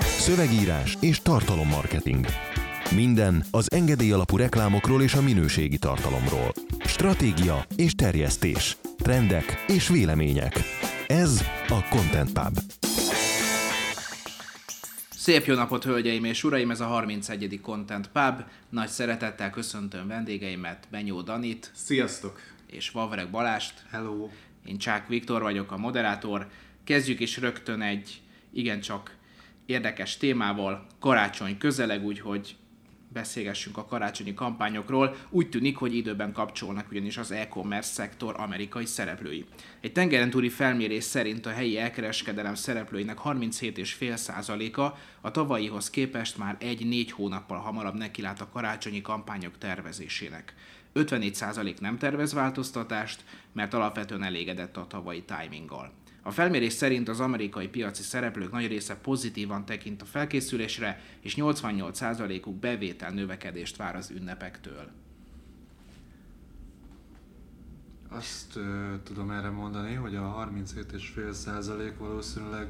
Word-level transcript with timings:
Szövegírás 0.00 0.96
és 1.00 1.20
tartalommarketing. 1.20 2.26
Minden 2.94 3.44
az 3.50 3.72
engedély 3.72 4.12
alapú 4.12 4.36
reklámokról 4.36 5.02
és 5.02 5.14
a 5.14 5.22
minőségi 5.22 5.78
tartalomról. 5.78 6.52
Stratégia 6.84 7.66
és 7.76 7.94
terjesztés. 7.94 8.76
Trendek 8.96 9.64
és 9.66 9.88
vélemények. 9.88 10.60
Ez 11.06 11.44
a 11.68 11.88
Content 11.90 12.32
Pub. 12.32 12.58
Szép 15.10 15.44
jó 15.44 15.54
napot, 15.54 15.84
hölgyeim 15.84 16.24
és 16.24 16.44
uraim! 16.44 16.70
Ez 16.70 16.80
a 16.80 16.86
31. 16.86 17.60
Content 17.62 18.08
Pub. 18.08 18.42
Nagy 18.68 18.88
szeretettel 18.88 19.50
köszöntöm 19.50 20.08
vendégeimet, 20.08 20.86
Benyó 20.90 21.20
Danit. 21.20 21.70
Sziasztok! 21.74 22.40
És 22.66 22.90
Vavreg 22.90 23.30
Balást. 23.30 23.74
Hello! 23.90 24.28
Én 24.66 24.78
Csák 24.78 25.08
Viktor 25.08 25.42
vagyok, 25.42 25.72
a 25.72 25.76
moderátor. 25.76 26.48
Kezdjük 26.84 27.20
is 27.20 27.38
rögtön 27.38 27.82
egy 27.82 28.22
igencsak 28.52 29.16
érdekes 29.66 30.16
témával. 30.16 30.86
Karácsony 31.00 31.58
közeleg, 31.58 32.04
úgyhogy 32.04 32.56
beszélgessünk 33.12 33.76
a 33.76 33.84
karácsonyi 33.84 34.34
kampányokról. 34.34 35.16
Úgy 35.30 35.48
tűnik, 35.48 35.76
hogy 35.76 35.94
időben 35.94 36.32
kapcsolnak 36.32 36.90
ugyanis 36.90 37.16
az 37.16 37.30
e-commerce 37.30 37.92
szektor 37.92 38.34
amerikai 38.38 38.86
szereplői. 38.86 39.44
Egy 39.80 39.92
tengeren 39.92 40.30
túli 40.30 40.48
felmérés 40.48 41.04
szerint 41.04 41.46
a 41.46 41.50
helyi 41.50 41.78
elkereskedelem 41.78 42.54
szereplőinek 42.54 43.18
37,5%-a 43.24 44.98
a 45.20 45.30
tavalyihoz 45.30 45.90
képest 45.90 46.38
már 46.38 46.56
egy-négy 46.60 47.10
hónappal 47.10 47.58
hamarabb 47.58 47.94
nekilát 47.94 48.40
a 48.40 48.48
karácsonyi 48.52 49.00
kampányok 49.00 49.58
tervezésének. 49.58 50.54
54% 50.94 51.80
nem 51.80 51.98
tervez 51.98 52.32
változtatást, 52.32 53.24
mert 53.52 53.74
alapvetően 53.74 54.22
elégedett 54.22 54.76
a 54.76 54.86
tavalyi 54.86 55.22
timinggal. 55.22 55.92
A 56.22 56.30
felmérés 56.30 56.72
szerint 56.72 57.08
az 57.08 57.20
amerikai 57.20 57.68
piaci 57.68 58.02
szereplők 58.02 58.52
nagy 58.52 58.66
része 58.66 58.96
pozitívan 58.96 59.64
tekint 59.64 60.02
a 60.02 60.04
felkészülésre, 60.04 61.00
és 61.20 61.34
88%-uk 61.38 62.54
bevétel 62.54 63.10
növekedést 63.10 63.76
vár 63.76 63.96
az 63.96 64.10
ünnepektől. 64.10 64.90
Azt 68.08 68.56
uh, 68.56 68.62
tudom 69.02 69.30
erre 69.30 69.50
mondani, 69.50 69.94
hogy 69.94 70.16
a 70.16 70.46
37,5% 70.64 71.92
valószínűleg 71.98 72.68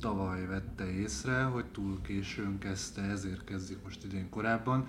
tavaly 0.00 0.46
vette 0.46 0.90
észre, 0.90 1.42
hogy 1.42 1.64
túl 1.64 2.00
későn 2.02 2.58
kezdte, 2.58 3.02
ezért 3.02 3.44
kezdik 3.44 3.82
most 3.82 4.04
idén 4.04 4.28
korábban. 4.28 4.86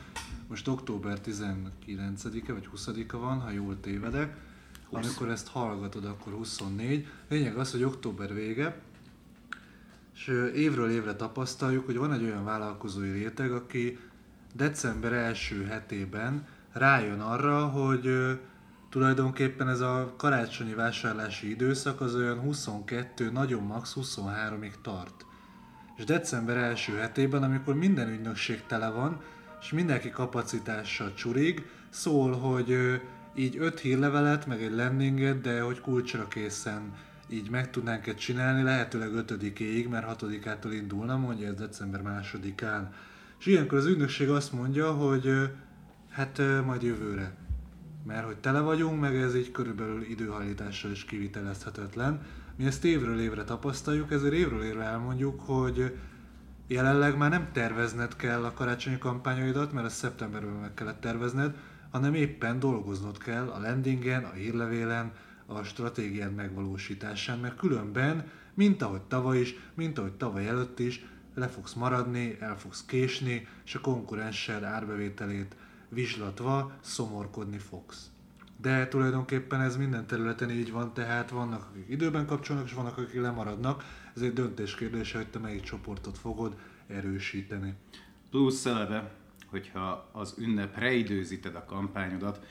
Most 0.47 0.67
október 0.67 1.19
19-e 1.25 2.53
vagy 2.53 2.69
20-a 2.75 3.17
van, 3.17 3.40
ha 3.40 3.50
jól 3.50 3.80
tévedek, 3.80 4.38
20. 4.90 5.06
Amikor 5.06 5.30
ezt 5.30 5.48
hallgatod, 5.48 6.06
akkor 6.06 6.34
24. 6.34 7.08
Lényeg 7.30 7.58
az, 7.58 7.72
hogy 7.72 7.84
október 7.84 8.34
vége, 8.34 8.82
és 10.14 10.28
évről 10.56 10.92
évre 10.92 11.16
tapasztaljuk, 11.16 11.86
hogy 11.86 11.98
van 11.98 12.14
egy 12.14 12.24
olyan 12.24 12.44
vállalkozói 12.44 13.12
réteg, 13.12 13.52
aki 13.52 14.00
december 14.54 15.14
első 15.14 15.66
hetében 15.66 16.48
rájön 16.72 17.20
arra, 17.20 17.66
hogy 17.66 18.10
tulajdonképpen 18.90 19.70
ez 19.70 19.80
a 19.80 20.14
karácsonyi 20.18 20.74
vásárlási 20.74 21.50
időszak 21.50 22.02
az 22.02 22.16
olyan 22.16 22.40
22, 22.40 23.32
nagyon 23.32 23.64
max 23.64 23.96
23-ig 24.00 24.74
tart. 24.82 25.26
És 25.98 26.04
december 26.04 26.58
első 26.58 26.96
hetében, 26.96 27.44
amikor 27.44 27.76
minden 27.76 28.10
ügynökség 28.10 28.64
tele 28.68 28.90
van, 28.90 29.22
és 29.62 29.72
mindenki 29.72 30.10
kapacitással 30.10 31.14
csurig, 31.14 31.66
szól, 31.90 32.32
hogy 32.32 33.02
így 33.38 33.58
öt 33.60 33.80
hírlevelet, 33.80 34.46
meg 34.46 34.62
egy 34.62 34.76
landinget, 34.76 35.42
de 35.42 35.62
hogy 35.62 35.82
kulcsra 35.82 36.28
készen 36.28 36.94
így 37.30 37.50
meg 37.50 37.70
tudnánk 37.70 38.08
ezt 38.08 38.18
csinálni, 38.18 38.64
lehetőleg 38.64 39.14
ötödikéig, 39.14 39.88
mert 39.88 40.06
hatodikától 40.06 40.72
indulna, 40.72 41.18
mondja 41.18 41.48
ez 41.48 41.56
december 41.56 42.02
másodikán. 42.02 42.94
És 43.40 43.46
ilyenkor 43.46 43.78
az 43.78 43.86
ügynökség 43.86 44.30
azt 44.30 44.52
mondja, 44.52 44.92
hogy 44.92 45.52
hát 46.10 46.42
majd 46.66 46.82
jövőre. 46.82 47.36
Mert 48.06 48.26
hogy 48.26 48.38
tele 48.38 48.59
vagyunk, 48.59 49.00
meg 49.02 49.16
ez 49.16 49.36
így 49.36 49.52
körülbelül 49.52 50.02
időhajlítással 50.02 50.92
is 50.92 51.06
kivitelezhetetlen. 51.06 52.22
Mi 52.56 52.66
ezt 52.66 52.86
évről 52.86 53.20
évre 53.20 53.44
tapasztaljuk, 53.44 54.12
ezért 54.12 54.34
évről 54.34 54.64
évre 54.64 54.84
elmondjuk, 54.84 55.40
hogy 55.40 55.96
jelenleg 56.68 57.18
már 57.18 57.30
nem 57.30 57.47
tervezned 57.52 58.16
kell 58.16 58.44
a 58.44 58.53
karácsonyi 58.53 58.97
kampányaidat, 58.97 59.74
mert 59.74 59.86
a 59.86 59.90
szeptemberben 59.90 60.53
meg 60.53 60.74
kellett 60.74 61.02
tervezned, 61.02 61.56
hanem 61.97 62.13
éppen 62.13 62.59
dolgoznod 62.59 63.18
kell 63.18 63.47
a 63.47 63.59
landingen, 63.59 64.24
a 64.24 64.31
hírlevélen, 64.31 65.12
a 65.46 65.63
stratégiád 65.63 66.34
megvalósításán, 66.35 67.40
mert 67.40 67.58
különben, 67.58 68.31
mint 68.53 68.81
ahogy 68.81 69.02
tavaly 69.02 69.40
is, 69.40 69.56
mint 69.74 69.97
ahogy 69.97 70.13
tavaly 70.13 70.47
előtt 70.47 70.80
is, 70.80 71.06
le 71.34 71.47
fogsz 71.47 71.74
maradni, 71.74 72.38
el 72.40 72.58
fogsz 72.58 72.85
késni, 72.85 73.47
és 73.66 73.75
a 73.75 73.81
konkurenssel 73.81 74.66
árbevételét 74.66 75.56
vizslatva 75.90 76.72
szomorkodni 76.81 77.58
fogsz. 77.58 78.09
De 78.62 78.88
tulajdonképpen 78.88 79.62
ez 79.62 79.78
minden 79.78 80.08
területen 80.08 80.52
így 80.52 80.72
van, 80.72 80.94
tehát 80.94 81.29
vannak, 81.29 81.68
akik 81.72 81.85
időben 81.90 82.25
kapcsolnak, 82.25 82.66
és 82.66 82.74
vannak, 82.74 82.97
akik 82.97 83.22
lemaradnak. 83.22 83.84
Ez 84.16 84.22
egy 84.22 84.34
döntés 84.34 84.75
kérdése, 84.75 85.18
hogy 85.18 85.28
te 85.28 85.40
melyik 85.40 85.62
csoportot 85.62 86.18
fogod 86.18 86.58
erősíteni. 86.88 87.74
Plusz 88.29 88.66
eleve 88.66 89.12
hogyha 89.50 90.09
az 90.12 90.35
ünnepre 90.38 90.94
időzíted 90.94 91.56
a 91.56 91.66
kampányodat, 91.66 92.46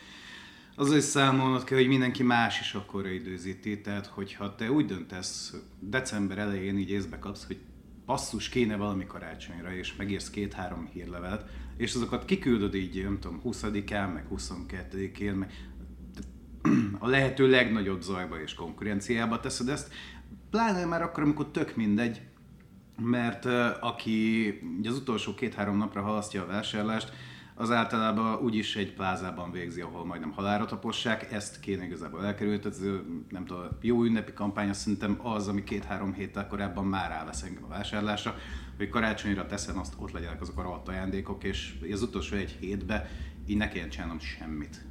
az 0.79 0.93
is 0.93 1.03
számolnod 1.03 1.65
kell, 1.65 1.79
hogy 1.79 1.89
mindenki 1.89 2.23
más 2.23 2.61
is 2.61 2.75
akkor 2.75 3.07
időzíti, 3.07 3.81
tehát 3.81 4.07
hogyha 4.07 4.55
te 4.55 4.71
úgy 4.71 4.87
döntesz 4.87 5.55
december 5.81 6.39
elején 6.39 6.79
így 6.79 6.91
észbe 6.91 7.19
kapsz, 7.19 7.47
hogy 7.47 7.59
passzus 8.07 8.49
kéne 8.49 8.77
valami 8.77 9.07
karácsonyra, 9.07 9.75
és 9.75 9.97
megírsz 9.97 10.31
két-három 10.31 10.89
hírlevelet, 10.93 11.51
és 11.77 11.95
azokat 11.95 12.25
kiküldöd 12.25 12.75
így, 12.75 13.03
nem 13.03 13.19
tudom, 13.21 13.41
20-án, 13.45 14.13
meg 14.13 14.27
22-én, 14.37 15.35
meg 15.35 15.53
a 16.99 17.09
lehető 17.09 17.49
legnagyobb 17.49 18.03
zajba 18.03 18.41
és 18.41 18.55
konkurenciába 18.55 19.41
teszed 19.41 19.69
ezt, 19.69 19.93
pláne 20.51 20.85
már 20.85 21.03
akkor, 21.03 21.23
amikor 21.23 21.51
tök 21.51 21.77
mindegy, 21.77 22.21
mert 22.99 23.45
aki 23.81 24.49
ugye 24.79 24.91
az 24.91 24.97
utolsó 24.97 25.35
két-három 25.35 25.77
napra 25.77 26.03
halasztja 26.03 26.43
a 26.43 26.47
vásárlást, 26.47 27.13
az 27.59 27.71
általában 27.71 28.39
úgyis 28.39 28.77
egy 28.77 28.93
plázában 28.93 29.53
végzi, 29.53 29.81
ahol 29.81 30.05
majdnem 30.05 30.33
halára 30.33 30.65
tapossák, 30.65 31.33
ezt 31.33 31.61
kéne 31.61 31.85
igazából 31.85 32.25
elkerülni, 32.25 32.59
tehát 32.59 32.79
nem 33.29 33.45
tudom, 33.45 33.69
jó 33.81 34.05
ünnepi 34.05 34.33
kampány 34.33 34.69
azt 34.69 34.81
szerintem 34.81 35.19
az, 35.23 35.49
ami 35.49 35.65
két-három 35.65 36.13
héttel 36.13 36.47
korábban 36.47 36.85
már 36.85 37.11
rávesz 37.11 37.43
engem 37.43 37.65
a 37.65 37.69
vásárlásra, 37.69 38.35
hogy 38.77 38.89
karácsonyra 38.89 39.47
teszem 39.47 39.79
azt, 39.79 39.95
ott 39.99 40.11
legyenek 40.11 40.41
azok 40.41 40.59
a 40.59 40.63
rohadt 40.63 40.89
ajándékok, 40.89 41.45
és 41.45 41.75
az 41.93 42.03
utolsó 42.03 42.37
egy 42.37 42.57
hétbe 42.61 43.11
így 43.47 43.57
ne 43.57 43.69
kelljen 43.69 43.89
csinálnom 43.89 44.19
semmit. 44.19 44.85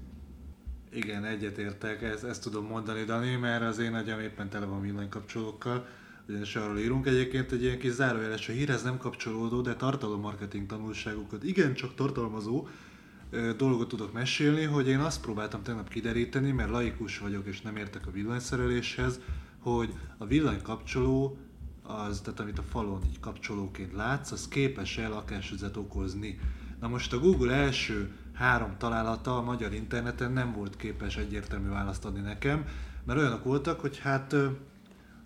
Igen, 0.91 1.25
egyetértek, 1.25 2.01
ezt, 2.01 2.23
ezt 2.23 2.43
tudom 2.43 2.65
mondani, 2.65 3.03
Dani, 3.03 3.35
mert 3.35 3.63
az 3.63 3.79
én 3.79 3.93
agyam 3.93 4.19
éppen 4.19 4.49
tele 4.49 4.65
van 4.65 4.81
villanykapcsolókkal, 4.81 5.87
ugyanis 6.27 6.55
arról 6.55 6.77
írunk 6.77 7.05
egyébként 7.05 7.51
egy 7.51 7.63
ilyen 7.63 7.79
kis 7.79 7.91
zárójeles, 7.91 8.49
a 8.49 8.51
hírhez 8.51 8.83
nem 8.83 8.97
kapcsolódó, 8.97 9.61
de 9.61 9.75
tartalommarketing 9.75 10.65
tanulságokat 10.65 11.43
igencsak 11.43 11.95
tartalmazó 11.95 12.67
dolgot 13.57 13.87
tudok 13.87 14.13
mesélni, 14.13 14.63
hogy 14.63 14.87
én 14.87 14.99
azt 14.99 15.21
próbáltam 15.21 15.63
tegnap 15.63 15.89
kideríteni, 15.89 16.51
mert 16.51 16.69
laikus 16.69 17.17
vagyok 17.17 17.45
és 17.45 17.61
nem 17.61 17.75
értek 17.75 18.07
a 18.07 18.11
villanyszereléshez, 18.11 19.19
hogy 19.59 19.93
a 20.17 20.25
villanykapcsoló, 20.25 21.37
az, 21.83 22.21
tehát 22.21 22.39
amit 22.39 22.59
a 22.59 22.63
falon 22.63 23.01
így 23.09 23.19
kapcsolóként 23.19 23.93
látsz, 23.93 24.31
az 24.31 24.47
képes-e 24.47 25.07
lakásüzet 25.07 25.77
okozni. 25.77 26.39
Na 26.79 26.87
most 26.87 27.13
a 27.13 27.19
Google 27.19 27.53
első 27.53 28.11
három 28.33 28.77
találata 28.77 29.37
a 29.37 29.41
magyar 29.41 29.73
interneten 29.73 30.31
nem 30.31 30.53
volt 30.53 30.75
képes 30.75 31.17
egyértelmű 31.17 31.69
választ 31.69 32.05
adni 32.05 32.21
nekem, 32.21 32.65
mert 33.05 33.19
olyanok 33.19 33.43
voltak, 33.43 33.79
hogy 33.79 33.97
hát 33.97 34.35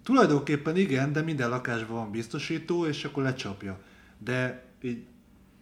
Tulajdonképpen 0.10 0.76
igen, 0.76 1.14
de 1.14 1.22
minden 1.22 1.50
lakásban 1.50 1.96
van 1.96 2.12
biztosító, 2.12 2.86
és 2.86 3.04
akkor 3.04 3.24
lecsapja. 3.24 3.80
De 4.18 4.66
így 4.82 5.04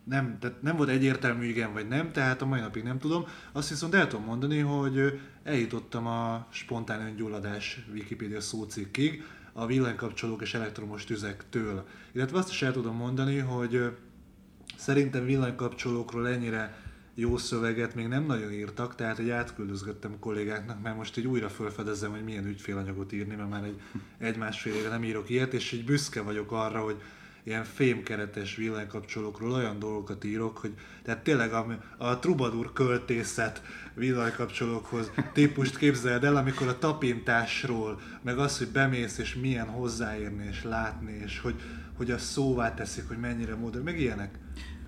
nem, 0.03 0.37
tehát 0.39 0.61
nem 0.61 0.75
volt 0.75 0.89
egyértelmű 0.89 1.45
igen 1.45 1.73
vagy 1.73 1.87
nem, 1.87 2.11
tehát 2.11 2.41
a 2.41 2.45
mai 2.45 2.59
napig 2.59 2.83
nem 2.83 2.99
tudom. 2.99 3.25
Azt 3.51 3.69
viszont 3.69 3.93
el 3.93 4.07
tudom 4.07 4.25
mondani, 4.25 4.59
hogy 4.59 5.19
eljutottam 5.43 6.07
a 6.07 6.47
spontán 6.49 7.01
öngyulladás 7.01 7.85
Wikipedia 7.93 8.41
szócikkig, 8.41 9.23
a 9.53 9.65
villanykapcsolók 9.65 10.41
és 10.41 10.53
elektromos 10.53 11.03
tüzektől. 11.03 11.87
Illetve 12.11 12.37
azt 12.37 12.49
is 12.49 12.61
el 12.61 12.71
tudom 12.71 12.95
mondani, 12.95 13.37
hogy 13.37 13.95
szerintem 14.77 15.25
villanykapcsolókról 15.25 16.27
ennyire 16.27 16.86
jó 17.19 17.37
szöveget 17.37 17.95
még 17.95 18.07
nem 18.07 18.25
nagyon 18.25 18.51
írtak, 18.51 18.95
tehát 18.95 19.19
egy 19.19 19.29
átküldözgettem 19.29 20.19
kollégáknak, 20.19 20.81
mert 20.81 20.95
most 20.95 21.17
egy 21.17 21.27
újra 21.27 21.49
felfedezem, 21.49 22.11
hogy 22.11 22.23
milyen 22.23 22.45
ügyfélanyagot 22.45 23.11
írni, 23.11 23.35
mert 23.35 23.49
már 23.49 23.63
egy, 23.63 23.81
egy 24.17 24.37
másfél 24.37 24.73
éve 24.73 24.89
nem 24.89 25.03
írok 25.03 25.29
ilyet, 25.29 25.53
és 25.53 25.71
így 25.71 25.85
büszke 25.85 26.21
vagyok 26.21 26.51
arra, 26.51 26.79
hogy 26.79 27.01
ilyen 27.43 27.63
fémkeretes 27.63 28.55
villanykapcsolókról 28.55 29.51
olyan 29.51 29.79
dolgokat 29.79 30.23
írok, 30.23 30.57
hogy 30.57 30.73
tehát 31.03 31.23
tényleg 31.23 31.53
a, 31.53 31.77
a 31.97 32.19
trubadur 32.19 32.73
költészet 32.73 33.61
villanykapcsolókhoz 33.93 35.11
típust 35.33 35.77
képzeld 35.77 36.23
el, 36.23 36.35
amikor 36.35 36.67
a 36.67 36.79
tapintásról, 36.79 38.01
meg 38.21 38.37
az, 38.37 38.57
hogy 38.57 38.67
bemész 38.67 39.17
és 39.17 39.35
milyen 39.35 39.67
hozzáérni 39.67 40.45
és 40.45 40.63
látni, 40.63 41.21
és 41.23 41.39
hogy, 41.39 41.55
hogy 41.93 42.11
a 42.11 42.17
szóvá 42.17 42.73
teszik, 42.73 43.07
hogy 43.07 43.17
mennyire 43.17 43.55
modern, 43.55 43.83
meg 43.83 43.99
ilyenek. 43.99 44.39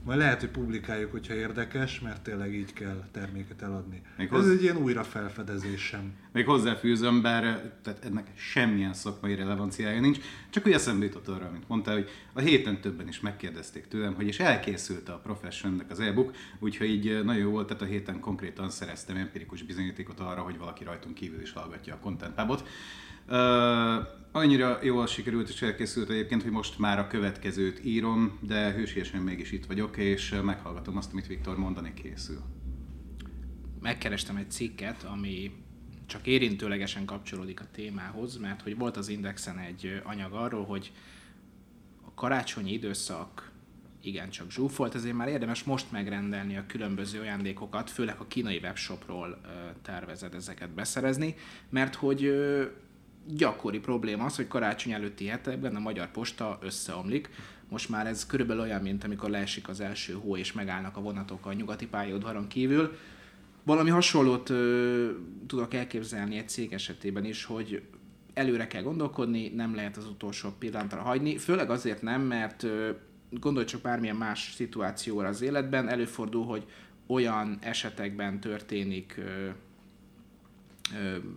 Majd 0.04 0.20
lehet, 0.20 0.40
hogy 0.40 0.50
publikáljuk, 0.50 1.12
hogyha 1.12 1.34
érdekes, 1.34 2.00
mert 2.00 2.22
tényleg 2.22 2.54
így 2.54 2.74
kell 2.74 3.04
terméket 3.12 3.62
eladni. 3.62 4.02
Még 4.18 4.30
Ez 4.34 4.48
egy 4.48 4.64
ilyen 4.64 4.78
újra 4.78 5.04
felfedezésem. 5.04 6.14
Még 6.32 6.46
hozzáfűzöm, 6.46 7.22
bár 7.22 7.74
tehát 7.82 8.06
ennek 8.06 8.28
semmilyen 8.36 8.94
szakmai 8.94 9.36
relevanciája 9.36 10.00
nincs, 10.00 10.20
csak 10.50 10.64
hogy 10.64 10.72
eszembe 10.72 11.06
jutott 11.06 11.28
arra, 11.28 11.46
amit 11.46 11.68
mondtál, 11.68 11.96
hogy 11.96 12.10
a 12.34 12.40
héten 12.40 12.82
többen 12.82 13.08
is 13.08 13.20
megkérdezték 13.20 13.88
tőlem, 13.88 14.14
hogy 14.14 14.28
is 14.28 14.40
elkészült 14.40 15.10
a 15.10 15.20
Professionnek 15.24 15.92
az 15.92 16.00
e-book, 16.00 16.36
úgyhogy 16.60 16.90
így 16.90 17.24
nagyon 17.24 17.42
jó 17.42 17.50
volt, 17.50 17.68
tehát 17.68 17.82
a 17.82 17.86
héten 17.86 18.20
konkrétan 18.20 18.70
szereztem 18.70 19.16
empirikus 19.16 19.64
bizonyítékot 19.64 20.20
arra, 20.20 20.42
hogy 20.42 20.58
valaki 20.58 20.84
rajtunk 20.84 21.16
kívül 21.16 21.42
is 21.42 21.52
hallgatja 21.52 21.94
a 21.94 22.00
Content 22.00 22.40
Hubot. 22.40 22.68
Annyira 24.32 24.80
jól 24.84 25.08
sikerült 25.08 25.50
és 25.50 25.62
elkészült 25.62 26.10
egyébként, 26.10 26.44
hogy 26.44 26.52
most 26.52 26.80
már 26.80 27.00
a 27.00 27.08
következőt 27.08 27.86
írom, 27.86 28.40
de 28.42 28.72
hősiesen 28.72 29.22
mégis 29.22 29.52
itt 29.52 29.66
vagyok, 29.66 29.98
és 29.98 30.36
meghallgatom 30.44 30.98
azt, 30.98 31.12
amit 31.12 31.28
Viktor 31.28 31.58
mondani 31.58 31.94
készül. 31.94 32.42
Megkerestem 33.82 34.36
egy 34.36 34.52
cikket, 34.52 35.04
ami 35.04 35.52
csak 36.06 36.28
érintőlegesen 36.28 37.06
kapcsolódik 37.06 37.60
a 37.60 37.68
témához, 37.72 38.38
mert 38.38 38.62
hogy 38.62 38.78
volt 38.78 38.98
az 38.98 39.10
Indexen 39.10 39.58
egy 39.58 40.02
anyag 40.04 40.34
arról, 40.34 40.66
hogy 40.66 40.92
a 42.06 42.14
karácsonyi 42.14 42.74
időszak 42.74 43.52
igen 44.02 44.30
csak 44.30 44.52
zsúfolt, 44.52 44.96
ezért 44.96 45.16
már 45.16 45.28
érdemes 45.28 45.64
most 45.64 45.92
megrendelni 45.92 46.58
a 46.58 46.66
különböző 46.68 47.20
ajándékokat, 47.20 47.90
főleg 47.90 48.20
a 48.20 48.28
kínai 48.28 48.58
webshopról 48.58 49.42
tervezed 49.82 50.34
ezeket 50.34 50.70
beszerezni, 50.70 51.36
mert 51.70 51.96
hogy 51.96 52.32
gyakori 53.28 53.80
probléma 53.80 54.26
az, 54.26 54.36
hogy 54.36 54.48
karácsony 54.48 54.92
előtti 54.92 55.26
hetekben 55.26 55.76
a 55.76 55.80
magyar 55.80 56.12
posta 56.12 56.60
összeomlik. 56.62 57.30
Most 57.70 57.90
már 57.90 58.08
ez 58.08 58.26
körülbelül 58.26 58.62
olyan, 58.62 58.82
mint 58.82 59.04
amikor 59.04 59.30
leesik 59.30 59.70
az 59.70 59.80
első 59.80 60.14
hó 60.14 60.38
és 60.38 60.54
megállnak 60.54 60.98
a 60.98 61.02
vonatok 61.02 61.46
a 61.46 61.54
nyugati 61.54 61.88
pályaudvaron 61.88 62.48
kívül. 62.48 62.98
Valami 63.64 63.90
hasonlót 63.90 64.50
ö, 64.50 65.10
tudok 65.48 65.74
elképzelni 65.74 66.38
egy 66.38 66.50
cég 66.50 66.74
esetében 66.74 67.26
is, 67.26 67.44
hogy 67.44 67.82
előre 68.34 68.68
kell 68.68 68.82
gondolkodni, 68.82 69.48
nem 69.48 69.76
lehet 69.76 69.98
az 69.98 70.08
utolsó 70.08 70.50
pillanatra 70.60 71.02
hagyni, 71.02 71.38
főleg 71.38 71.70
azért 71.70 72.02
nem, 72.02 72.22
mert 72.22 72.64
ö, 72.64 72.90
gondolj 73.30 73.66
csak 73.66 73.82
bármilyen 73.82 74.16
más 74.16 74.54
szituációra 74.56 75.28
az 75.28 75.42
életben, 75.42 75.90
előfordul, 75.90 76.46
hogy 76.46 76.66
olyan 77.08 77.58
esetekben 77.62 78.40
történik 78.40 79.16
ö, 79.18 79.50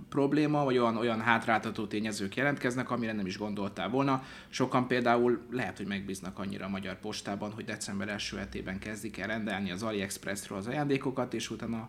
probléma, 0.09 0.65
vagy 0.65 0.79
olyan, 0.79 0.97
olyan 0.97 1.21
hátráltató 1.21 1.87
tényezők 1.87 2.37
jelentkeznek, 2.37 2.91
amire 2.91 3.13
nem 3.13 3.27
is 3.27 3.39
gondoltál 3.39 3.89
volna. 3.89 4.25
Sokan 4.49 4.87
például 4.87 5.41
lehet, 5.51 5.77
hogy 5.77 5.87
megbíznak 5.87 6.39
annyira 6.39 6.65
a 6.65 6.69
magyar 6.69 7.01
postában, 7.01 7.53
hogy 7.53 7.65
december 7.65 8.09
első 8.09 8.37
hetében 8.37 8.79
kezdik 8.79 9.19
el 9.19 9.27
rendelni 9.27 9.71
az 9.71 9.83
AliExpressről 9.83 10.59
az 10.59 10.67
ajándékokat, 10.67 11.35
és 11.35 11.51
utána 11.51 11.89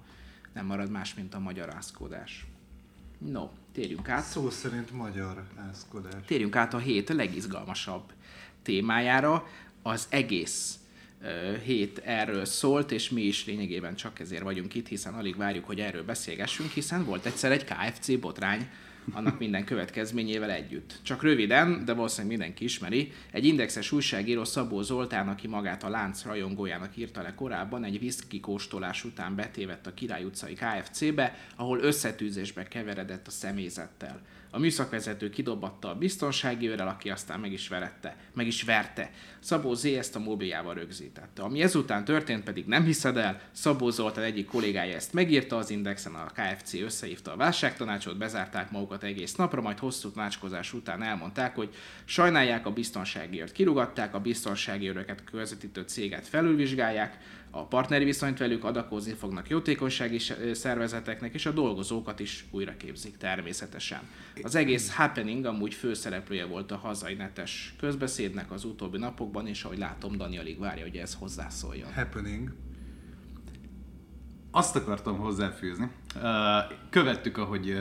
nem 0.54 0.66
marad 0.66 0.90
más, 0.90 1.14
mint 1.14 1.34
a 1.34 1.40
magyar 1.40 1.76
ázkodás. 1.76 2.46
No, 3.18 3.50
térjünk 3.72 4.10
át. 4.10 4.24
Szó 4.24 4.50
szerint 4.50 4.92
magyar 4.92 5.44
ázkodás. 5.70 6.26
Térjünk 6.26 6.56
át 6.56 6.74
a 6.74 6.78
hét 6.78 7.10
legizgalmasabb 7.10 8.12
témájára. 8.62 9.48
Az 9.82 10.08
egész 10.10 10.80
hét 11.64 11.98
erről 11.98 12.46
szólt, 12.46 12.92
és 12.92 13.10
mi 13.10 13.22
is 13.22 13.46
lényegében 13.46 13.96
csak 13.96 14.20
ezért 14.20 14.44
vagyunk 14.44 14.76
itt, 14.76 14.88
hiszen 14.88 15.14
alig 15.14 15.38
várjuk, 15.38 15.66
hogy 15.66 15.80
erről 15.80 16.04
beszélgessünk, 16.04 16.72
hiszen 16.72 17.06
volt 17.06 17.26
egyszer 17.26 17.52
egy 17.52 17.64
KFC 17.64 18.20
botrány, 18.20 18.68
annak 19.12 19.40
minden 19.40 19.66
következményével 19.66 20.52
együtt. 20.52 21.00
Csak 21.02 21.24
röviden, 21.24 21.86
de 21.86 21.94
valószínűleg 21.94 22.38
mindenki 22.38 22.64
ismeri, 22.64 23.12
egy 23.32 23.46
indexes 23.46 23.92
újságíró 23.92 24.44
Szabó 24.44 24.82
Zoltán, 24.82 25.28
aki 25.28 25.48
magát 25.48 25.84
a 25.84 25.90
lánc 25.90 26.24
rajongójának 26.24 26.98
írta 26.98 27.22
le 27.22 27.36
korábban, 27.36 27.84
egy 27.84 28.00
viszki 28.00 28.40
kóstolás 28.40 29.04
után 29.04 29.36
betévett 29.36 29.88
a 29.88 29.94
Király 29.94 30.24
utcai 30.24 30.54
KFC-be, 30.54 31.38
ahol 31.56 31.80
összetűzésbe 31.80 32.64
keveredett 32.68 33.28
a 33.28 33.32
személyzettel. 33.32 34.22
A 34.56 34.60
műszakvezető 34.60 35.30
kidobatta 35.30 35.90
a 35.90 35.96
biztonsági 35.96 36.70
őrrel, 36.70 36.88
aki 36.88 37.10
aztán 37.10 37.40
meg 37.40 37.52
is 37.52 37.68
verette, 37.68 38.16
meg 38.34 38.48
is 38.48 38.64
verte. 38.64 39.12
Szabó 39.40 39.74
Z 39.74 39.84
ezt 39.86 40.16
a 40.16 40.20
mobiljával 40.20 40.74
rögzítette. 40.74 41.42
Ami 41.42 41.62
ezután 41.62 42.06
történt, 42.06 42.44
pedig 42.44 42.66
nem 42.66 42.84
hiszed 42.84 43.18
el, 43.18 43.42
Szabó 43.52 43.90
Zoltán 43.90 44.24
egyik 44.24 44.46
kollégája 44.46 44.96
ezt 44.96 45.14
megírta 45.14 45.58
az 45.58 45.70
Indexen, 45.70 46.14
a 46.14 46.32
KFC 46.34 46.74
összehívta 46.74 47.32
a 47.32 47.36
válságtanácsot, 47.36 48.18
bezárták 48.18 48.72
magukat 48.72 49.04
egész 49.04 49.36
napra, 49.36 49.62
majd 49.62 49.80
hosszú 49.80 50.12
tanácskozás 50.12 50.74
után 50.74 51.04
elmondták, 51.04 51.56
hogy 51.56 51.76
sajnálják 52.06 52.66
a 52.66 52.72
biztonsági 52.72 53.42
őrt, 53.42 53.52
kirugatták, 53.52 54.14
a 54.14 54.20
biztonsági 54.20 54.88
őröket 54.88 55.24
közvetítő 55.24 55.82
céget 55.82 56.28
felülvizsgálják, 56.28 57.18
a 57.56 57.66
partneri 57.66 58.04
viszonyt 58.04 58.38
velük 58.38 58.64
adakozni 58.64 59.14
fognak 59.14 59.50
jótékonysági 59.50 60.20
szervezeteknek, 60.54 61.34
és 61.34 61.46
a 61.46 61.52
dolgozókat 61.52 62.20
is 62.20 62.46
újra 62.52 62.78
képzik 62.78 63.18
természetesen. 63.18 64.00
Az 64.42 64.56
egész 64.56 64.96
happening 64.96 65.46
amúgy 65.46 65.74
főszereplője 65.74 66.46
volt 66.46 66.72
a 66.72 66.78
hazai 66.78 67.14
netes 67.14 67.76
közbeszédnek 67.80 68.52
az 68.52 68.64
utóbbi 68.64 68.98
napokban, 68.98 69.48
és 69.48 69.64
ahogy 69.64 69.78
látom, 69.78 70.18
Dani 70.18 70.38
alig 70.38 70.60
várja, 70.60 70.84
hogy 70.84 70.96
ez 70.96 71.14
hozzászóljon. 71.14 71.94
Happening. 71.94 72.54
Azt 74.52 74.76
akartam 74.76 75.18
hozzáfűzni. 75.18 75.92
Követtük, 76.90 77.38
ahogy 77.38 77.78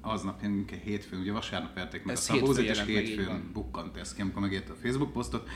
aznap, 0.00 0.42
hétfőn, 0.84 1.20
ugye 1.20 1.32
vasárnap 1.32 1.74
verték 1.74 2.04
meg 2.04 2.14
ez 2.14 2.20
a 2.20 2.32
szabózat, 2.32 2.64
és 2.64 2.84
hétfőn 2.84 3.50
bukkant 3.52 3.96
ez 3.96 4.14
ki, 4.14 4.20
amikor 4.20 4.42
megérte 4.42 4.72
a 4.72 4.76
Facebook 4.82 5.12
posztot. 5.12 5.48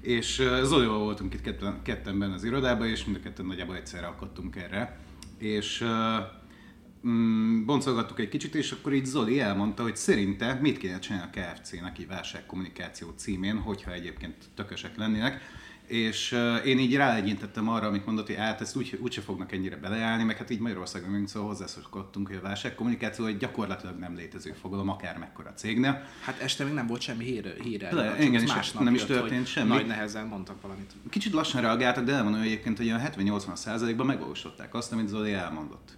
És 0.00 0.42
Zolival 0.62 0.98
voltunk 0.98 1.34
itt 1.34 1.40
ketten, 1.40 1.82
ketten 1.82 2.18
benne 2.18 2.34
az 2.34 2.44
irodában, 2.44 2.86
és 2.86 3.04
mind 3.04 3.16
a 3.16 3.20
ketten 3.20 3.46
nagyjából 3.46 3.76
egyszerre 3.76 4.06
akadtunk 4.06 4.56
erre. 4.56 4.98
És 5.38 5.84
mm, 7.08 7.64
boncolgattuk 7.64 8.20
egy 8.20 8.28
kicsit, 8.28 8.54
és 8.54 8.72
akkor 8.72 8.92
így 8.92 9.04
Zoli 9.04 9.40
elmondta, 9.40 9.82
hogy 9.82 9.96
szerinte 9.96 10.58
mit 10.60 10.78
kéne 10.78 10.98
csinálni 10.98 11.30
a 11.32 11.40
KFC-nek 11.40 11.98
így 11.98 12.06
válságkommunikáció 12.06 13.12
címén, 13.16 13.58
hogyha 13.58 13.92
egyébként 13.92 14.34
tökösek 14.54 14.96
lennének 14.96 15.40
és 15.88 16.32
uh, 16.32 16.66
én 16.66 16.78
így 16.78 16.96
ráegyintettem 16.96 17.68
arra, 17.68 17.86
amit 17.86 18.06
mondott, 18.06 18.26
hogy 18.26 18.36
hát 18.36 18.60
ezt 18.60 18.76
úgy, 18.76 18.98
úgyse 19.02 19.20
fognak 19.20 19.52
ennyire 19.52 19.76
beleállni, 19.76 20.22
meg 20.22 20.36
hát 20.36 20.50
így 20.50 20.58
Magyarországon 20.58 21.10
még 21.10 21.26
szóval 21.26 21.48
hozzászokottunk, 21.48 22.26
hogy 22.26 22.36
a 22.36 22.40
válságkommunikáció 22.40 23.24
egy 23.24 23.36
gyakorlatilag 23.36 23.98
nem 23.98 24.14
létező 24.14 24.54
fogalom, 24.60 24.88
akár 24.88 25.18
mekkora 25.18 25.52
cégnél. 25.52 26.02
Hát 26.24 26.40
este 26.40 26.64
még 26.64 26.72
nem 26.72 26.86
volt 26.86 27.00
semmi 27.00 27.24
hír, 27.24 27.54
híre. 27.62 27.94
De, 27.94 28.14
engem 28.16 28.42
is 28.42 28.54
más 28.54 28.72
nem 28.72 28.94
is 28.94 29.04
történt 29.04 29.46
semmi. 29.46 29.68
Nagy 29.68 29.86
nehezen 29.86 30.26
mondtak 30.26 30.62
valamit. 30.62 30.92
Kicsit 31.10 31.32
lassan 31.32 31.60
reagáltak, 31.60 32.04
de 32.04 32.12
elmondom, 32.12 32.40
hogy 32.40 32.48
egyébként 32.48 32.76
hogy 32.76 32.90
a 32.90 32.98
70-80 32.98 33.54
százalékban 33.54 34.06
megvalósították 34.06 34.74
azt, 34.74 34.92
amit 34.92 35.08
Zoli 35.08 35.32
elmondott 35.32 35.96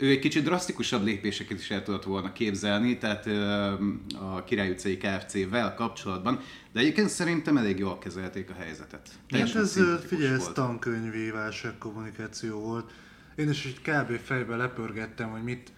ő 0.00 0.10
egy 0.10 0.18
kicsit 0.18 0.44
drasztikusabb 0.44 1.04
lépéseket 1.04 1.58
is 1.58 1.70
el 1.70 1.82
tudott 1.82 2.04
volna 2.04 2.32
képzelni, 2.32 2.98
tehát 2.98 3.26
a 4.20 4.44
Király 4.44 4.70
utcai 4.70 4.96
KFC-vel 4.96 5.74
kapcsolatban, 5.74 6.40
de 6.72 6.80
egyébként 6.80 7.08
szerintem 7.08 7.56
elég 7.56 7.78
jól 7.78 7.98
kezelték 7.98 8.50
a 8.50 8.54
helyzetet. 8.54 9.08
Hát 9.30 9.54
ez, 9.54 9.78
figyelj, 10.06 10.34
ez 10.34 10.50
tankönyvi 10.54 11.30
válságkommunikáció 11.30 12.58
volt. 12.58 12.90
Én 13.34 13.48
is 13.48 13.64
egy 13.64 13.80
kb. 13.80 14.18
fejbe 14.24 14.56
lepörgettem, 14.56 15.30
hogy 15.30 15.42
mit 15.42 15.72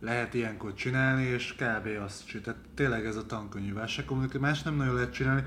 lehet 0.00 0.34
ilyenkor 0.34 0.74
csinálni, 0.74 1.24
és 1.24 1.54
kb. 1.54 1.88
azt 2.04 2.26
csinálni. 2.26 2.44
Tehát 2.44 2.60
tényleg 2.74 3.06
ez 3.06 3.16
a 3.16 3.26
tankönyvi 3.26 3.72
válságkommunikáció, 3.72 4.40
más 4.40 4.62
nem 4.62 4.76
nagyon 4.76 4.94
lehet 4.94 5.12
csinálni. 5.12 5.42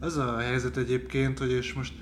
Az 0.00 0.16
a 0.16 0.38
helyzet 0.38 0.76
egyébként, 0.76 1.38
hogy 1.38 1.50
és 1.50 1.72
most 1.72 1.92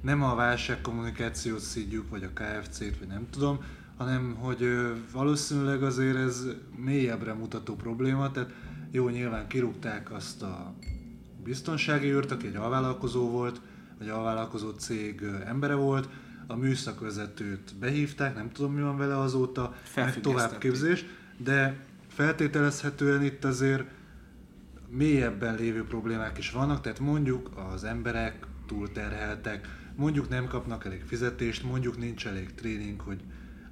nem 0.00 0.22
a 0.22 0.34
válságkommunikációt 0.34 1.60
szídjuk, 1.60 2.10
vagy 2.10 2.22
a 2.22 2.32
KFC-t, 2.34 2.98
vagy 2.98 3.08
nem 3.08 3.26
tudom, 3.30 3.64
hanem 3.96 4.34
hogy 4.34 4.68
valószínűleg 5.12 5.82
azért 5.82 6.16
ez 6.16 6.46
mélyebbre 6.76 7.32
mutató 7.32 7.74
probléma, 7.74 8.30
tehát 8.30 8.50
jó, 8.90 9.08
nyilván 9.08 9.48
kirúgták 9.48 10.12
azt 10.12 10.42
a 10.42 10.74
biztonsági 11.44 12.10
őrt, 12.12 12.30
aki 12.30 12.46
egy 12.46 12.56
alvállalkozó 12.56 13.30
volt, 13.30 13.60
vagy 13.98 14.08
alvállalkozó 14.08 14.70
cég 14.70 15.22
embere 15.46 15.74
volt, 15.74 16.08
a 16.46 16.56
műszakvezetőt 16.56 17.74
behívták, 17.80 18.34
nem 18.34 18.50
tudom 18.50 18.72
mi 18.72 18.80
van 18.80 18.96
vele 18.96 19.18
azóta, 19.18 19.74
meg 19.96 20.20
továbbképzés, 20.20 21.04
de 21.36 21.76
feltételezhetően 22.08 23.22
itt 23.22 23.44
azért 23.44 23.84
mélyebben 24.88 25.54
lévő 25.54 25.84
problémák 25.84 26.38
is 26.38 26.50
vannak, 26.50 26.80
tehát 26.80 27.00
mondjuk 27.00 27.50
az 27.74 27.84
emberek 27.84 28.46
túlterheltek, 28.66 29.68
mondjuk 29.96 30.28
nem 30.28 30.46
kapnak 30.46 30.84
elég 30.84 31.02
fizetést, 31.02 31.62
mondjuk 31.62 31.98
nincs 31.98 32.26
elég 32.26 32.54
tréning, 32.54 33.00
hogy 33.00 33.20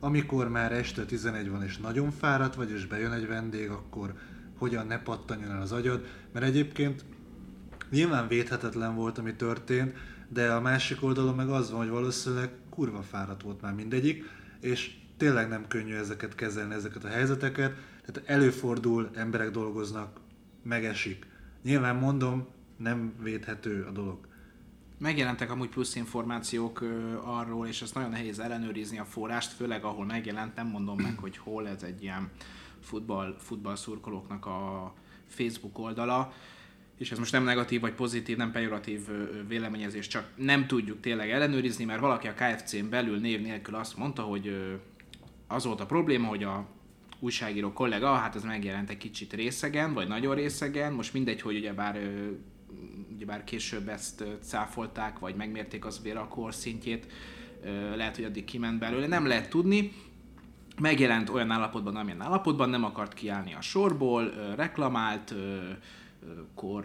amikor 0.01 0.49
már 0.49 0.73
este 0.73 1.05
11 1.05 1.51
van 1.51 1.63
és 1.63 1.79
nagyon 1.79 2.11
fáradt 2.11 2.55
vagy, 2.55 2.71
és 2.71 2.87
bejön 2.87 3.13
egy 3.13 3.27
vendég, 3.27 3.71
akkor 3.71 4.15
hogyan 4.59 4.87
ne 4.87 4.99
pattanjon 4.99 5.51
el 5.51 5.61
az 5.61 5.73
agyad, 5.73 6.07
mert 6.33 6.47
egyébként 6.47 7.05
nyilván 7.91 8.29
védhetetlen 8.29 8.95
volt, 8.95 9.19
ami 9.19 9.35
történt, 9.35 9.97
de 10.29 10.53
a 10.53 10.61
másik 10.61 11.03
oldalon 11.03 11.35
meg 11.35 11.49
az 11.49 11.71
van, 11.71 11.81
hogy 11.81 11.89
valószínűleg 11.89 12.51
kurva 12.71 13.03
fáradt 13.03 13.43
volt 13.43 13.61
már 13.61 13.75
mindegyik, 13.75 14.25
és 14.61 14.95
tényleg 15.17 15.49
nem 15.49 15.67
könnyű 15.69 15.95
ezeket 15.95 16.35
kezelni, 16.35 16.75
ezeket 16.75 17.05
a 17.05 17.09
helyzeteket. 17.09 17.73
Tehát 18.07 18.29
előfordul, 18.29 19.11
emberek 19.15 19.51
dolgoznak, 19.51 20.21
megesik. 20.63 21.27
Nyilván 21.63 21.97
mondom, 21.97 22.49
nem 22.77 23.13
védhető 23.23 23.85
a 23.89 23.91
dolog. 23.91 24.19
Megjelentek 25.01 25.51
amúgy 25.51 25.69
plusz 25.69 25.97
információk 25.97 26.85
arról, 27.25 27.67
és 27.67 27.83
ezt 27.83 27.95
nagyon 27.95 28.11
nehéz 28.11 28.39
ellenőrizni 28.39 28.99
a 28.99 29.05
forrást, 29.05 29.53
főleg 29.53 29.85
ahol 29.85 30.05
megjelent, 30.05 30.55
nem 30.55 30.67
mondom 30.67 31.01
meg, 31.01 31.19
hogy 31.19 31.37
hol, 31.37 31.69
ez 31.69 31.83
egy 31.83 32.03
ilyen 32.03 32.31
futball, 32.81 33.37
futball 33.39 33.77
szurkolóknak 33.77 34.47
a 34.47 34.93
Facebook 35.27 35.79
oldala, 35.79 36.33
és 36.99 37.11
ez 37.11 37.19
most 37.19 37.33
nem 37.33 37.45
negatív 37.45 37.81
vagy 37.81 37.93
pozitív, 37.93 38.37
nem 38.37 38.53
pejoratív 38.53 39.01
véleményezés, 39.49 40.07
csak 40.07 40.29
nem 40.37 40.67
tudjuk 40.67 41.01
tényleg 41.01 41.31
ellenőrizni, 41.31 41.85
mert 41.85 42.01
valaki 42.01 42.29
a 42.29 42.35
KFC-n 42.35 42.89
belül 42.89 43.19
név 43.19 43.43
nélkül 43.43 43.75
azt 43.75 43.97
mondta, 43.97 44.23
hogy 44.23 44.77
az 45.47 45.65
volt 45.65 45.81
a 45.81 45.87
probléma, 45.87 46.29
hogy 46.29 46.43
a 46.43 46.67
újságíró 47.19 47.73
kollega, 47.73 48.15
hát 48.15 48.35
ez 48.35 48.43
megjelent 48.43 48.91
egy 48.91 48.99
kicsit 48.99 49.33
részegen, 49.33 49.95
vagy 49.95 50.09
nagyon 50.09 50.35
részegen, 50.35 50.93
most 50.93 51.13
mindegy, 51.13 51.41
hogy 51.41 51.57
ugyebár, 51.57 52.01
ugyebár 53.21 53.45
később 53.45 53.89
ezt 53.89 54.25
cáfolták, 54.43 55.19
vagy 55.19 55.35
megmérték 55.35 55.85
az 55.85 56.03
véralkohol 56.03 56.53
szintjét, 56.53 57.07
lehet, 57.95 58.17
hogy 58.17 58.25
addig 58.25 58.45
kiment 58.45 58.79
belőle, 58.79 59.07
nem 59.07 59.27
lehet 59.27 59.51
tudni, 59.51 59.93
megjelent 60.79 61.29
olyan 61.29 61.51
állapotban, 61.51 61.97
amilyen 61.97 62.21
állapotban, 62.21 62.71
nem 62.71 62.85
akart 62.85 63.15
kiállni 63.15 63.55
a 63.55 63.61
sorból, 63.61 64.33
reklamált, 64.57 65.35
kor 66.55 66.85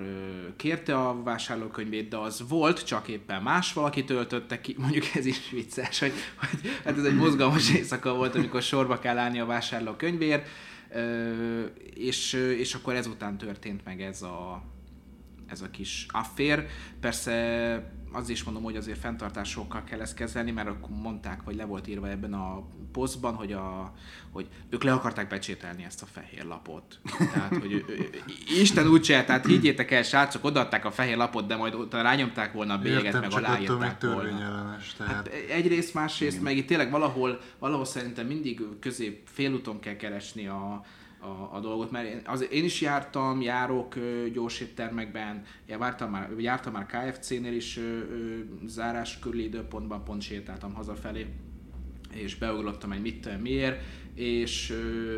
kérte 0.55 0.97
a 0.97 1.23
vásárlókönyvét, 1.23 2.09
de 2.09 2.17
az 2.17 2.43
volt, 2.49 2.85
csak 2.85 3.07
éppen 3.07 3.41
más 3.41 3.73
valaki 3.73 4.03
töltötte 4.03 4.61
ki, 4.61 4.75
mondjuk 4.77 5.05
ez 5.13 5.25
is 5.25 5.49
vicces, 5.49 5.99
hogy, 5.99 6.13
hogy 6.35 6.71
hát 6.83 6.97
ez 6.97 7.03
egy 7.03 7.15
mozgalmas 7.15 7.73
éjszaka 7.73 8.15
volt, 8.15 8.35
amikor 8.35 8.61
sorba 8.61 8.99
kell 8.99 9.17
állni 9.17 9.39
a 9.39 9.45
vásárlókönyvért, 9.45 10.47
és, 11.93 12.33
és 12.33 12.73
akkor 12.73 12.95
ezután 12.95 13.37
történt 13.37 13.85
meg 13.85 14.01
ez 14.01 14.21
a, 14.21 14.63
ez 15.47 15.61
a 15.61 15.69
kis 15.69 16.05
affér. 16.09 16.67
Persze 16.99 17.33
az 18.11 18.29
is 18.29 18.43
mondom, 18.43 18.63
hogy 18.63 18.75
azért 18.75 18.99
fenntartásokkal 18.99 19.83
kell 19.83 19.99
ezt 20.01 20.13
kezelni, 20.15 20.51
mert 20.51 20.67
akkor 20.67 20.89
mondták, 20.89 21.41
hogy 21.43 21.55
le 21.55 21.65
volt 21.65 21.87
írva 21.87 22.09
ebben 22.09 22.33
a 22.33 22.63
posztban, 22.91 23.33
hogy, 23.33 23.51
a, 23.51 23.93
hogy 24.31 24.47
ők 24.69 24.83
le 24.83 24.93
akarták 24.93 25.27
becsételni 25.27 25.83
ezt 25.83 26.01
a 26.01 26.05
fehér 26.05 26.45
lapot. 26.45 26.99
Tehát, 27.33 27.55
hogy 27.55 27.73
ő, 27.73 27.85
ő, 27.87 28.09
Isten 28.61 28.87
úgy 28.87 29.01
csinált, 29.01 29.25
tehát 29.25 29.45
higgyétek 29.45 29.91
el, 29.91 30.03
srácok, 30.03 30.43
odaadták 30.43 30.85
a 30.85 30.91
fehér 30.91 31.17
lapot, 31.17 31.47
de 31.47 31.55
majd 31.55 31.73
ott 31.73 31.93
rányomták 31.93 32.53
volna 32.53 32.73
a 32.73 32.77
bélyeget, 32.77 33.05
Értem, 33.05 33.21
meg 33.21 33.31
aláírták 33.31 33.67
volna. 33.77 33.97
törvényellenes. 33.97 34.93
Tehát 34.93 35.13
Hát 35.15 35.27
egyrészt, 35.49 35.93
másrészt, 35.93 36.41
meg 36.41 36.57
itt 36.57 36.67
tényleg 36.67 36.91
valahol, 36.91 37.41
valahol 37.59 37.85
szerintem 37.85 38.27
mindig 38.27 38.61
közép 38.79 39.27
félúton 39.31 39.79
kell 39.79 39.95
keresni 39.95 40.47
a, 40.47 40.85
a, 41.25 41.55
a 41.55 41.59
dolgot, 41.59 41.91
mert 41.91 42.27
az, 42.27 42.47
én 42.51 42.63
is 42.63 42.81
jártam, 42.81 43.41
járok 43.41 43.95
ö, 43.95 44.29
gyors 44.33 44.59
éttermekben, 44.59 45.43
ja, 45.67 45.77
vártam 45.77 46.11
már, 46.11 46.29
jártam 46.37 46.73
már 46.73 46.85
KFC-nél 46.85 47.53
is 47.53 47.77
ö, 47.77 47.81
ö, 47.81 48.39
zárás 48.65 49.19
körüli 49.19 49.43
időpontban, 49.43 50.03
pont 50.03 50.21
sétáltam 50.21 50.73
hazafelé, 50.73 51.25
és 52.13 52.35
beugrottam 52.35 52.91
egy 52.91 53.01
mit 53.01 53.41
miért, 53.41 53.83
és 54.13 54.69
ö, 54.69 55.17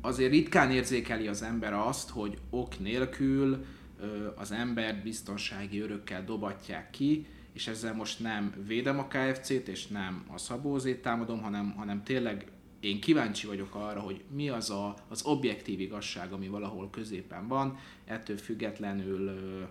azért 0.00 0.30
ritkán 0.30 0.70
érzékeli 0.70 1.26
az 1.26 1.42
ember 1.42 1.72
azt, 1.72 2.10
hogy 2.10 2.38
ok 2.50 2.78
nélkül 2.78 3.64
ö, 4.00 4.28
az 4.36 4.52
ember 4.52 5.00
biztonsági 5.02 5.80
örökkel 5.80 6.24
dobatják 6.24 6.90
ki, 6.90 7.26
és 7.52 7.66
ezzel 7.66 7.94
most 7.94 8.20
nem 8.20 8.54
védem 8.66 8.98
a 8.98 9.06
KFC-t, 9.06 9.68
és 9.68 9.86
nem 9.86 10.24
a 10.34 10.38
Szabózét 10.38 11.02
támadom, 11.02 11.42
hanem, 11.42 11.74
hanem 11.76 12.02
tényleg 12.02 12.46
én 12.82 13.00
kíváncsi 13.00 13.46
vagyok 13.46 13.74
arra, 13.74 14.00
hogy 14.00 14.24
mi 14.34 14.48
az 14.48 14.70
a, 14.70 14.94
az 15.08 15.22
objektív 15.22 15.80
igazság, 15.80 16.32
ami 16.32 16.48
valahol 16.48 16.90
középen 16.90 17.48
van, 17.48 17.78
ettől 18.04 18.36
függetlenül 18.36 19.26
ö, 19.26 19.62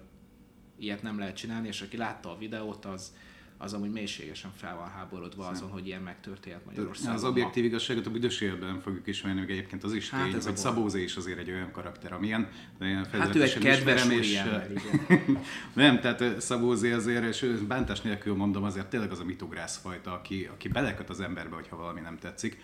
ilyet 0.79 1.01
nem 1.01 1.19
lehet 1.19 1.35
csinálni, 1.35 1.67
és 1.67 1.81
aki 1.81 1.97
látta 1.97 2.31
a 2.31 2.37
videót, 2.37 2.85
az, 2.85 3.13
az 3.57 3.73
amúgy 3.73 3.91
mélységesen 3.91 4.51
fel 4.55 4.75
van 4.75 4.89
háborodva 4.89 5.47
azon, 5.47 5.69
hogy 5.69 5.87
ilyen 5.87 6.01
megtörtént 6.01 6.65
Magyarországon. 6.65 7.15
Az 7.15 7.23
objektív 7.23 7.63
igazságot 7.63 8.05
a 8.05 8.11
büdös 8.11 8.41
életben 8.41 8.79
fogjuk 8.79 9.07
ismerni, 9.07 9.39
meg 9.39 9.51
egyébként 9.51 9.83
az 9.83 9.93
is 9.93 10.09
Hát 10.09 10.27
ez 10.27 10.33
hogy 10.33 10.53
baj. 10.53 10.61
Szabózé 10.61 11.03
is 11.03 11.15
azért 11.15 11.39
egy 11.39 11.49
olyan 11.49 11.71
karakter, 11.71 12.13
amilyen 12.13 12.49
ilyen 12.81 13.05
Hát 13.11 13.35
ő 13.35 13.41
egy 13.41 13.57
kedves 13.57 14.07
és, 14.09 14.29
igen. 14.29 14.77
Nem, 15.73 15.99
tehát 15.99 16.21
ö, 16.21 16.39
Szabózé 16.39 16.91
azért, 16.91 17.23
és 17.23 17.41
bántás 17.67 18.01
nélkül 18.01 18.35
mondom, 18.35 18.63
azért 18.63 18.89
tényleg 18.89 19.11
az 19.11 19.19
a 19.19 19.25
mitogrász 19.25 19.77
fajta, 19.77 20.13
aki, 20.13 20.49
aki 20.51 20.67
beleköt 20.67 21.09
az 21.09 21.19
emberbe, 21.19 21.55
hogyha 21.55 21.75
valami 21.75 21.99
nem 21.99 22.17
tetszik. 22.17 22.57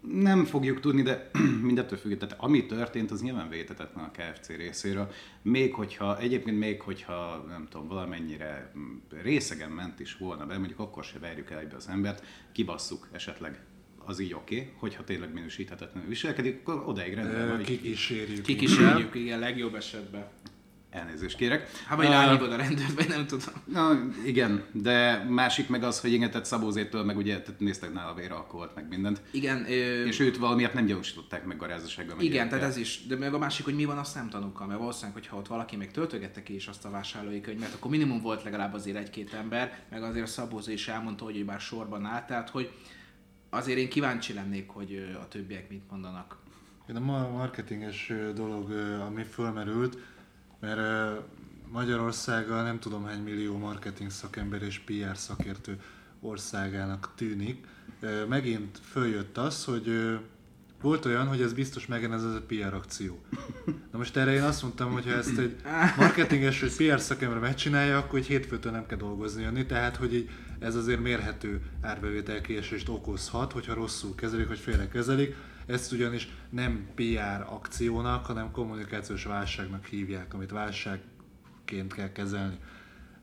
Nem 0.00 0.44
fogjuk 0.44 0.80
tudni, 0.80 1.02
de 1.02 1.30
mindettől 1.62 1.98
függ, 1.98 2.18
tehát 2.18 2.36
ami 2.38 2.66
történt, 2.66 3.10
az 3.10 3.22
nyilván 3.22 3.48
vétetetlen 3.48 4.04
a 4.04 4.10
KFC 4.10 4.48
részéről. 4.48 5.10
Még 5.42 5.74
hogyha, 5.74 6.18
egyébként 6.18 6.58
még 6.58 6.80
hogyha, 6.80 7.44
nem 7.48 7.66
tudom, 7.70 7.88
valamennyire 7.88 8.72
mm, 8.78 8.96
részegen 9.22 9.70
ment 9.70 10.00
is 10.00 10.16
volna 10.16 10.46
be, 10.46 10.58
mondjuk 10.58 10.78
akkor 10.78 11.04
se 11.04 11.18
verjük 11.18 11.50
el 11.50 11.58
egybe 11.58 11.76
az 11.76 11.88
embert, 11.88 12.24
kibasszuk 12.52 13.08
esetleg 13.12 13.60
az 14.04 14.18
így 14.18 14.34
oké, 14.34 14.56
okay, 14.56 14.70
hogyha 14.76 15.04
tényleg 15.04 15.32
minősíthetetlenül 15.32 16.08
viselkedik, 16.08 16.60
akkor 16.60 16.82
odaig 16.88 17.14
rendben 17.14 17.48
van, 17.48 17.62
kikísérjük. 17.62 18.42
Kikísérjük, 18.42 19.14
igen, 19.14 19.38
legjobb 19.38 19.74
esetben. 19.74 20.28
Elnézést 20.94 21.36
kérek. 21.36 21.70
Hát 21.86 21.96
vagy 21.96 22.06
Ö, 22.06 22.10
rányívod 22.10 22.52
a 22.52 22.56
rendőrt, 22.56 22.92
vagy 22.94 23.08
nem 23.08 23.26
tudom. 23.26 23.54
Na, 23.64 23.98
igen, 24.24 24.64
de 24.72 25.24
másik 25.28 25.68
meg 25.68 25.82
az, 25.82 26.00
hogy 26.00 26.12
igen, 26.12 26.30
tehát 26.30 26.46
Szabózétől 26.46 27.04
meg 27.04 27.16
ugye 27.16 27.40
tehát 27.42 27.60
néztek 27.60 27.92
nála 27.92 28.14
véralkoholt, 28.14 28.74
meg 28.74 28.88
mindent. 28.88 29.20
Igen, 29.30 29.64
ö, 29.70 30.04
És 30.04 30.20
őt 30.20 30.36
valamiért 30.36 30.74
nem 30.74 30.84
gyanúsították 30.86 31.44
meg 31.44 31.56
garázdaságban. 31.56 32.16
meg 32.16 32.24
Igen, 32.24 32.48
tehát 32.48 32.64
ez 32.64 32.76
is. 32.76 33.06
De 33.06 33.16
meg 33.16 33.34
a 33.34 33.38
másik, 33.38 33.64
hogy 33.64 33.74
mi 33.74 33.84
van 33.84 33.98
a 33.98 34.04
szemtanúkkal, 34.04 34.66
mert 34.66 34.78
valószínűleg, 34.78 35.12
hogyha 35.14 35.36
ott 35.36 35.46
valaki 35.46 35.76
még 35.76 35.90
töltögette 35.90 36.42
ki 36.42 36.54
is 36.54 36.66
azt 36.66 36.84
a 36.84 36.90
vásárlói 36.90 37.40
könyvet, 37.40 37.72
akkor 37.74 37.90
minimum 37.90 38.20
volt 38.20 38.42
legalább 38.42 38.74
azért 38.74 38.96
egy-két 38.96 39.32
ember, 39.32 39.78
meg 39.90 40.02
azért 40.02 40.24
a 40.24 40.28
Szabózó 40.28 40.70
is 40.72 40.88
elmondta, 40.88 41.24
hogy 41.24 41.36
ő 41.36 41.44
bár 41.44 41.60
sorban 41.60 42.04
állt, 42.04 42.26
tehát 42.26 42.50
hogy 42.50 42.70
azért 43.50 43.78
én 43.78 43.88
kíváncsi 43.88 44.32
lennék, 44.32 44.68
hogy 44.68 45.16
a 45.22 45.28
többiek 45.28 45.68
mit 45.70 45.82
mondanak. 45.90 46.36
Én 46.90 46.96
a 46.96 47.00
ma- 47.00 47.28
marketinges 47.30 48.12
dolog, 48.34 48.70
ami 49.06 49.22
fölmerült, 49.22 49.98
mert 50.60 50.78
ö, 50.78 51.12
Magyarországgal 51.72 52.62
nem 52.62 52.78
tudom 52.78 53.04
hány 53.04 53.22
millió 53.22 53.58
marketing 53.58 54.10
szakember 54.10 54.62
és 54.62 54.78
PR 54.78 55.16
szakértő 55.16 55.80
országának 56.20 57.12
tűnik. 57.14 57.66
Megint 58.28 58.78
följött 58.90 59.38
az, 59.38 59.64
hogy 59.64 60.18
volt 60.80 61.04
olyan, 61.04 61.26
hogy 61.26 61.42
ez 61.42 61.52
biztos 61.52 61.86
megyen 61.86 62.12
ez 62.12 62.22
a 62.22 62.42
PR 62.46 62.74
akció. 62.74 63.18
Na 63.92 63.98
most 63.98 64.16
erre 64.16 64.32
én 64.32 64.42
azt 64.42 64.62
mondtam, 64.62 64.92
hogy 64.92 65.04
ha 65.04 65.10
ezt 65.10 65.38
egy 65.38 65.56
marketinges 65.96 66.60
vagy 66.60 66.76
PR 66.76 67.00
szakember 67.00 67.38
megcsinálja, 67.38 67.98
akkor 67.98 68.18
egy 68.18 68.26
hétfőtől 68.26 68.72
nem 68.72 68.86
kell 68.86 68.98
dolgozni 68.98 69.42
jönni, 69.42 69.66
tehát 69.66 69.96
hogy 69.96 70.14
így 70.14 70.30
ez 70.58 70.74
azért 70.74 71.00
mérhető 71.00 71.60
árbevételkiesést 71.82 72.88
okozhat, 72.88 73.52
hogyha 73.52 73.74
rosszul 73.74 74.14
kezelik, 74.14 74.48
vagy 74.48 74.58
félre 74.58 74.88
kezelik. 74.88 75.34
Ezt 75.66 75.92
ugyanis 75.92 76.28
nem 76.50 76.88
PR 76.94 77.44
akciónak, 77.46 78.26
hanem 78.26 78.50
kommunikációs 78.50 79.24
válságnak 79.24 79.84
hívják, 79.84 80.34
amit 80.34 80.50
válságként 80.50 81.92
kell 81.94 82.12
kezelni. 82.12 82.58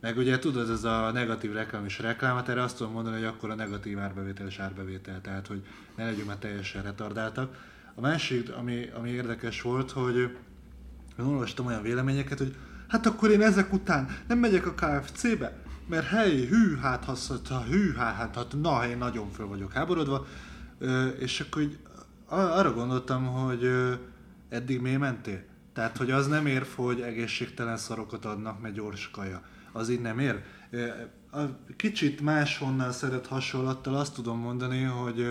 Meg 0.02 0.18
ugye 0.18 0.40
tudod, 0.40 0.70
ez 0.70 0.84
a 0.84 1.12
negatív 1.12 1.54
reklám 1.54 1.86
és 1.86 2.00
reklámat, 2.00 2.50
erre 2.50 2.62
azt 2.62 2.78
tudom 2.78 2.92
mondani, 2.92 3.16
hogy 3.16 3.26
akkor 3.26 3.50
a 3.50 3.56
negatív 3.56 4.00
árbevétel 4.00 4.48
és 4.48 4.60
árbevétel, 4.60 5.22
tehát 5.22 5.48
hogy 5.48 5.64
ne 5.96 6.06
legyünk 6.06 6.28
már 6.28 6.38
teljesen 6.38 6.84
retardáltak. 6.84 7.70
A 7.96 8.02
másik, 8.02 8.50
ami, 8.54 8.90
ami 8.94 9.10
érdekes 9.10 9.62
volt, 9.62 9.92
hogy 9.92 10.16
én 11.20 11.26
olvastam 11.26 11.66
olyan 11.66 11.82
véleményeket, 11.82 12.38
hogy 12.38 12.56
hát 12.88 13.06
akkor 13.06 13.30
én 13.30 13.42
ezek 13.42 13.74
után 13.74 14.18
nem 14.28 14.38
megyek 14.38 14.66
a 14.68 14.74
KFC-be, 14.74 15.58
mert 15.88 16.08
hely, 16.08 16.46
hű, 16.46 16.76
hát, 16.76 17.06
hát, 17.06 17.18
hát, 17.50 17.64
hű, 17.68 17.94
hát, 17.94 18.16
hát, 18.16 18.36
hát, 18.36 18.56
na, 18.62 18.88
én 18.88 18.98
nagyon 18.98 19.32
föl 19.32 19.48
vagyok 19.48 19.72
háborodva, 19.72 20.28
és 21.20 21.40
akkor 21.40 21.62
arra 22.32 22.74
gondoltam, 22.74 23.26
hogy 23.26 23.70
eddig 24.50 24.82
miért 24.82 25.00
mentél? 25.00 25.44
Tehát, 25.74 25.98
hogy 25.98 26.12
az 26.12 26.28
nem 26.28 26.46
ér, 26.46 26.66
hogy 26.76 27.02
egészségtelen 27.02 27.78
szarokat 27.78 28.26
adnak, 28.26 28.62
mert 28.62 28.74
gyors 28.74 29.12
kaja. 29.12 29.42
Az 29.72 29.90
így 29.90 30.02
nem 30.02 30.20
ér. 30.20 30.44
A 31.32 31.40
kicsit 31.76 32.22
máshonnan 32.22 32.92
szeret 32.92 33.28
hasonlattal 33.28 33.96
azt 33.96 34.14
tudom 34.14 34.40
mondani, 34.40 34.84
hogy 34.84 35.28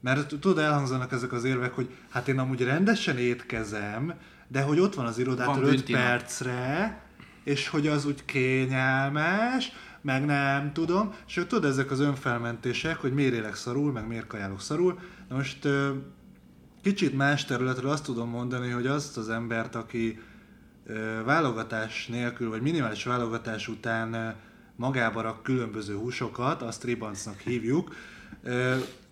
mert 0.00 0.28
tudod, 0.28 0.58
elhangzanak 0.58 1.12
ezek 1.12 1.32
az 1.32 1.44
érvek, 1.44 1.72
hogy 1.74 1.96
hát 2.10 2.28
én 2.28 2.38
amúgy 2.38 2.62
rendesen 2.62 3.18
étkezem, 3.18 4.14
de 4.48 4.62
hogy 4.62 4.78
ott 4.78 4.94
van 4.94 5.06
az 5.06 5.18
irodától 5.18 5.54
Van 5.54 5.64
5 5.64 5.70
büntinap. 5.70 6.02
percre, 6.02 7.00
és 7.44 7.68
hogy 7.68 7.86
az 7.86 8.06
úgy 8.06 8.24
kényelmes, 8.24 9.72
meg 10.00 10.24
nem 10.24 10.72
tudom, 10.72 11.14
és 11.26 11.34
hogy 11.34 11.46
tudod, 11.46 11.70
ezek 11.70 11.90
az 11.90 12.00
önfelmentések, 12.00 12.96
hogy 12.96 13.12
miért 13.12 13.34
élek 13.34 13.54
szarul, 13.54 13.92
meg 13.92 14.06
miért 14.06 14.26
kajálok 14.26 14.60
szarul. 14.60 14.98
Na 15.32 15.38
most 15.38 15.68
kicsit 16.82 17.16
más 17.16 17.44
területről 17.44 17.90
azt 17.90 18.04
tudom 18.04 18.28
mondani, 18.28 18.70
hogy 18.70 18.86
azt 18.86 19.16
az 19.16 19.28
embert, 19.28 19.74
aki 19.74 20.20
válogatás 21.24 22.06
nélkül, 22.06 22.48
vagy 22.50 22.62
minimális 22.62 23.04
válogatás 23.04 23.68
után 23.68 24.36
magába 24.76 25.20
rak 25.20 25.42
különböző 25.42 25.94
húsokat, 25.94 26.62
azt 26.62 26.84
ribancnak 26.84 27.38
hívjuk, 27.38 27.94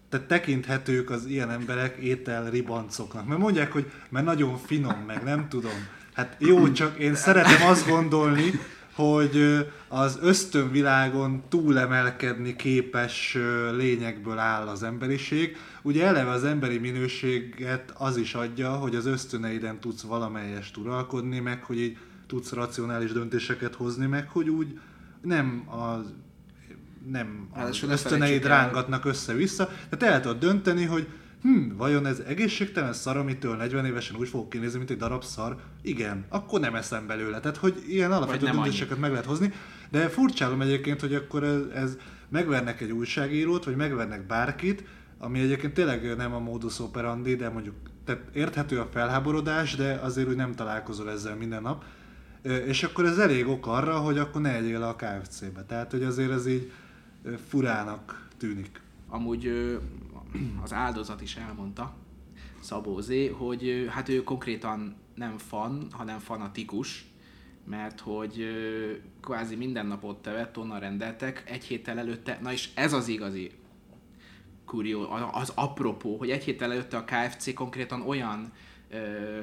tehát 0.09 0.27
tekinthetők 0.27 1.11
az 1.11 1.27
ilyen 1.27 1.51
emberek 1.51 1.97
étel 1.97 2.51
ribancoknak. 2.51 3.27
Mert 3.27 3.41
mondják, 3.41 3.73
hogy 3.73 3.91
mert 4.09 4.25
nagyon 4.25 4.57
finom, 4.57 4.99
meg 5.07 5.23
nem 5.25 5.49
tudom. 5.49 5.87
Hát 6.13 6.37
jó, 6.39 6.73
csak 6.73 6.99
én 6.99 7.15
szeretem 7.15 7.69
azt 7.69 7.89
gondolni, 7.89 8.51
hogy 8.95 9.67
az 9.89 10.19
ösztönvilágon 10.23 11.43
túlemelkedni 11.49 12.57
képes 12.57 13.37
lényekből 13.77 14.39
áll 14.39 14.67
az 14.67 14.83
emberiség. 14.83 15.57
Ugye 15.83 16.07
eleve 16.07 16.31
az 16.31 16.45
emberi 16.45 16.79
minőséget 16.79 17.95
az 17.99 18.17
is 18.17 18.35
adja, 18.35 18.71
hogy 18.71 18.95
az 18.95 19.07
ösztöneiden 19.07 19.81
tudsz 19.81 20.03
valamelyest 20.03 20.77
uralkodni, 20.77 21.39
meg 21.39 21.65
hogy 21.65 21.81
így 21.81 21.97
tudsz 22.27 22.53
racionális 22.53 23.13
döntéseket 23.13 23.75
hozni, 23.75 24.07
meg 24.07 24.29
hogy 24.29 24.49
úgy 24.49 24.79
nem 25.23 25.65
az 25.69 26.13
nem 27.07 27.49
az 27.53 27.83
ösztöneid 27.83 28.45
rángatnak 28.45 29.05
össze-vissza, 29.05 29.69
tehát 29.89 30.15
el 30.15 30.21
tudod 30.21 30.39
dönteni, 30.39 30.85
hogy 30.85 31.07
hm, 31.43 31.77
vajon 31.77 32.07
ez 32.07 32.19
egészségtelen 32.19 32.93
szar, 32.93 33.17
amitől 33.17 33.57
40 33.57 33.85
évesen 33.85 34.17
úgy 34.17 34.29
fogok 34.29 34.49
kinézni, 34.49 34.79
mint 34.79 34.91
egy 34.91 34.97
darab 34.97 35.25
szar? 35.25 35.57
Igen, 35.83 36.25
akkor 36.29 36.61
nem 36.61 36.75
eszem 36.75 37.07
belőle. 37.07 37.41
Tehát, 37.41 37.57
hogy 37.57 37.85
ilyen 37.89 38.13
alapvető 38.13 38.47
döntéseket 38.47 38.99
meg 38.99 39.11
lehet 39.11 39.27
hozni. 39.27 39.53
De 39.91 40.09
furcsálom 40.09 40.61
egyébként, 40.61 41.01
hogy 41.01 41.15
akkor 41.15 41.45
ez, 41.45 41.61
ez 41.75 41.97
megvernek 42.29 42.81
egy 42.81 42.91
újságírót, 42.91 43.65
vagy 43.65 43.77
megvernek 43.77 44.27
bárkit, 44.27 44.85
ami 45.19 45.41
egyébként 45.41 45.75
tényleg 45.75 46.17
nem 46.17 46.35
a 46.35 46.39
modus 46.39 46.81
operandi, 46.81 47.37
de 47.37 47.49
mondjuk 47.49 47.75
tehát 48.05 48.23
érthető 48.33 48.81
a 48.81 48.89
felháborodás, 48.93 49.77
de 49.77 49.93
azért 49.93 50.29
úgy 50.29 50.37
nem 50.37 50.55
találkozol 50.55 51.11
ezzel 51.11 51.37
minden 51.37 51.63
nap. 51.63 51.85
És 52.67 52.83
akkor 52.83 53.05
ez 53.05 53.19
elég 53.19 53.49
ok 53.49 53.67
arra, 53.67 53.99
hogy 53.99 54.19
akkor 54.19 54.41
ne 54.41 54.55
egyél 54.55 54.83
a 54.83 54.97
KFC-be. 54.97 55.65
Tehát, 55.65 55.91
hogy 55.91 56.03
azért 56.03 56.31
ez 56.31 56.47
így 56.47 56.73
furának 57.49 58.29
tűnik. 58.39 58.81
Amúgy 59.09 59.79
az 60.63 60.73
áldozat 60.73 61.21
is 61.21 61.37
elmondta, 61.37 61.95
Szabó 62.61 63.01
Z, 63.01 63.13
hogy 63.33 63.87
hát 63.91 64.09
ő 64.09 64.23
konkrétan 64.23 64.97
nem 65.15 65.39
fan, 65.39 65.87
hanem 65.91 66.19
fanatikus, 66.19 67.05
mert 67.65 68.01
hogy 68.01 68.47
kvázi 69.21 69.57
minden 69.57 69.87
nap 69.87 70.05
ott 70.05 70.27
evett, 70.27 70.59
onnan 70.59 70.81
rendeltek, 70.81 71.43
egy 71.47 71.65
héttel 71.65 71.99
előtte, 71.99 72.39
na 72.43 72.53
és 72.53 72.71
ez 72.75 72.93
az 72.93 73.09
igazi 73.09 73.51
kurió, 74.65 75.11
az 75.33 75.53
apropó, 75.55 76.17
hogy 76.17 76.31
egy 76.31 76.45
héttel 76.45 76.73
előtte 76.73 76.97
a 76.97 77.05
KFC 77.05 77.55
konkrétan 77.55 78.03
olyan 78.03 78.53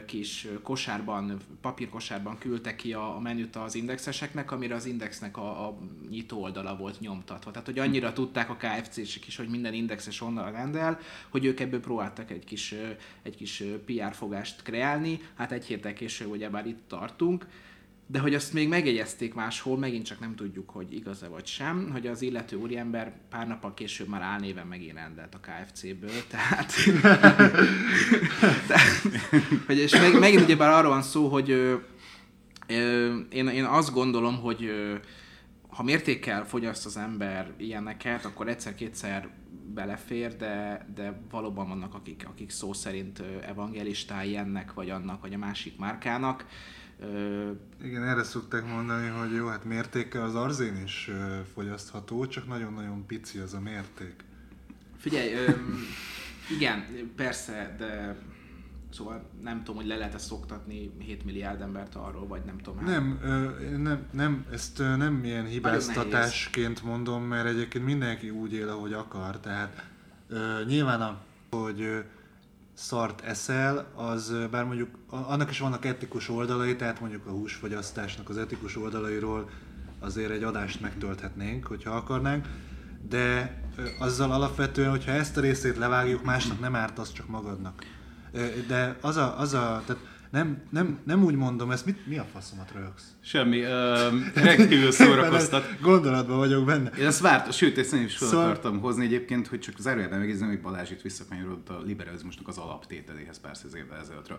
kis 0.06 0.48
kosárban, 0.63 1.38
papírkosárban 1.62 2.38
küldte 2.38 2.75
ki 2.75 2.94
a, 2.94 3.16
a 3.16 3.20
menüt 3.20 3.56
az 3.56 3.75
indexeseknek, 3.75 4.51
amire 4.51 4.75
az 4.75 4.86
indexnek 4.86 5.38
a, 5.38 5.68
a 5.68 5.77
nyitó 6.10 6.42
oldala 6.42 6.75
volt 6.75 7.00
nyomtatva. 7.00 7.51
Tehát, 7.51 7.68
hogy 7.68 7.80
annyira 7.80 8.13
tudták 8.13 8.50
a 8.50 8.56
KFC-sek 8.56 9.27
is, 9.27 9.36
hogy 9.36 9.48
minden 9.48 9.74
indexes 9.74 10.22
onnan 10.22 10.51
rendel, 10.51 11.00
hogy 11.30 11.46
ők 11.46 11.60
ebből 11.60 11.80
próbáltak 11.80 12.32
egy 12.32 12.44
kis, 12.44 12.75
egy 13.24 13.36
kis 13.36 13.63
PR 13.86 14.13
fogást 14.13 14.62
kreálni. 14.62 15.20
Hát 15.36 15.51
egy 15.51 15.66
héttel 15.66 15.94
később 15.94 16.30
ugyebár 16.30 16.66
itt 16.66 16.82
tartunk 16.88 17.46
de 18.10 18.20
hogy 18.20 18.34
azt 18.34 18.54
még 18.54 18.68
megjegyezték 18.68 19.34
máshol, 19.34 19.78
megint 19.78 20.06
csak 20.06 20.20
nem 20.20 20.36
tudjuk, 20.36 20.70
hogy 20.70 20.94
igaz-e 20.94 21.28
vagy 21.28 21.46
sem, 21.46 21.90
hogy 21.92 22.08
az 22.08 22.22
illető 22.22 22.56
úriember 22.56 23.14
pár 23.30 23.48
nappal 23.48 23.74
később 23.74 24.08
már 24.08 24.22
álnéven 24.22 24.68
megint 24.68 24.98
rendelt 24.98 25.36
a 25.36 25.40
KFC-ből, 25.40 26.28
tehát... 26.28 26.74
tehát 28.68 29.02
hogy, 29.68 29.78
és 29.78 29.92
meg, 29.92 30.20
megint 30.20 30.42
ugyebár 30.42 30.70
arról 30.70 30.92
van 30.92 31.02
szó, 31.02 31.28
hogy 31.28 31.50
ö, 31.50 31.76
ö, 32.68 33.18
én, 33.30 33.48
én 33.48 33.64
azt 33.64 33.94
gondolom, 33.94 34.40
hogy 34.40 34.64
ö, 34.66 34.96
ha 35.70 35.84
mértékkel 35.84 36.46
fogyaszt 36.46 36.86
az 36.86 36.98
ember 36.98 37.54
ilyeneket, 37.58 38.26
akkor 38.26 38.48
egyszer-kétszer 38.48 39.30
belefér, 39.74 40.36
de, 40.36 40.86
de 40.96 41.22
valóban 41.32 41.68
vannak, 41.68 41.94
akik, 41.94 42.26
akik 42.28 42.50
szó 42.50 42.74
szerint 42.74 43.24
evangelistái 43.48 44.38
ennek, 44.38 44.74
vagy 44.74 44.90
annak, 44.90 45.22
vagy 45.22 45.34
a 45.34 45.38
másik 45.38 45.78
márkának, 45.78 46.46
igen, 47.84 48.04
erre 48.04 48.24
szokták 48.24 48.66
mondani, 48.66 49.08
hogy 49.08 49.34
jó, 49.34 49.48
hát 49.48 49.63
mértéke 49.63 50.24
az 50.24 50.36
arzén 50.36 50.82
is 50.84 51.12
fogyasztható, 51.54 52.27
csak 52.27 52.48
nagyon-nagyon 52.48 53.06
pici 53.06 53.39
az 53.39 53.54
a 53.54 53.60
mérték. 53.60 54.24
Figyelj, 54.98 55.34
ö, 55.34 55.52
igen, 56.56 57.12
persze, 57.15 57.76
de 57.78 58.17
Szóval 58.89 59.30
nem 59.41 59.58
tudom, 59.58 59.76
hogy 59.76 59.86
le 59.86 59.95
lehet-e 59.95 60.17
szoktatni 60.17 60.91
7 61.00 61.26
milliárd 61.26 61.62
embert 61.62 61.95
arról, 61.95 62.28
vagy 62.28 62.41
nem 62.45 62.58
tudom. 62.58 62.84
Nem, 62.84 63.19
ö, 63.24 63.78
nem, 63.78 64.08
nem, 64.12 64.45
ezt 64.52 64.78
nem 64.78 65.24
ilyen 65.24 65.45
hibáztatásként 65.45 66.84
mondom, 66.84 67.24
mert 67.24 67.48
egyébként 67.48 67.86
mindenki 67.86 68.30
úgy 68.30 68.54
él, 68.54 68.69
ahogy 68.69 68.93
akar. 68.93 69.39
Tehát 69.39 69.86
ö, 70.30 70.63
nyilván, 70.65 71.02
a, 71.02 71.19
hogy 71.50 72.04
szart 72.78 73.22
eszel, 73.22 73.92
az 73.96 74.34
bár 74.52 74.66
mondjuk 74.66 74.90
annak 75.10 75.50
is 75.50 75.60
vannak 75.60 75.86
etikus 75.86 76.30
oldalai, 76.30 76.76
tehát 76.76 77.00
mondjuk 77.00 77.26
a 77.26 77.32
húsfogyasztásnak 77.32 78.30
az 78.30 78.38
etikus 78.38 78.78
oldalairól 78.78 79.50
azért 80.00 80.32
egy 80.32 80.44
adást 80.44 80.82
megtölthetnénk, 80.82 81.66
hogyha 81.66 81.92
akarnánk, 81.92 82.46
de 83.10 83.58
azzal 84.00 84.32
alapvetően, 84.32 84.90
hogyha 84.90 85.12
ezt 85.12 85.38
a 85.38 85.42
részét 85.42 85.78
levágjuk, 85.78 86.24
másnak 86.24 86.60
nem 86.60 86.76
árt 86.76 87.00
az 87.00 87.12
csak 87.12 87.28
magadnak. 87.28 87.84
De 88.68 88.98
az 89.02 89.16
a, 89.16 89.40
az 89.40 89.54
a 89.54 89.82
tehát 89.86 90.02
nem, 90.30 90.62
nem, 90.70 91.00
nem 91.04 91.24
úgy 91.24 91.36
mondom 91.36 91.72
ezt, 91.72 91.86
mit, 91.86 92.08
mi 92.08 92.18
a 92.18 92.26
faszomat 92.34 92.72
rögsz? 92.72 93.16
Semmi, 93.20 93.62
uh, 93.62 93.70
rendkívül 94.34 94.92
szórakoztat. 94.92 95.78
Gondolatban 95.82 96.38
vagyok 96.38 96.66
benne. 96.66 96.90
Én 96.90 97.06
ezt 97.06 97.20
vártam, 97.20 97.52
sőt, 97.52 97.78
ezt 97.78 97.94
én 97.94 98.04
is 98.04 98.18
fel 98.18 98.28
szóval... 98.28 98.46
akartam 98.46 98.80
hozni 98.80 99.06
egyébként, 99.06 99.48
hogy 99.48 99.60
csak 99.60 99.76
az 99.78 99.88
erőjében 99.88 100.20
megérzem, 100.20 100.48
hogy 100.48 100.62
Balázs 100.62 100.92
itt 100.92 101.02
visszakanyarodott 101.02 101.70
a 101.70 101.82
liberalizmusnak 101.86 102.48
az 102.48 102.58
alaptételéhez 102.58 103.40
pár 103.40 103.58
száz 103.58 103.76
évvel 103.76 104.00
ezelőttre. 104.00 104.38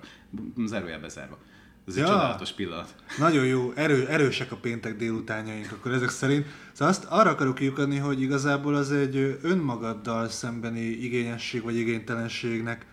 Az 0.65 0.73
erője 0.73 0.99
bezárva. 0.99 1.39
Ez 1.87 1.97
ja. 1.97 2.03
egy 2.03 2.09
csodálatos 2.09 2.53
pillanat. 2.53 2.95
Nagyon 3.19 3.47
jó, 3.47 3.73
erő, 3.75 4.07
erősek 4.07 4.53
a 4.53 4.57
péntek 4.57 4.97
délutánjaink, 4.97 5.73
akkor 5.73 5.93
ezek 5.93 6.09
szerint. 6.09 6.47
Szóval 6.73 6.89
azt 6.89 7.05
arra 7.05 7.31
akarok 7.31 7.55
kiukadni, 7.55 7.97
hogy 7.97 8.21
igazából 8.21 8.75
az 8.75 8.93
egy 8.93 9.39
önmagaddal 9.43 10.29
szembeni 10.29 10.81
igényesség 10.81 11.63
vagy 11.63 11.77
igénytelenségnek 11.77 12.87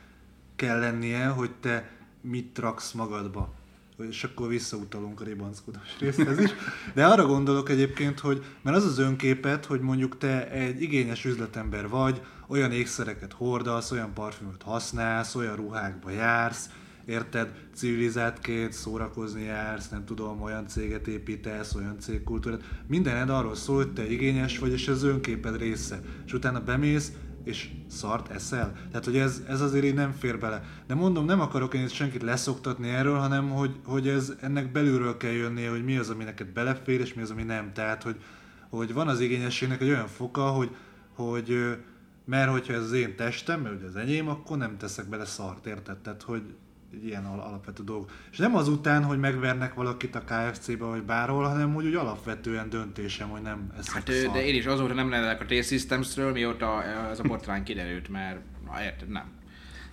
kell 0.56 0.80
lennie, 0.80 1.28
hogy 1.28 1.52
te 1.52 1.95
mit 2.30 2.60
raksz 2.60 2.92
magadba. 2.92 3.54
És 4.10 4.24
akkor 4.24 4.48
visszautalunk 4.48 5.22
a 5.22 5.24
ribanckodás 5.24 5.96
részhez 6.00 6.40
is. 6.40 6.50
De 6.94 7.06
arra 7.06 7.26
gondolok 7.26 7.70
egyébként, 7.70 8.20
hogy 8.20 8.44
mert 8.62 8.78
az 8.78 8.86
az 8.86 9.00
önképet, 9.00 9.66
hogy 9.66 9.80
mondjuk 9.80 10.18
te 10.18 10.50
egy 10.52 10.82
igényes 10.82 11.26
üzletember 11.26 11.90
vagy, 11.90 12.22
olyan 12.48 12.72
ékszereket 12.72 13.34
hordasz, 13.34 13.92
olyan 13.92 14.14
parfümöt 14.14 14.62
használsz, 14.62 15.36
olyan 15.36 15.56
ruhákba 15.56 16.10
jársz, 16.10 16.70
érted, 17.06 17.52
civilizátként 17.76 18.74
szórakozni 18.74 19.44
jársz, 19.44 19.90
nem 19.90 20.06
tudom, 20.06 20.42
olyan 20.42 20.68
céget 20.68 21.08
építesz, 21.08 21.76
olyan 21.76 22.00
cégkultúrát, 22.00 22.64
mindened 22.88 23.30
arról 23.30 23.56
szól, 23.56 23.76
hogy 23.76 23.94
te 23.94 24.12
igényes 24.12 24.60
vagy, 24.60 24.72
és 24.72 24.88
ez 24.88 25.04
önképed 25.04 25.58
része. 25.58 26.00
És 26.26 26.34
utána 26.34 26.64
bemész, 26.64 27.12
és 27.46 27.70
szart 27.88 28.32
eszel. 28.32 28.74
Tehát, 28.90 29.06
hogy 29.06 29.18
ez, 29.18 29.44
ez 29.48 29.62
azért 29.62 29.86
így 29.86 29.94
nem 29.94 30.12
fér 30.12 30.40
bele. 30.40 30.64
De 30.88 30.94
mondom, 30.94 31.26
nem 31.26 31.40
akarok 31.40 31.74
én 31.74 31.88
senkit 31.88 32.22
leszoktatni 32.22 32.90
erről, 32.90 33.18
hanem 33.18 33.50
hogy, 33.50 33.76
hogy 33.86 34.08
ez 34.08 34.34
ennek 34.42 34.72
belülről 34.72 35.18
kell 35.18 35.32
jönnie, 35.32 35.70
hogy 35.70 35.84
mi 35.84 35.98
az, 35.98 36.10
ami 36.10 36.24
neked 36.24 36.48
belefér, 36.48 37.00
és 37.00 37.14
mi 37.14 37.22
az, 37.22 37.32
ami 37.32 37.44
nem. 37.44 37.74
Tehát, 37.74 38.04
hogy, 38.04 38.16
hogy 38.70 38.94
van 38.94 39.08
az 39.08 39.20
igényességnek 39.20 39.82
egy 39.82 39.90
olyan 39.90 40.08
foka, 40.08 40.48
hogy, 40.48 40.76
hogy 41.14 41.78
mert 42.26 42.52
hogyha 42.52 42.74
ez 42.74 42.84
az 42.84 42.92
én 42.92 43.16
testem, 43.16 43.62
mert 43.62 43.76
ugye 43.76 43.86
az 43.86 43.96
enyém, 43.96 44.30
akkor 44.30 44.58
nem 44.58 44.78
teszek 44.78 45.10
bele 45.10 45.26
szart, 45.26 45.66
érted? 45.66 45.98
Tehát, 45.98 46.22
hogy 46.22 46.44
egy 46.96 47.06
ilyen 47.06 47.26
alapvető 47.26 47.84
dolog. 47.84 48.10
És 48.32 48.38
nem 48.38 48.56
azután, 48.56 49.04
hogy 49.04 49.20
megvernek 49.20 49.74
valakit 49.74 50.16
a 50.16 50.24
KFC-be 50.24 50.86
vagy 50.86 51.04
bárhol, 51.04 51.44
hanem 51.44 51.74
hogy 51.74 51.86
úgy 51.86 51.96
alapvetően 51.96 52.70
döntésem, 52.70 53.30
hogy 53.30 53.42
nem 53.42 53.74
eszek 53.78 53.94
hát, 53.94 54.12
szar. 54.12 54.32
De 54.32 54.46
én 54.46 54.56
is 54.56 54.66
azóta 54.66 54.94
nem 54.94 55.10
rendelek 55.10 55.42
a 55.42 55.46
T-Systems-ről, 55.46 56.32
mióta 56.32 56.84
ez 56.84 57.20
a 57.20 57.24
botrány 57.24 57.64
kiderült, 57.64 58.10
mert 58.10 58.40
na, 58.66 58.84
érted, 58.84 59.10
nem. 59.10 59.34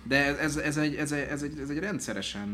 De 0.03 0.25
ez, 0.25 0.37
ez, 0.37 0.57
ez, 0.57 0.77
egy, 0.77 0.95
ez, 0.95 1.11
egy, 1.11 1.27
ez, 1.29 1.43
egy, 1.43 1.59
ez 1.59 1.69
egy 1.69 1.79
rendszeresen 1.79 2.47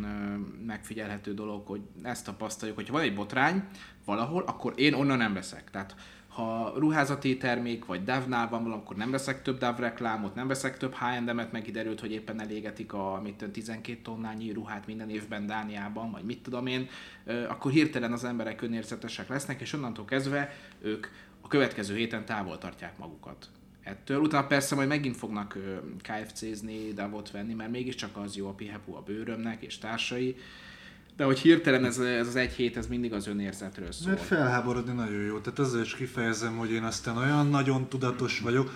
megfigyelhető 0.65 1.33
dolog, 1.33 1.67
hogy 1.67 1.81
ezt 2.03 2.25
tapasztaljuk, 2.25 2.77
hogy 2.77 2.87
ha 2.87 2.93
van 2.93 3.01
egy 3.01 3.15
botrány 3.15 3.63
valahol, 4.05 4.43
akkor 4.43 4.73
én 4.75 4.93
onnan 4.93 5.17
nem 5.17 5.33
veszek. 5.33 5.69
Tehát 5.71 5.95
ha 6.29 6.73
ruházati 6.75 7.37
termék, 7.37 7.85
vagy 7.85 8.03
DAV-nál 8.03 8.49
van 8.49 8.71
akkor 8.71 8.95
nem 8.95 9.11
veszek 9.11 9.41
több 9.41 9.57
DAV 9.57 9.79
reklámot, 9.79 10.35
nem 10.35 10.47
veszek 10.47 10.77
több 10.77 10.93
H&M-et, 10.93 11.51
meg 11.51 11.61
kiderült, 11.61 11.99
hogy 11.99 12.11
éppen 12.11 12.41
elégetik 12.41 12.93
a 12.93 13.19
mit 13.23 13.45
12 13.51 13.99
tonnányi 14.01 14.51
ruhát 14.51 14.85
minden 14.87 15.09
évben 15.09 15.45
Dániában, 15.45 16.11
vagy 16.11 16.23
mit 16.23 16.41
tudom 16.41 16.67
én, 16.67 16.87
akkor 17.47 17.71
hirtelen 17.71 18.11
az 18.11 18.23
emberek 18.23 18.61
önérzetesek 18.61 19.27
lesznek, 19.27 19.61
és 19.61 19.73
onnantól 19.73 20.05
kezdve 20.05 20.55
ők 20.81 21.07
a 21.41 21.47
következő 21.47 21.95
héten 21.95 22.25
távol 22.25 22.57
tartják 22.57 22.97
magukat 22.97 23.49
ettől. 23.83 24.19
Utána 24.19 24.47
persze 24.47 24.75
majd 24.75 24.87
megint 24.87 25.17
fognak 25.17 25.57
KFC-zni, 26.01 26.93
Davot 26.93 27.31
venni, 27.31 27.53
mert 27.53 27.71
mégiscsak 27.71 28.17
az 28.17 28.35
jó 28.35 28.47
a 28.47 28.53
pihepu 28.53 28.93
a 28.95 29.01
bőrömnek 29.01 29.63
és 29.63 29.77
társai, 29.77 30.35
De 31.19 31.25
hogy 31.25 31.39
hirtelen 31.39 31.85
ez, 31.85 31.97
ez 31.99 32.27
az 32.27 32.35
egy 32.35 32.51
hét, 32.51 32.77
ez 32.77 32.87
mindig 32.87 33.13
az 33.13 33.27
önérzetről 33.27 33.91
szól. 33.91 34.09
Mert 34.09 34.21
felháborodni 34.21 34.93
nagyon 34.93 35.21
jó. 35.21 35.39
Tehát 35.39 35.59
ezzel 35.59 35.81
is 35.81 35.95
kifejezem, 35.95 36.57
hogy 36.57 36.71
én 36.71 36.83
aztán 36.83 37.17
olyan 37.17 37.47
nagyon 37.47 37.89
tudatos 37.89 38.39
vagyok. 38.39 38.71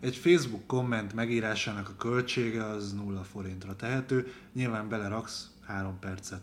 Egy 0.00 0.16
Facebook 0.16 0.66
komment 0.66 1.14
megírásának 1.14 1.88
a 1.88 1.96
költsége 1.98 2.64
az 2.64 2.92
nulla 2.92 3.22
forintra 3.22 3.76
tehető. 3.76 4.32
Nyilván 4.52 4.88
beleraksz 4.88 5.50
három 5.66 5.98
percet. 5.98 6.40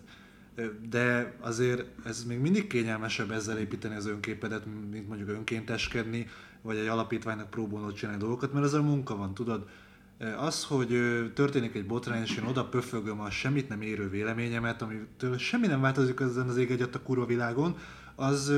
De 0.89 1.35
azért 1.39 1.85
ez 2.05 2.23
még 2.23 2.39
mindig 2.39 2.67
kényelmesebb 2.67 3.31
ezzel 3.31 3.57
építeni 3.57 3.95
az 3.95 4.07
önképedet, 4.07 4.63
mint 4.91 5.07
mondjuk 5.07 5.29
önkénteskedni, 5.29 6.27
vagy 6.61 6.77
egy 6.77 6.87
alapítványnak 6.87 7.49
próbálnod 7.49 7.93
csinálni 7.93 8.21
dolgokat, 8.21 8.53
mert 8.53 8.65
ezzel 8.65 8.81
munka 8.81 9.15
van, 9.15 9.33
tudod. 9.33 9.67
Az, 10.37 10.63
hogy 10.63 10.87
történik 11.33 11.75
egy 11.75 11.85
botrány, 11.85 12.21
és 12.21 12.37
én 12.37 12.43
oda 12.43 12.65
pöfögöm 12.65 13.19
a 13.19 13.29
semmit 13.29 13.69
nem 13.69 13.81
érő 13.81 14.09
véleményemet, 14.09 14.81
amitől 14.81 15.37
semmi 15.37 15.67
nem 15.67 15.81
változik 15.81 16.19
ezen 16.19 16.47
az 16.47 16.57
ég 16.57 16.71
egyet 16.71 16.95
a 16.95 17.01
kurva 17.01 17.25
világon, 17.25 17.77
az 18.15 18.53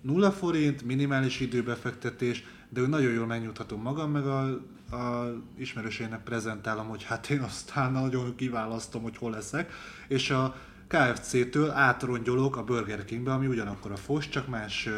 nulla 0.00 0.32
forint, 0.32 0.82
minimális 0.82 1.40
időbefektetés, 1.40 2.44
de 2.68 2.80
nagyon 2.80 3.12
jól 3.12 3.26
megnyugtatom 3.26 3.82
magam, 3.82 4.10
meg 4.10 4.26
a, 4.26 4.42
a 4.96 5.32
ismerősének 5.58 6.22
prezentálom, 6.22 6.88
hogy 6.88 7.02
hát 7.02 7.30
én 7.30 7.40
aztán 7.40 7.92
nagyon 7.92 8.34
kiválasztom, 8.36 9.02
hogy 9.02 9.16
hol 9.16 9.30
leszek, 9.30 9.72
és 10.08 10.30
a 10.30 10.56
KFC-től 10.88 11.70
átrongyolok 11.70 12.56
a 12.56 12.64
Burger 12.64 13.04
Kingbe, 13.04 13.32
ami 13.32 13.46
ugyanakkor 13.46 13.90
a 13.90 13.96
fos, 13.96 14.28
csak 14.28 14.48
más, 14.48 14.88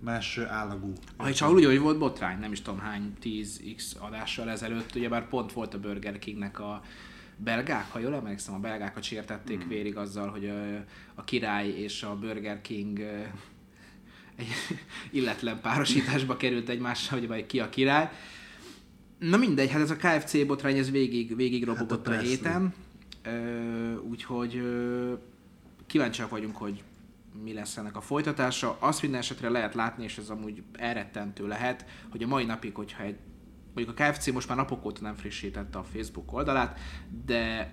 más 0.00 0.38
állagú. 0.38 0.92
Ha 1.16 1.28
és 1.28 1.42
úgy, 1.42 1.64
hogy 1.64 1.78
volt 1.78 1.98
botrány, 1.98 2.38
nem 2.38 2.52
is 2.52 2.62
tudom 2.62 2.80
hány 2.80 3.12
10x 3.22 3.98
adással 3.98 4.50
ezelőtt, 4.50 4.94
ugye 4.94 5.08
bár 5.08 5.28
pont 5.28 5.52
volt 5.52 5.74
a 5.74 5.80
Burger 5.80 6.18
Kingnek 6.18 6.60
a 6.60 6.82
belgák, 7.36 7.90
ha 7.90 7.98
jól 7.98 8.14
emlékszem, 8.14 8.54
a 8.54 8.58
belgákat 8.58 9.02
sértették 9.02 9.58
hmm. 9.58 9.68
vérig 9.68 9.96
azzal, 9.96 10.28
hogy 10.28 10.48
a, 10.48 10.84
a 11.14 11.24
király 11.24 11.68
és 11.68 12.02
a 12.02 12.16
Burger 12.16 12.60
King 12.60 12.98
egy 14.38 14.48
illetlen 15.18 15.60
párosításba 15.60 16.36
került 16.36 16.68
egymással, 16.68 17.18
hogy 17.18 17.28
vagy 17.28 17.46
ki 17.46 17.60
a 17.60 17.68
király. 17.68 18.10
Na 19.18 19.36
mindegy, 19.36 19.70
hát 19.70 19.80
ez 19.80 19.90
a 19.90 19.96
KFC 19.96 20.46
botrány, 20.46 20.78
ez 20.78 20.90
végig, 20.90 21.36
végig 21.36 21.64
robogott 21.64 22.06
Hát 22.06 22.16
a 22.16 22.18
a, 22.18 22.22
héten. 22.22 22.74
Úgyhogy 24.02 24.62
kíváncsiak 25.86 26.30
vagyunk, 26.30 26.56
hogy 26.56 26.82
mi 27.42 27.52
lesz 27.52 27.76
ennek 27.76 27.96
a 27.96 28.00
folytatása. 28.00 28.76
Azt 28.78 29.02
minden 29.02 29.20
esetre 29.20 29.48
lehet 29.48 29.74
látni, 29.74 30.04
és 30.04 30.18
ez 30.18 30.30
amúgy 30.30 30.62
elrettentő 30.72 31.46
lehet, 31.46 31.84
hogy 32.10 32.22
a 32.22 32.26
mai 32.26 32.44
napig, 32.44 32.74
hogyha 32.74 33.02
egy 33.02 33.18
mondjuk 33.74 33.98
a 33.98 34.10
KFC 34.10 34.30
most 34.30 34.48
már 34.48 34.56
napok 34.56 34.84
óta 34.84 35.00
nem 35.02 35.14
frissítette 35.14 35.78
a 35.78 35.82
Facebook 35.82 36.32
oldalát, 36.32 36.78
de 37.26 37.68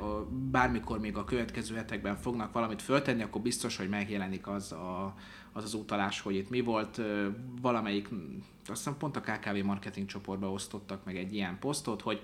bármikor 0.51 0.99
még 0.99 1.17
a 1.17 1.23
következő 1.23 1.75
hetekben 1.75 2.17
fognak 2.17 2.53
valamit 2.53 2.81
föltenni, 2.81 3.21
akkor 3.21 3.41
biztos, 3.41 3.77
hogy 3.77 3.89
megjelenik 3.89 4.47
az 4.47 4.71
a, 4.71 5.15
az, 5.53 5.63
az 5.63 5.73
utalás, 5.73 6.21
hogy 6.21 6.35
itt 6.35 6.49
mi 6.49 6.61
volt. 6.61 7.01
Valamelyik, 7.61 8.07
azt 8.67 8.83
hiszem 8.83 8.97
pont 8.97 9.15
a 9.15 9.21
KKV 9.21 9.63
marketing 9.63 10.07
csoportba 10.07 10.51
osztottak 10.51 11.05
meg 11.05 11.17
egy 11.17 11.33
ilyen 11.33 11.59
posztot, 11.59 12.01
hogy 12.01 12.21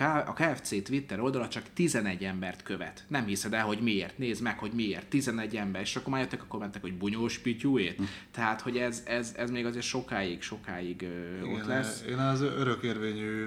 a, 0.00 0.28
a 0.28 0.32
KFC 0.32 0.82
Twitter 0.82 1.20
oldala 1.20 1.48
csak 1.48 1.62
11 1.74 2.24
embert 2.24 2.62
követ. 2.62 3.04
Nem 3.08 3.24
hiszed 3.24 3.52
el, 3.52 3.64
hogy 3.64 3.78
miért. 3.78 4.18
Nézd 4.18 4.42
meg, 4.42 4.58
hogy 4.58 4.72
miért. 4.72 5.06
11 5.06 5.56
ember. 5.56 5.80
És 5.80 5.96
akkor 5.96 6.12
már 6.12 6.20
jöttek 6.20 6.42
a 6.42 6.46
kommentek, 6.46 6.80
hogy 6.80 6.94
bunyós 6.94 7.38
pityúért. 7.38 7.98
Tehát, 8.30 8.60
hogy 8.60 8.76
ez, 8.76 9.02
ez, 9.06 9.34
ez 9.36 9.50
még 9.50 9.66
azért 9.66 9.84
sokáig, 9.84 10.42
sokáig 10.42 11.02
ö, 11.02 11.40
ott 11.42 11.50
Igen, 11.50 11.66
lesz. 11.66 12.04
Én 12.08 12.18
az 12.18 12.40
örökérvényű 12.40 13.46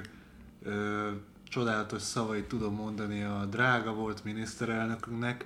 ö, 0.64 1.10
csodálatos 1.50 2.02
szavait 2.02 2.46
tudom 2.46 2.76
mondani 2.76 3.24
a 3.24 3.46
drága 3.46 3.94
volt 3.94 4.24
miniszterelnökünknek, 4.24 5.46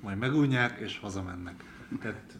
majd 0.00 0.18
megunják 0.18 0.78
és 0.78 0.98
hazamennek. 0.98 1.64
Tehát 2.00 2.36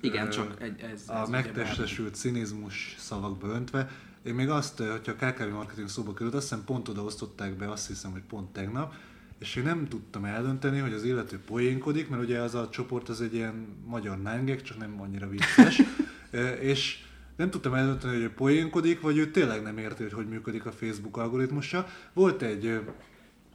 Igen, 0.00 0.26
ö, 0.26 0.30
csak 0.30 0.62
egy, 0.62 0.80
ez, 0.80 1.02
a 1.06 1.20
ez 1.20 1.28
megtestesült 1.28 2.14
cinizmus 2.14 2.94
szavakba 2.98 3.48
öntve. 3.48 3.90
Én 4.24 4.34
még 4.34 4.48
azt, 4.48 4.80
ö, 4.80 4.90
hogyha 4.90 5.12
a 5.12 5.30
KKV 5.30 5.52
marketing 5.52 5.88
szóba 5.88 6.14
került, 6.14 6.34
azt 6.34 6.48
hiszem 6.48 6.64
pont 6.64 6.88
oda 6.88 7.02
osztották 7.02 7.56
be, 7.56 7.70
azt 7.70 7.86
hiszem, 7.86 8.10
hogy 8.10 8.22
pont 8.28 8.52
tegnap, 8.52 8.94
és 9.38 9.56
én 9.56 9.62
nem 9.62 9.88
tudtam 9.88 10.24
eldönteni, 10.24 10.78
hogy 10.78 10.92
az 10.92 11.04
illető 11.04 11.40
poénkodik, 11.46 12.08
mert 12.08 12.22
ugye 12.22 12.40
az 12.40 12.54
a 12.54 12.68
csoport 12.68 13.08
az 13.08 13.20
egy 13.20 13.34
ilyen 13.34 13.66
magyar 13.86 14.22
nángek, 14.22 14.62
csak 14.62 14.78
nem 14.78 15.00
annyira 15.00 15.28
vicces, 15.28 15.82
Ö, 16.30 16.48
és 16.72 17.04
nem 17.36 17.50
tudtam 17.50 17.74
eldönteni, 17.74 18.12
hogy 18.12 18.22
ő 18.22 18.32
poénkodik, 18.32 19.00
vagy 19.00 19.18
ő 19.18 19.30
tényleg 19.30 19.62
nem 19.62 19.78
érti, 19.78 20.02
hogy 20.02 20.12
hogy 20.12 20.28
működik 20.28 20.66
a 20.66 20.72
Facebook 20.72 21.16
algoritmusa. 21.16 21.86
Volt 22.12 22.42
egy, 22.42 22.66
ö, 22.66 22.78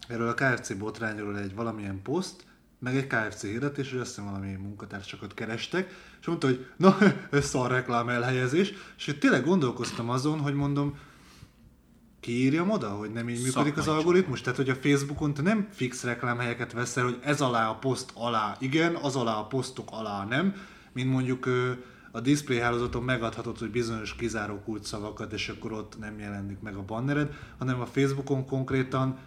erről 0.07 0.27
a 0.27 0.33
KFC 0.33 0.73
botrányról 0.73 1.37
egy 1.37 1.55
valamilyen 1.55 2.01
poszt, 2.01 2.43
meg 2.79 2.95
egy 2.95 3.07
KFC 3.07 3.41
hirdetés, 3.41 3.91
hogy 3.91 3.99
azt 3.99 4.09
hiszem 4.09 4.25
valami 4.25 4.53
munkatársakat 4.53 5.33
kerestek, 5.33 5.89
és 6.19 6.27
mondta, 6.27 6.47
hogy 6.47 6.65
na, 6.77 6.97
ez 7.31 7.45
szar 7.45 7.71
reklám 7.71 8.09
elhelyezés, 8.09 8.73
és 8.97 9.07
én 9.07 9.19
tényleg 9.19 9.45
gondolkoztam 9.45 10.09
azon, 10.09 10.39
hogy 10.39 10.53
mondom, 10.53 10.97
kiírjam 12.19 12.69
oda, 12.69 12.89
hogy 12.89 13.11
nem 13.11 13.29
így 13.29 13.43
működik 13.43 13.77
az 13.77 13.83
Szakmai 13.83 14.01
algoritmus? 14.01 14.41
Tehát, 14.41 14.57
hogy 14.57 14.69
a 14.69 14.75
Facebookon 14.75 15.33
te 15.33 15.41
nem 15.41 15.67
fix 15.71 16.03
reklámhelyeket 16.03 16.73
veszel, 16.73 17.03
hogy 17.03 17.19
ez 17.21 17.41
alá 17.41 17.69
a 17.69 17.75
poszt 17.75 18.11
alá 18.13 18.55
igen, 18.59 18.95
az 18.95 19.15
alá 19.15 19.35
a 19.35 19.45
posztok 19.45 19.87
alá 19.91 20.25
nem, 20.25 20.55
mint 20.91 21.09
mondjuk 21.09 21.49
a 22.11 22.19
display 22.19 22.59
hálózaton 22.59 23.03
megadhatod, 23.03 23.57
hogy 23.57 23.71
bizonyos 23.71 24.15
kizáró 24.15 24.61
kulcsszavakat, 24.65 25.33
és 25.33 25.49
akkor 25.49 25.71
ott 25.71 25.99
nem 25.99 26.19
jelenik 26.19 26.59
meg 26.59 26.75
a 26.75 26.83
bannered, 26.85 27.33
hanem 27.57 27.81
a 27.81 27.85
Facebookon 27.85 28.45
konkrétan 28.45 29.17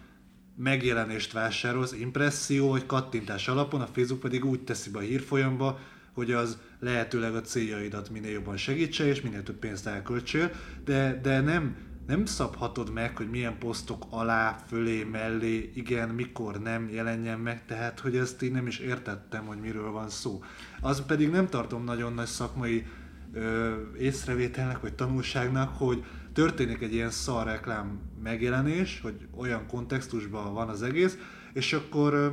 megjelenést 0.55 1.31
vásárolsz, 1.31 1.93
impresszió 1.93 2.69
vagy 2.69 2.85
kattintás 2.85 3.47
alapon, 3.47 3.81
a 3.81 3.87
Facebook 3.87 4.21
pedig 4.21 4.45
úgy 4.45 4.63
teszi 4.63 4.89
be 4.89 4.99
a 4.99 5.01
hírfolyamba, 5.01 5.79
hogy 6.13 6.31
az 6.31 6.57
lehetőleg 6.79 7.35
a 7.35 7.41
céljaidat 7.41 8.09
minél 8.09 8.31
jobban 8.31 8.57
segítse, 8.57 9.05
és 9.05 9.21
minél 9.21 9.43
több 9.43 9.55
pénzt 9.55 9.87
elköltsél, 9.87 10.51
de, 10.85 11.19
de 11.21 11.41
nem, 11.41 11.75
nem 12.07 12.25
szabhatod 12.25 12.93
meg, 12.93 13.17
hogy 13.17 13.29
milyen 13.29 13.57
posztok 13.57 14.05
alá, 14.09 14.63
fölé, 14.67 15.03
mellé, 15.03 15.71
igen, 15.75 16.09
mikor 16.09 16.61
nem 16.61 16.89
jelenjen 16.89 17.39
meg, 17.39 17.65
tehát 17.65 17.99
hogy 17.99 18.15
ezt 18.15 18.41
így 18.41 18.51
nem 18.51 18.67
is 18.67 18.79
értettem, 18.79 19.45
hogy 19.45 19.59
miről 19.59 19.91
van 19.91 20.09
szó. 20.09 20.43
Az 20.81 21.05
pedig 21.05 21.29
nem 21.29 21.47
tartom 21.47 21.83
nagyon 21.83 22.13
nagy 22.13 22.27
szakmai 22.27 22.85
ö, 23.33 23.73
észrevételnek 23.99 24.81
vagy 24.81 24.93
tanulságnak, 24.93 25.77
hogy 25.77 26.03
történik 26.33 26.81
egy 26.81 26.93
ilyen 26.93 27.09
szar 27.09 27.45
reklám 27.45 27.99
megjelenés, 28.23 28.99
hogy 29.01 29.27
olyan 29.35 29.67
kontextusban 29.67 30.53
van 30.53 30.69
az 30.69 30.81
egész, 30.81 31.17
és 31.53 31.73
akkor 31.73 32.13
ö, 32.13 32.27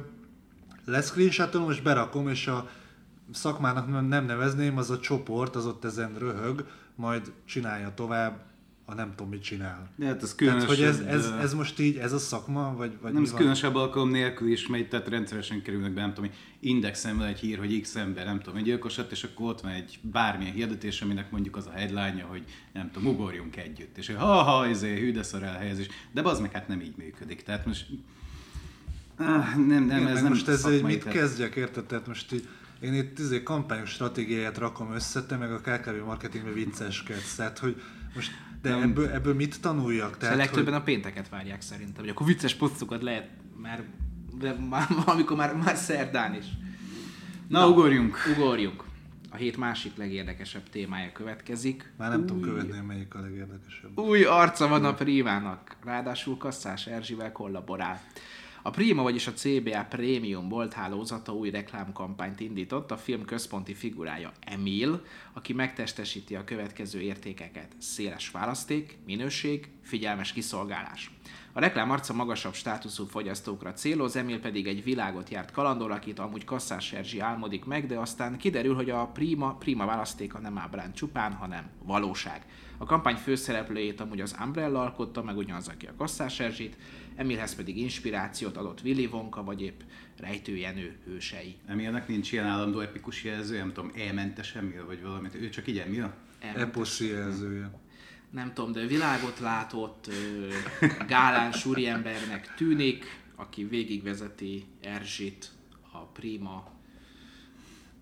leszcreenshotolom 0.85 1.71
és 1.71 1.81
berakom, 1.81 2.29
és 2.29 2.47
a 2.47 2.69
szakmának 3.33 4.09
nem 4.09 4.25
nevezném, 4.25 4.77
az 4.77 4.91
a 4.91 4.99
csoport, 4.99 5.57
az 5.57 5.67
ott 5.67 5.85
ezen 5.85 6.15
röhög, 6.19 6.67
majd 6.95 7.33
csinálja 7.45 7.93
tovább, 7.95 8.50
a 8.90 8.94
nem 8.94 9.12
tudom 9.16 9.31
mit 9.31 9.42
csinál. 9.42 9.90
De 9.96 10.07
hát 10.07 10.22
ez 10.22 10.35
Tehát, 10.35 10.37
különösebb, 10.37 10.68
hogy 10.68 10.83
ez, 10.83 10.98
ez, 10.98 11.31
ez 11.40 11.55
most 11.55 11.79
így, 11.79 11.96
ez 11.96 12.12
a 12.12 12.18
szakma, 12.18 12.74
vagy, 12.76 12.92
vagy 13.00 13.12
nem, 13.12 13.22
ez 13.22 13.29
van? 13.29 13.38
különösebb 13.38 13.74
alkalom 13.74 14.11
nélkül 14.11 14.50
is 14.50 14.66
megy, 14.66 14.88
tehát 14.88 15.09
rendszeresen 15.09 15.62
kerülnek 15.62 15.92
be, 15.92 16.00
nem 16.00 16.14
tudom, 16.14 16.31
indexen 16.61 17.22
egy 17.22 17.38
hír, 17.38 17.59
hogy 17.59 17.81
X 17.81 17.94
ember, 17.96 18.24
nem 18.24 18.40
tudom, 18.40 18.59
egy 18.59 18.64
gyilkos 18.64 18.96
lett, 18.96 19.11
és 19.11 19.24
akkor 19.24 19.46
ott 19.48 19.61
van 19.61 19.72
egy 19.72 19.98
bármilyen 20.03 20.55
hirdetés, 20.55 21.03
aminek 21.03 21.31
mondjuk 21.31 21.57
az 21.57 21.66
a 21.66 21.70
headline 21.70 22.22
hogy 22.22 22.42
nem 22.72 22.90
tudom, 22.90 23.09
ugorjunk 23.12 23.57
együtt, 23.57 23.98
és 23.98 24.07
hogy 24.07 24.16
ha-ha, 24.16 24.66
ezért 24.66 24.98
hű, 24.98 25.12
de 25.12 25.22
szar 25.22 25.42
elhelyezés, 25.42 25.87
de 26.12 26.20
az 26.22 26.40
meg 26.40 26.53
hát 26.53 26.68
nem 26.68 26.81
így 26.81 26.94
működik, 26.96 27.42
tehát 27.42 27.66
most 27.66 27.87
Ah, 29.16 29.55
nem, 29.55 29.66
nem, 29.66 29.85
Igen, 29.85 30.07
ez 30.07 30.20
nem 30.22 30.29
most 30.29 30.48
ezzel 30.48 30.83
mit 30.83 30.98
tehát- 30.98 31.18
kezdjek, 31.18 31.55
érted? 31.55 31.85
Tehát 31.85 32.07
most 32.07 32.33
így, 32.33 32.48
én 32.81 32.94
itt 32.94 33.18
izé 33.18 33.42
kampányos 33.42 33.90
stratégiáját 33.90 34.59
rakom 34.59 34.92
össze, 34.92 35.26
te 35.26 35.37
meg 35.37 35.53
a 35.53 35.61
KKV 35.61 36.05
marketingbe 36.05 36.53
vicceskedsz, 36.53 37.35
tehát 37.35 37.59
hogy 37.59 37.83
most, 38.14 38.31
de 38.62 38.70
Nem. 38.70 38.83
ebből, 38.83 39.09
ebből 39.09 39.35
mit 39.35 39.61
tanuljak? 39.61 40.16
Tehát, 40.16 40.37
legtöbben 40.37 40.73
hogy, 40.73 40.83
a 40.83 40.85
pénteket 40.85 41.29
várják 41.29 41.61
szerintem, 41.61 42.03
hogy 42.03 42.09
akkor 42.09 42.27
vicces 42.27 42.55
posztokat 42.55 43.03
lehet 43.03 43.29
már, 43.57 43.85
de 44.38 44.53
már 44.53 44.87
valamikor 45.05 45.37
már, 45.37 45.55
már 45.55 45.77
szerdán 45.77 46.35
is. 46.35 46.44
Na, 47.49 47.68
ugorjunk! 47.68 48.16
Ugorjunk. 48.37 48.85
A 49.31 49.37
hét 49.37 49.57
másik 49.57 49.96
legérdekesebb 49.96 50.68
témája 50.70 51.12
következik. 51.12 51.92
már 51.96 52.11
nem 52.11 52.20
tudom 52.20 52.37
Új- 52.37 52.49
követni, 52.49 52.77
hogy 52.77 52.87
melyik 52.87 53.14
a 53.14 53.20
legérdekesebb. 53.20 53.99
Új 53.99 54.25
arca 54.25 54.68
van 54.68 54.85
a 54.85 54.94
Primának, 54.94 55.77
ráadásul 55.85 56.37
Kasszás 56.37 56.87
Erzsivel 56.87 57.33
kollaborál. 57.33 58.01
A 58.62 58.70
Prima, 58.70 59.03
vagyis 59.03 59.27
a 59.27 59.33
CBA 59.33 59.85
Premium 59.85 60.49
bolthálózata 60.49 61.33
új 61.33 61.51
reklámkampányt 61.51 62.40
indított, 62.40 62.90
a 62.90 62.96
film 62.96 63.25
központi 63.25 63.75
figurája 63.75 64.33
Emil, 64.40 65.05
aki 65.33 65.53
megtestesíti 65.53 66.35
a 66.37 66.44
következő 66.44 67.01
értékeket. 67.01 67.75
Széles 67.79 68.31
választék, 68.31 68.99
minőség, 69.07 69.68
figyelmes 69.83 70.33
kiszolgálás. 70.33 71.11
A 71.53 71.61
reklám 71.61 71.91
arca 71.91 72.13
magasabb 72.13 72.55
státuszú 72.55 73.05
fogyasztókra 73.05 73.73
céloz, 73.73 74.17
Emil 74.17 74.41
pedig 74.41 74.67
egy 74.67 74.85
világot 74.85 75.31
járt 75.31 75.51
kalandor, 75.51 75.91
akit 75.91 76.19
amúgy 76.19 76.45
Kasszás 76.45 76.93
Erzsi 76.93 77.21
álmodik 77.21 77.65
meg, 77.65 77.87
de 77.87 77.99
aztán 77.99 78.39
kiderül, 78.39 78.75
hogy 78.75 78.91
a 78.91 79.07
Prima, 79.07 79.55
Prima 79.55 79.87
választéka 79.87 80.39
nem 80.39 80.59
ábrán 80.59 80.93
csupán, 80.93 81.33
hanem 81.33 81.71
valóság. 81.83 82.47
A 82.79 82.85
kampány 82.85 83.17
főszereplőjét 83.17 84.01
amúgy 84.01 84.21
az 84.21 84.37
Umbrella 84.45 84.81
alkotta, 84.81 85.23
meg 85.23 85.37
ugyanaz, 85.37 85.69
aki 85.69 85.87
a 85.87 85.95
Kasszás 85.97 86.41
Erzsit, 86.41 86.77
Emilhez 87.17 87.55
pedig 87.55 87.79
inspirációt 87.79 88.57
adott 88.57 88.81
Willy 88.85 89.07
Wonka, 89.07 89.45
vagy 89.45 89.63
épp 89.63 89.81
rejtőjenő 90.17 90.99
hősei. 91.05 91.57
Emilnek 91.67 92.09
nincs 92.09 92.33
ilyen 92.33 92.47
állandó 92.47 92.81
epikus 92.81 93.25
jelző, 93.25 93.57
nem 93.59 93.73
tudom, 93.73 93.91
elmentes 93.97 94.55
Emil, 94.55 94.87
vagy 94.87 95.03
valamit, 95.03 95.35
ő 95.35 95.49
csak 95.49 95.67
így 95.67 95.79
Emil? 95.79 96.15
Eposzi 96.55 97.07
jelzője. 97.07 97.71
Nem 98.31 98.53
tudom, 98.55 98.73
de 98.73 98.87
világot 98.87 99.38
látott, 99.38 100.07
ö, 100.09 100.49
gálán 101.07 101.53
súriembernek 101.53 102.55
tűnik, 102.55 103.05
aki 103.37 103.64
végigvezeti 103.64 104.64
Erzsit 104.81 105.51
a 105.93 105.99
Prima 105.99 106.71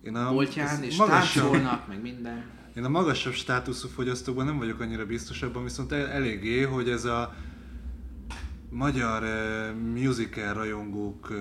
Én 0.03 0.15
a, 0.15 0.31
boltján, 0.31 0.83
és 0.83 0.97
magasabb, 0.97 1.43
táncolnak, 1.43 1.87
meg 1.87 2.01
minden. 2.01 2.43
én 2.75 2.83
a 2.83 2.89
magasabb 2.89 3.33
státuszú 3.33 3.87
fogyasztókban 3.87 4.45
nem 4.45 4.57
vagyok 4.57 4.79
annyira 4.79 5.05
biztos 5.05 5.41
abban, 5.41 5.63
viszont 5.63 5.91
el, 5.91 6.07
eléggé, 6.07 6.61
hogy 6.61 6.89
ez 6.89 7.05
a 7.05 7.35
magyar 8.69 9.23
uh, 9.23 9.79
musical 9.79 10.53
rajongók 10.53 11.29
uh, 11.29 11.37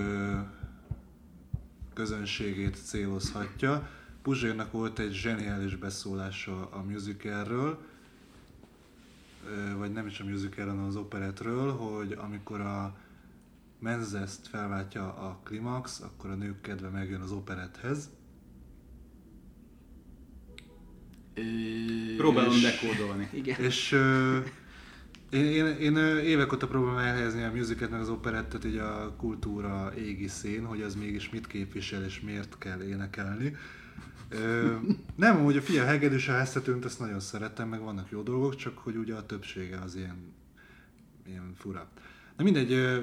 közönségét 1.94 2.77
célozhatja. 2.85 3.88
Puzsérnak 4.22 4.72
volt 4.72 4.98
egy 4.98 5.12
zseniális 5.12 5.77
beszólása 5.77 6.68
a 6.70 6.83
musicalről, 6.83 7.79
vagy 9.79 9.92
nem 9.92 10.07
is 10.07 10.20
a 10.20 10.24
musical, 10.24 10.66
hanem 10.66 10.85
az 10.85 10.96
operetről, 10.96 11.72
hogy 11.72 12.12
amikor 12.12 12.61
a 12.61 12.96
Menzest 13.79 14.46
felváltja 14.48 15.14
a 15.14 15.40
klimax, 15.44 16.01
akkor 16.01 16.31
a 16.31 16.35
nők 16.35 16.61
kedve 16.61 16.88
megjön 16.88 17.20
az 17.20 17.33
operethez. 17.33 18.11
Próbálom 22.16 22.53
és- 22.53 22.62
dekódolni. 22.62 23.29
Igen. 23.33 23.61
És 23.61 23.92
ö, 23.92 24.38
én, 25.31 25.44
én, 25.44 25.66
én 25.66 25.96
évek 26.22 26.53
óta 26.53 26.66
próbálom 26.66 26.98
elhelyezni 26.98 27.42
a 27.42 27.53
musicalt 27.55 27.90
meg 27.90 28.01
az 28.01 28.09
operettet 28.09 28.64
így 28.64 28.77
a 28.77 29.14
kultúra 29.16 29.92
égiszén, 29.96 30.64
hogy 30.64 30.83
az 30.83 30.94
mégis 30.94 31.31
mit 31.31 31.46
képvisel 31.46 32.05
és 32.05 32.20
miért 32.20 32.59
kell 32.59 32.81
énekelni. 32.83 33.57
Ö, 34.29 34.77
nem, 35.14 35.45
hogy 35.45 35.57
a 35.57 35.62
figyelj, 35.62 35.87
a 35.87 35.91
hegedűs 35.91 36.29
a 36.29 36.33
háztetőnt, 36.33 36.85
ezt 36.85 37.01
nagyon 37.01 37.21
szeretem, 37.21 37.69
meg 37.69 37.81
vannak 37.81 38.11
jó 38.11 38.23
dolgok, 38.23 38.57
csak 38.57 38.79
hogy 38.79 38.97
ugye 38.97 39.14
a 39.14 39.27
többsége 39.27 39.79
az 39.79 39.97
ilyen, 39.97 40.35
ilyen 41.27 41.53
fura. 41.57 41.88
Na 42.37 42.45
mindegy, 42.45 42.73
ö, 42.73 43.01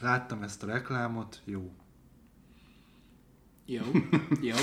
láttam 0.00 0.42
ezt 0.42 0.62
a 0.62 0.66
reklámot, 0.66 1.42
jó. 1.44 1.72
Jó, 3.66 3.84
jó. 4.40 4.56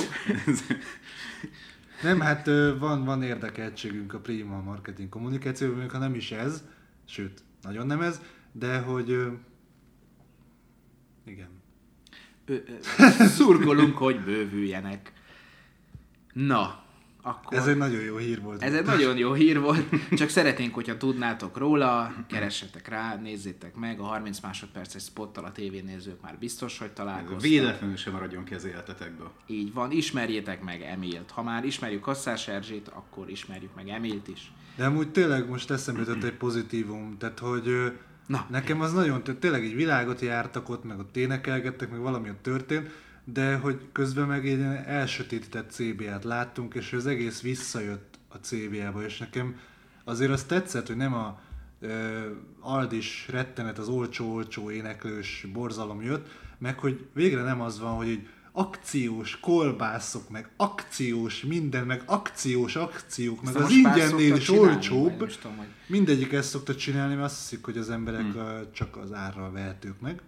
Nem, 2.02 2.20
hát 2.20 2.48
ö, 2.48 2.78
van, 2.80 3.04
van 3.04 3.24
érdekeltségünk 3.24 4.14
a 4.14 4.20
Prima 4.20 4.62
marketing 4.62 5.10
kommunikációban, 5.10 5.78
még 5.78 5.92
ha 5.92 5.98
nem 5.98 6.16
is 6.16 6.32
ez, 6.32 6.64
sőt, 7.06 7.44
nagyon 7.62 7.88
nem 7.88 8.02
ez, 8.02 8.22
de 8.52 8.80
hogy 8.80 9.12
ö, 9.12 9.32
igen. 11.26 11.50
Ö, 12.46 12.54
ö, 12.54 13.26
szurkolunk, 13.26 13.98
hogy 13.98 14.24
bővüljenek. 14.24 15.14
Na, 16.34 16.84
akkor... 17.26 17.58
Ez 17.58 17.68
egy 17.68 17.78
nagyon 17.78 18.02
jó 18.02 18.16
hír 18.18 18.42
volt. 18.42 18.64
Ez 18.64 18.74
egy 18.74 18.86
nagyon 18.86 19.18
jó 19.18 19.34
hír 19.34 19.60
volt, 19.60 19.86
csak 20.12 20.30
szeretnénk, 20.30 20.74
hogyha 20.74 20.98
tudnátok 20.98 21.58
róla, 21.58 22.14
keressetek 22.28 22.88
rá, 22.88 23.16
nézzétek 23.16 23.76
meg, 23.76 24.00
a 24.00 24.04
30 24.04 24.40
másodperces 24.40 25.04
spottal 25.04 25.46
a 25.46 25.52
tévénézők 25.52 26.22
már 26.22 26.38
biztos, 26.40 26.78
hogy 26.78 26.92
találkoztak. 26.92 27.42
Véletlenül 27.42 27.96
sem 27.96 28.14
maradjon 28.14 28.44
ki 28.44 28.54
az 28.54 28.66
életetekből. 28.66 29.32
Így 29.48 29.74
van, 29.74 29.92
ismerjétek 29.92 30.64
meg 30.64 30.82
Emilt. 30.82 31.32
Ha 31.32 31.44
már 31.44 31.66
ismerjük 31.66 32.02
Kasszás 32.02 32.48
Erzsét, 32.48 32.88
akkor 32.88 33.30
ismerjük 33.30 33.76
meg 33.76 33.90
Emilt 33.90 34.28
is. 34.28 34.52
De 34.76 34.86
amúgy 34.86 35.12
tényleg 35.12 35.50
most 35.50 35.72
eszembe 35.72 36.00
jutott 36.00 36.24
egy 36.24 36.38
pozitívum, 36.38 37.18
tehát 37.18 37.40
hogy 37.40 37.94
Na. 38.28 38.46
nekem 38.50 38.82
az 38.82 38.94
nagyon, 38.94 39.24
tényleg 39.40 39.64
egy 39.64 39.76
világot 39.76 40.22
jártak 40.22 40.70
ott, 40.70 40.84
meg 40.84 41.00
ott 41.00 41.18
énekelgettek, 41.18 41.90
meg 41.90 42.00
valami 42.00 42.30
ott 42.30 42.42
történt, 42.42 42.90
de 43.24 43.56
hogy 43.56 43.82
közben 43.92 44.28
meg 44.28 44.48
egy 44.48 44.58
ilyen 44.58 44.84
elsötétített 44.86 45.72
CBA-t 45.72 46.24
láttunk, 46.24 46.74
és 46.74 46.94
az 46.94 47.06
egész 47.06 47.42
visszajött 47.42 48.20
a 48.28 48.38
CBA-ba, 48.38 49.04
és 49.06 49.18
nekem 49.18 49.60
azért 50.04 50.32
az 50.32 50.44
tetszett, 50.44 50.88
hogy 50.88 50.96
nem 50.96 51.14
a 51.14 51.40
ö, 51.80 52.20
Aldis 52.60 53.28
rettenet, 53.30 53.78
az 53.78 53.88
olcsó-olcsó 53.88 54.72
éneklős 54.72 55.48
borzalom 55.54 56.02
jött, 56.02 56.28
meg 56.58 56.80
hogy 56.80 57.06
végre 57.14 57.42
nem 57.42 57.62
az 57.62 57.80
van, 57.80 57.96
hogy 57.96 58.08
így 58.08 58.28
akciós 58.52 59.40
kolbászok, 59.40 60.30
meg 60.30 60.50
akciós 60.58 61.44
minden, 61.44 61.86
meg 61.86 62.04
akciós 62.06 62.76
akciók, 62.76 63.44
meg 63.44 63.56
Ezt 63.56 63.64
az 63.64 63.72
ingyennél 63.72 64.36
is 64.36 64.50
olcsóbb. 64.50 65.24
is 65.28 65.38
tudom, 65.38 65.58
hogy- 65.58 65.68
Mindegyik 65.88 66.32
ezt 66.32 66.50
szokta 66.50 66.76
csinálni, 66.76 67.14
mert 67.14 67.26
azt 67.26 67.40
hiszik, 67.40 67.66
hogy 67.66 67.78
az 67.78 67.90
emberek 67.90 68.22
hmm. 68.22 68.72
csak 68.72 68.98
az 68.98 69.14
árral 69.14 69.52
vehetők 69.52 70.00
meg. 70.02 70.22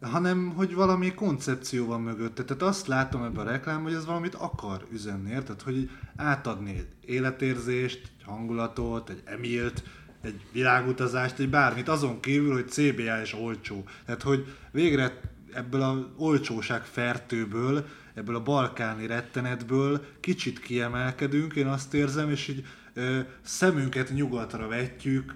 Hanem, 0.00 0.52
hogy 0.56 0.74
valami 0.74 1.14
koncepció 1.14 1.86
van 1.86 2.00
mögötte. 2.00 2.44
Tehát 2.44 2.62
azt 2.62 2.86
látom 2.86 3.22
ebben 3.22 3.46
a 3.46 3.50
reklám, 3.50 3.82
hogy 3.82 3.92
ez 3.92 4.06
valamit 4.06 4.34
akar 4.34 4.86
üzenni, 4.92 5.30
érted? 5.30 5.62
Hogy 5.62 5.90
átadni 6.16 6.70
egy 6.70 6.88
életérzést, 7.04 8.00
egy 8.18 8.24
hangulatot, 8.24 9.10
egy 9.10 9.22
emilt, 9.24 9.82
egy 10.22 10.40
világutazást, 10.52 11.38
egy 11.38 11.50
bármit, 11.50 11.88
azon 11.88 12.20
kívül, 12.20 12.52
hogy 12.52 12.68
CBA 12.68 13.20
és 13.20 13.34
olcsó. 13.34 13.84
Tehát, 14.04 14.22
hogy 14.22 14.56
végre 14.70 15.20
ebből 15.52 15.82
a 15.82 16.14
olcsóság 16.16 16.84
fertőből, 16.84 17.86
ebből 18.14 18.34
a 18.34 18.42
balkáni 18.42 19.06
rettenetből 19.06 20.04
kicsit 20.20 20.60
kiemelkedünk, 20.60 21.54
én 21.54 21.66
azt 21.66 21.94
érzem, 21.94 22.30
és 22.30 22.48
így 22.48 22.64
ö, 22.94 23.18
szemünket 23.42 24.10
nyugatra 24.10 24.68
vetjük, 24.68 25.34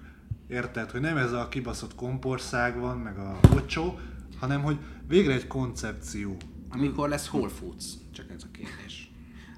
érted, 0.49 0.91
hogy 0.91 1.01
nem 1.01 1.17
ez 1.17 1.33
a 1.33 1.49
kibaszott 1.49 1.95
kompország 1.95 2.79
van, 2.79 2.99
meg 2.99 3.19
a 3.19 3.39
bocsó, 3.51 3.99
hanem 4.45 4.63
hogy 4.63 4.77
végre 5.09 5.33
egy 5.33 5.47
koncepció. 5.47 6.37
Amikor 6.69 7.09
lesz 7.09 7.29
Whole 7.33 7.49
Foods? 7.49 7.85
Csak 8.15 8.27
ez 8.37 8.43
a 8.43 8.47
kérdés. 8.53 9.11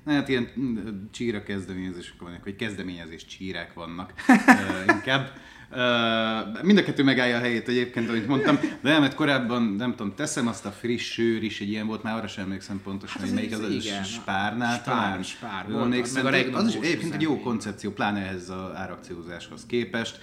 Na, 0.05 0.12
hát 0.12 0.29
ilyen 0.29 0.49
mm, 0.61 0.77
csíra 1.11 1.42
kezdeményezések 1.42 2.20
vannak, 2.20 2.44
vagy 2.44 2.57
kezdeményezés 2.57 3.25
csírák 3.27 3.75
vannak 3.75 4.12
uh, 4.29 4.94
inkább. 4.94 5.31
Uh, 5.70 6.62
mind 6.62 6.79
a 6.79 6.83
kettő 6.83 7.03
megállja 7.03 7.37
a 7.37 7.40
helyét 7.40 7.68
egyébként, 7.68 8.09
amit 8.09 8.27
mondtam, 8.27 8.59
de 8.83 8.90
nem, 8.90 9.01
mert 9.01 9.14
korábban, 9.14 9.62
nem 9.62 9.90
tudom, 9.94 10.14
teszem 10.14 10.46
azt 10.46 10.66
a 10.66 10.70
friss 10.70 11.12
sőr 11.12 11.42
is, 11.42 11.61
egy 11.61 11.68
ilyen 11.68 11.87
volt, 11.87 12.03
már 12.03 12.16
arra 12.16 12.27
sem 12.29 12.44
emlékszem 12.44 12.81
pontosan, 12.85 13.20
Hát 13.20 13.27
hogy 13.27 13.37
melyik 13.37 13.53
az, 13.53 13.59
az- 13.59 13.64
az 13.64 13.85
igen. 13.85 14.03
Spárnál 14.05 14.75
Spár, 14.79 14.85
talán. 14.85 15.22
Spár 15.22 15.70
volt, 15.70 15.85
emlékszem, 15.85 16.25
meg 16.25 16.55
a 16.55 16.57
az 16.59 16.68
is 16.68 16.75
egyébként 16.75 17.14
egy 17.14 17.20
jó 17.20 17.40
koncepció, 17.40 17.90
pláne 17.90 18.20
ehhez 18.20 18.51
az 18.51 18.75
árakciózáshoz 18.75 19.66
képest. 19.66 20.18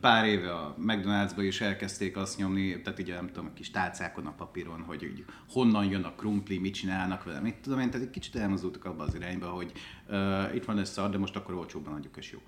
Pár 0.00 0.24
éve 0.24 0.54
a 0.54 0.74
McDonald'sba 0.78 1.40
is 1.40 1.60
elkezdték 1.60 2.16
azt 2.16 2.38
nyomni, 2.38 2.82
tehát 2.82 2.98
így 2.98 3.08
nem 3.08 3.26
tudom, 3.26 3.46
a 3.46 3.52
kis 3.52 3.70
tálcákon 3.70 4.26
a 4.26 4.32
papíron, 4.32 4.80
hogy 4.80 5.02
így 5.02 5.24
honnan 5.48 5.84
jön 5.84 6.02
a 6.02 6.12
krumpli, 6.12 6.58
mit 6.58 6.74
csinálnak 6.74 7.24
vele, 7.24 7.40
mit 7.40 7.54
tudom 7.54 7.80
én, 7.80 7.90
tehát 7.90 8.06
egy 8.06 8.12
kicsit 8.12 8.36
elmozdultak 8.36 8.84
abba 8.84 9.04
az 9.04 9.14
irányba, 9.14 9.46
hogy 9.46 9.72
uh, 10.08 10.54
itt 10.54 10.64
van 10.64 10.78
ez 10.78 10.90
szar, 10.90 11.10
de 11.10 11.18
most 11.18 11.36
akkor 11.36 11.54
olcsóbban 11.54 11.94
adjuk, 11.94 12.16
és 12.16 12.32
jó. 12.32 12.38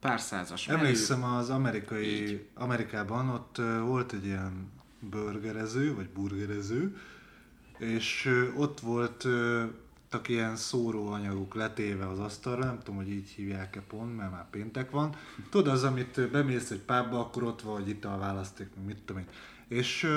Pár 0.00 0.20
százas 0.20 0.66
menü. 0.66 0.78
Emlékszem 0.78 1.24
az 1.24 1.50
amerikai, 1.50 2.46
Amerikában 2.54 3.28
ott 3.28 3.56
volt 3.86 4.12
egy 4.12 4.24
ilyen 4.24 4.72
burgerező, 5.00 5.94
vagy 5.94 6.08
burgerező, 6.08 6.96
és 7.78 8.30
ott 8.56 8.80
volt 8.80 9.26
ö, 10.14 10.18
tak 10.18 10.28
ilyen 10.28 10.56
szóróanyagok 10.56 11.54
letéve 11.54 12.08
az 12.08 12.18
asztalra, 12.18 12.64
nem 12.64 12.78
tudom, 12.78 12.96
hogy 12.96 13.10
így 13.10 13.28
hívják-e 13.28 13.80
pont, 13.80 14.16
mert 14.16 14.30
már 14.30 14.50
péntek 14.50 14.90
van. 14.90 15.14
Tudod, 15.50 15.72
az, 15.72 15.84
amit 15.84 16.30
bemész 16.30 16.70
egy 16.70 16.80
pubba, 16.80 17.20
akkor 17.20 17.42
ott 17.42 17.62
van, 17.62 17.74
hogy 17.74 17.88
itt 17.88 18.04
a 18.04 18.18
választék, 18.18 18.68
mit 18.86 19.02
tudom 19.04 19.22
én. 19.22 19.28
És 19.68 20.08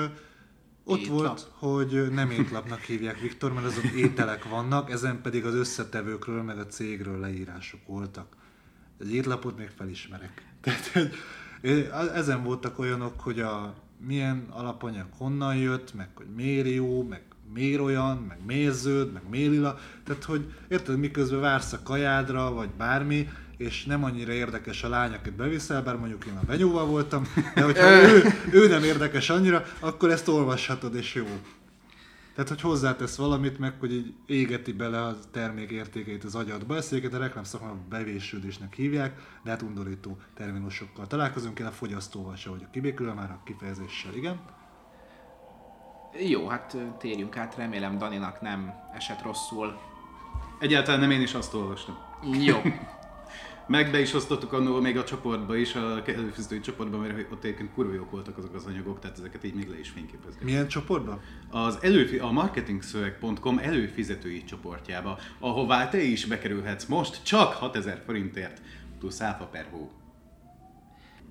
ott 0.84 0.98
Étlap? 0.98 1.16
volt, 1.16 1.50
hogy 1.52 2.10
nem 2.12 2.30
étlapnak 2.30 2.80
hívják, 2.80 3.20
Viktor, 3.20 3.52
mert 3.52 3.66
azok 3.66 3.84
ételek 3.84 4.48
vannak, 4.48 4.90
ezen 4.90 5.22
pedig 5.22 5.44
az 5.44 5.54
összetevőkről, 5.54 6.42
meg 6.42 6.58
a 6.58 6.66
cégről 6.66 7.20
leírások 7.20 7.86
voltak. 7.86 8.36
Egy 9.00 9.14
étlapot 9.14 9.58
még 9.58 9.68
felismerek. 9.76 10.42
Tehát, 10.60 10.86
hogy 10.86 11.12
ezen 12.14 12.42
voltak 12.42 12.78
olyanok, 12.78 13.20
hogy 13.20 13.40
a 13.40 13.74
milyen 14.06 14.46
alapanyag 14.50 15.06
honnan 15.16 15.56
jött, 15.56 15.94
meg 15.94 16.08
hogy 16.14 16.26
miért 16.34 16.68
jó, 16.68 17.02
meg 17.02 17.22
miért 17.54 17.80
olyan, 17.80 18.16
meg 18.28 18.38
miért 18.46 18.74
zöld, 18.74 19.12
meg 19.12 19.22
miért 19.30 19.50
lila. 19.50 19.78
Tehát, 20.04 20.24
hogy 20.24 20.52
érted, 20.68 20.98
miközben 20.98 21.40
vársz 21.40 21.72
a 21.72 21.82
kajádra, 21.82 22.52
vagy 22.52 22.70
bármi, 22.70 23.28
és 23.56 23.84
nem 23.84 24.04
annyira 24.04 24.32
érdekes 24.32 24.82
a 24.84 24.88
lány, 24.88 25.12
akit 25.12 25.32
beviszel, 25.32 25.82
bár 25.82 25.96
mondjuk 25.96 26.24
én 26.24 26.36
a 26.36 26.46
benyóval 26.46 26.86
voltam, 26.86 27.26
de 27.54 27.62
hogyha 27.62 27.86
ő, 28.14 28.22
ő 28.52 28.68
nem 28.68 28.82
érdekes 28.82 29.30
annyira, 29.30 29.64
akkor 29.80 30.10
ezt 30.10 30.28
olvashatod, 30.28 30.94
és 30.94 31.14
jó. 31.14 31.26
Tehát, 32.38 32.52
hogy 32.52 32.60
hozzátesz 32.60 33.16
valamit, 33.16 33.58
meg 33.58 33.74
hogy 33.78 33.92
így 33.92 34.14
égeti 34.26 34.72
bele 34.72 35.00
a 35.00 35.16
termék 35.30 35.70
értékeit 35.70 36.24
az 36.24 36.34
agyadba. 36.34 36.76
Ezt 36.76 36.90
egyébként 36.90 37.14
a 37.14 37.18
reklám 37.18 37.44
szakmában 37.44 37.86
bevésődésnek 37.88 38.74
hívják, 38.74 39.20
de 39.44 39.50
hát 39.50 39.62
undorító 39.62 40.18
terminusokkal 40.34 41.06
találkozunk. 41.06 41.58
Én 41.58 41.66
a 41.66 41.70
fogyasztóval 41.70 42.36
se 42.36 42.50
vagyok 42.50 42.70
kibékülve 42.70 43.12
már 43.12 43.30
a 43.30 43.40
kifejezéssel, 43.44 44.14
igen. 44.14 44.40
Jó, 46.12 46.48
hát 46.48 46.76
térjünk 46.98 47.36
át, 47.36 47.54
remélem 47.56 47.98
Daninak 47.98 48.40
nem 48.40 48.74
esett 48.94 49.22
rosszul. 49.22 49.78
Egyáltalán 50.60 51.00
nem 51.00 51.10
én 51.10 51.20
is 51.20 51.34
azt 51.34 51.54
olvastam. 51.54 51.98
Jó, 52.40 52.56
Meg 53.68 53.90
be 53.90 54.00
is 54.00 54.14
osztottuk 54.14 54.52
annól 54.52 54.80
még 54.80 54.96
a 54.96 55.04
csoportba 55.04 55.56
is, 55.56 55.74
a 55.74 56.02
előfizetői 56.06 56.60
csoportban, 56.60 57.00
mert 57.00 57.32
ott 57.32 57.44
egyébként 57.44 57.72
kurva 57.72 57.92
jók 57.92 58.10
voltak 58.10 58.38
azok 58.38 58.54
az 58.54 58.64
anyagok, 58.64 59.00
tehát 59.00 59.18
ezeket 59.18 59.44
így 59.44 59.54
még 59.54 59.68
le 59.68 59.78
is 59.78 59.88
fényképezgetünk. 59.88 60.44
Milyen 60.44 60.68
csoportban? 60.68 61.20
Az 61.50 61.78
előfi, 61.82 62.18
a 62.18 62.30
marketingszöveg.com 62.30 63.58
előfizetői 63.58 64.44
csoportjába, 64.44 65.18
ahová 65.38 65.88
te 65.88 66.02
is 66.02 66.24
bekerülhetsz 66.24 66.84
most 66.84 67.22
csak 67.22 67.52
6000 67.52 68.02
forintért, 68.06 68.60
plusz 68.98 69.20
áfa 69.20 69.44
per 69.44 69.66
hó. 69.70 69.90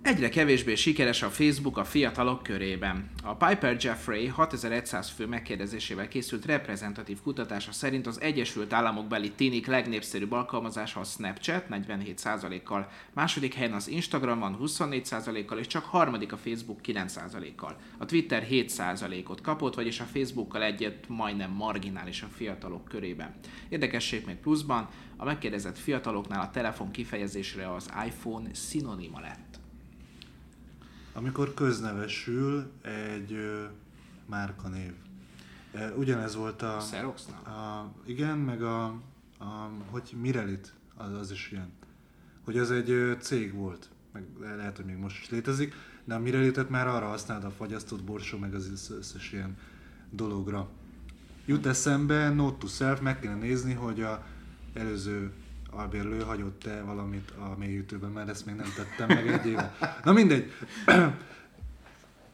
Egyre 0.08 0.30
kevésbé 0.30 0.76
sikeres 0.76 1.22
a 1.22 1.30
Facebook 1.30 1.78
a 1.78 1.84
fiatalok 1.84 2.44
körében. 2.44 3.10
A 3.24 3.36
Piper 3.36 3.78
Jeffrey 3.80 4.28
6100 4.28 5.10
fő 5.10 5.26
megkérdezésével 5.26 6.08
készült 6.08 6.46
reprezentatív 6.46 7.22
kutatása 7.22 7.72
szerint 7.72 8.08
az 8.08 8.22
Egyesült 8.22 8.74
Államok 8.74 9.08
beli 9.08 9.32
ténik 9.32 9.68
legnépszerűbb 9.68 10.32
alkalmazása 10.32 11.00
a 11.00 11.04
Snapchat 11.04 11.66
47%-kal, 11.70 12.90
második 13.14 13.54
helyen 13.54 13.74
az 13.74 13.88
Instagram 13.88 14.40
van 14.40 14.58
24%-kal, 14.62 15.58
és 15.58 15.68
csak 15.68 15.86
harmadik 15.86 16.32
a 16.32 16.38
Facebook 16.38 16.80
9%-kal. 16.86 17.78
A 17.98 18.06
Twitter 18.06 18.48
7%-ot 18.50 19.42
kapott, 19.42 19.76
vagyis 19.76 20.00
a 20.00 20.08
Facebookkal 20.14 20.64
egyet 20.64 21.06
majdnem 21.08 21.52
marginális 21.52 22.22
a 22.22 22.28
fiatalok 22.36 22.86
körében. 22.86 23.36
Érdekesség 23.70 24.26
még 24.26 24.36
pluszban, 24.36 24.90
a 25.18 25.26
megkérdezett 25.26 25.78
fiataloknál 25.78 26.42
a 26.42 26.50
telefon 26.50 26.92
kifejezésre 26.92 27.74
az 27.74 27.90
iPhone 28.06 28.50
szinonima 28.54 29.20
lett. 29.20 29.47
Amikor 31.18 31.54
köznevesül 31.54 32.72
egy 32.82 33.34
ö, 33.34 33.64
márkanév. 34.26 34.94
E, 35.74 35.92
Ugyanez 35.92 36.36
volt 36.36 36.62
a... 36.62 36.78
Xeroxnál? 36.78 37.42
a 37.44 37.92
igen, 38.06 38.38
meg 38.38 38.62
a, 38.64 38.86
a 39.40 39.70
hogy 39.90 40.16
Mirelit, 40.22 40.74
az, 40.96 41.14
az 41.14 41.32
is 41.32 41.52
ilyen. 41.52 41.72
Hogy 42.46 42.58
az 42.58 42.72
egy 42.72 42.90
ö, 42.90 43.14
cég 43.20 43.54
volt, 43.54 43.90
meg 44.14 44.24
le- 44.40 44.56
lehet, 44.56 44.76
hogy 44.76 44.86
még 44.86 44.98
most 44.98 45.22
is 45.22 45.30
létezik, 45.30 45.74
de 46.04 46.16
a 46.16 46.20
Mirelitet 46.20 46.70
már 46.70 46.88
arra 46.88 47.08
használta 47.08 47.48
a 47.48 47.52
fagyasztott 47.52 48.04
borsó, 48.04 48.38
meg 48.38 48.54
az 48.54 48.70
össz- 48.72 48.90
összes 48.98 49.32
ilyen 49.32 49.58
dologra. 50.10 50.70
Jut 51.46 51.66
eszembe, 51.66 52.30
note 52.30 52.58
to 52.58 52.68
self, 52.68 53.00
meg 53.00 53.20
kéne 53.20 53.36
nézni, 53.36 53.74
hogy 53.74 54.02
a 54.02 54.26
előző 54.74 55.32
albérlő 55.72 56.22
hagyott-e 56.22 56.82
valamit 56.82 57.32
a 57.40 57.58
mélyütőben, 57.58 58.10
mert 58.10 58.30
ezt 58.30 58.46
még 58.46 58.56
nem 58.56 58.74
tettem 58.76 59.08
meg 59.08 59.28
egy 59.28 59.46
éve. 59.46 59.76
Na 60.04 60.12
mindegy. 60.12 60.52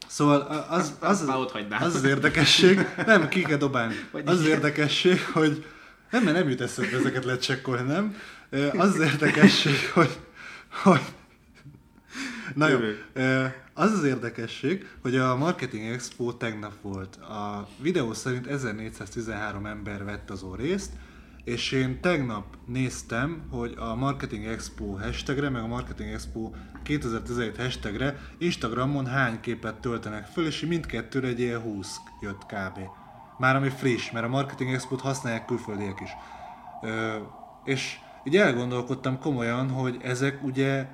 Szóval 0.06 0.40
az, 0.70 0.96
az, 1.00 1.24
hagynám. 1.26 1.82
az 1.82 1.94
az 1.94 2.04
érdekesség, 2.04 2.86
nem, 3.06 3.28
ki 3.28 3.42
kell 3.42 3.56
dobálni. 3.56 3.94
Az 4.24 4.38
az 4.38 4.46
érdekesség, 4.46 5.24
hogy 5.32 5.66
nem, 6.10 6.22
mert 6.22 6.36
nem 6.36 6.48
jut 6.48 6.60
eszembe 6.60 6.96
ezeket 6.96 7.24
lecsekkolni, 7.24 7.92
nem? 7.92 8.16
Az 8.76 8.88
az 8.88 9.00
érdekesség, 9.00 9.90
hogy, 9.94 10.18
hogy 10.82 11.00
Na 12.54 12.68
jó, 12.68 12.78
az 13.74 13.92
az 13.92 14.04
érdekesség, 14.04 14.88
hogy 15.00 15.16
a 15.16 15.36
Marketing 15.36 15.92
Expo 15.92 16.32
tegnap 16.32 16.72
volt. 16.82 17.16
A 17.16 17.68
videó 17.80 18.12
szerint 18.12 18.46
1413 18.46 19.66
ember 19.66 20.04
vett 20.04 20.30
azon 20.30 20.56
részt, 20.56 20.90
és 21.44 21.72
én 21.72 22.00
tegnap 22.00 22.44
néztem, 22.66 23.42
hogy 23.50 23.74
a 23.78 23.94
Marketing 23.94 24.44
Expo 24.44 24.84
hashtagre, 24.84 25.48
meg 25.48 25.62
a 25.62 25.66
Marketing 25.66 26.10
Expo 26.10 26.50
2017 26.82 27.56
hashtagre 27.56 28.18
Instagramon 28.38 29.06
hány 29.06 29.40
képet 29.40 29.74
töltenek 29.74 30.26
föl, 30.26 30.46
és 30.46 30.60
mindkettőre 30.60 31.26
egy 31.26 31.40
ilyen 31.40 31.60
20 31.60 31.96
jött 32.20 32.46
kb. 32.46 32.78
Már 33.38 33.56
ami 33.56 33.68
friss, 33.68 34.10
mert 34.10 34.24
a 34.24 34.28
Marketing 34.28 34.72
Expo-t 34.72 35.00
használják 35.00 35.44
külföldiek 35.44 36.00
is. 36.00 36.10
Ö, 36.82 37.16
és 37.64 37.96
így 38.24 38.36
elgondolkodtam 38.36 39.18
komolyan, 39.18 39.70
hogy 39.70 39.96
ezek 40.02 40.42
ugye 40.42 40.86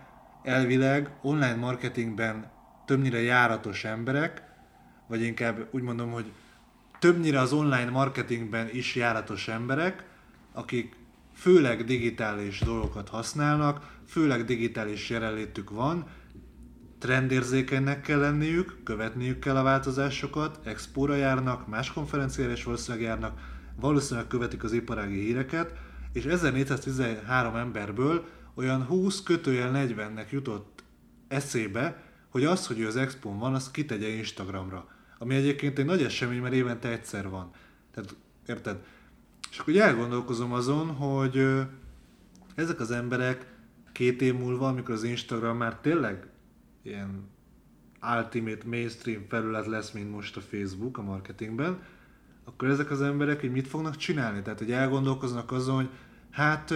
elvileg 0.42 1.10
online 1.22 1.56
marketingben 1.56 2.50
többnyire 2.84 3.22
járatos 3.22 3.84
emberek, 3.84 4.42
vagy 5.06 5.22
inkább 5.22 5.68
úgy 5.70 5.82
mondom, 5.82 6.10
hogy 6.10 6.32
többnyire 6.98 7.40
az 7.40 7.52
online 7.52 7.90
marketingben 7.90 8.68
is 8.72 8.94
járatos 8.94 9.48
emberek, 9.48 10.09
akik 10.52 10.96
főleg 11.34 11.84
digitális 11.84 12.60
dolgokat 12.60 13.08
használnak, 13.08 13.98
főleg 14.06 14.44
digitális 14.44 15.10
jelenlétük 15.10 15.70
van, 15.70 16.06
trendérzékenynek 16.98 18.00
kell 18.00 18.18
lenniük, 18.18 18.80
követniük 18.84 19.38
kell 19.38 19.56
a 19.56 19.62
változásokat, 19.62 20.60
expóra 20.64 21.14
járnak, 21.14 21.68
más 21.68 21.92
konferenciára 21.92 22.52
is 22.52 22.64
valószínűleg 22.64 23.06
járnak, 23.06 23.40
valószínűleg 23.80 24.28
követik 24.28 24.64
az 24.64 24.72
iparági 24.72 25.20
híreket, 25.20 25.72
és 26.12 26.24
1413 26.24 27.54
emberből 27.54 28.24
olyan 28.54 28.84
20 28.84 29.22
kötőjel 29.22 29.70
40-nek 29.74 30.30
jutott 30.30 30.82
eszébe, 31.28 32.02
hogy 32.28 32.44
az, 32.44 32.66
hogy 32.66 32.78
ő 32.78 32.86
az 32.86 32.96
expón 32.96 33.38
van, 33.38 33.54
az 33.54 33.70
kitegye 33.70 34.08
Instagramra. 34.08 34.88
Ami 35.18 35.34
egyébként 35.34 35.78
egy 35.78 35.84
nagy 35.84 36.02
esemény, 36.02 36.40
mert 36.40 36.54
évente 36.54 36.88
egyszer 36.88 37.28
van. 37.28 37.50
Tehát, 37.94 38.16
érted? 38.46 38.84
És 39.50 39.58
akkor 39.58 39.76
elgondolkozom 39.76 40.52
azon, 40.52 40.88
hogy 40.88 41.66
ezek 42.54 42.80
az 42.80 42.90
emberek 42.90 43.46
két 43.92 44.22
év 44.22 44.34
múlva, 44.34 44.68
amikor 44.68 44.94
az 44.94 45.02
Instagram 45.02 45.56
már 45.56 45.76
tényleg 45.76 46.26
ilyen 46.82 47.28
ultimate 48.16 48.66
mainstream 48.66 49.24
felület 49.28 49.66
lesz, 49.66 49.90
mint 49.90 50.10
most 50.10 50.36
a 50.36 50.40
Facebook 50.40 50.98
a 50.98 51.02
marketingben, 51.02 51.82
akkor 52.44 52.68
ezek 52.68 52.90
az 52.90 53.02
emberek 53.02 53.40
hogy 53.40 53.52
mit 53.52 53.68
fognak 53.68 53.96
csinálni? 53.96 54.42
Tehát, 54.42 54.58
hogy 54.58 54.72
elgondolkoznak 54.72 55.52
azon, 55.52 55.76
hogy 55.76 55.88
hát 56.30 56.74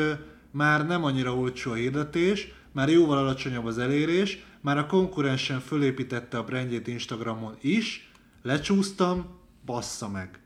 már 0.50 0.86
nem 0.86 1.04
annyira 1.04 1.36
olcsó 1.36 1.70
a 1.70 1.74
hirdetés, 1.74 2.52
már 2.72 2.88
jóval 2.88 3.18
alacsonyabb 3.18 3.64
az 3.64 3.78
elérés, 3.78 4.44
már 4.60 4.78
a 4.78 4.86
konkurensen 4.86 5.60
fölépítette 5.60 6.38
a 6.38 6.44
brandjét 6.44 6.86
Instagramon 6.86 7.56
is, 7.60 8.12
lecsúsztam, 8.42 9.26
bassza 9.64 10.08
meg. 10.08 10.38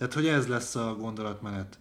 Tehát, 0.00 0.14
hogy 0.14 0.26
ez 0.26 0.46
lesz 0.46 0.74
a 0.74 0.96
gondolatmenet. 0.98 1.78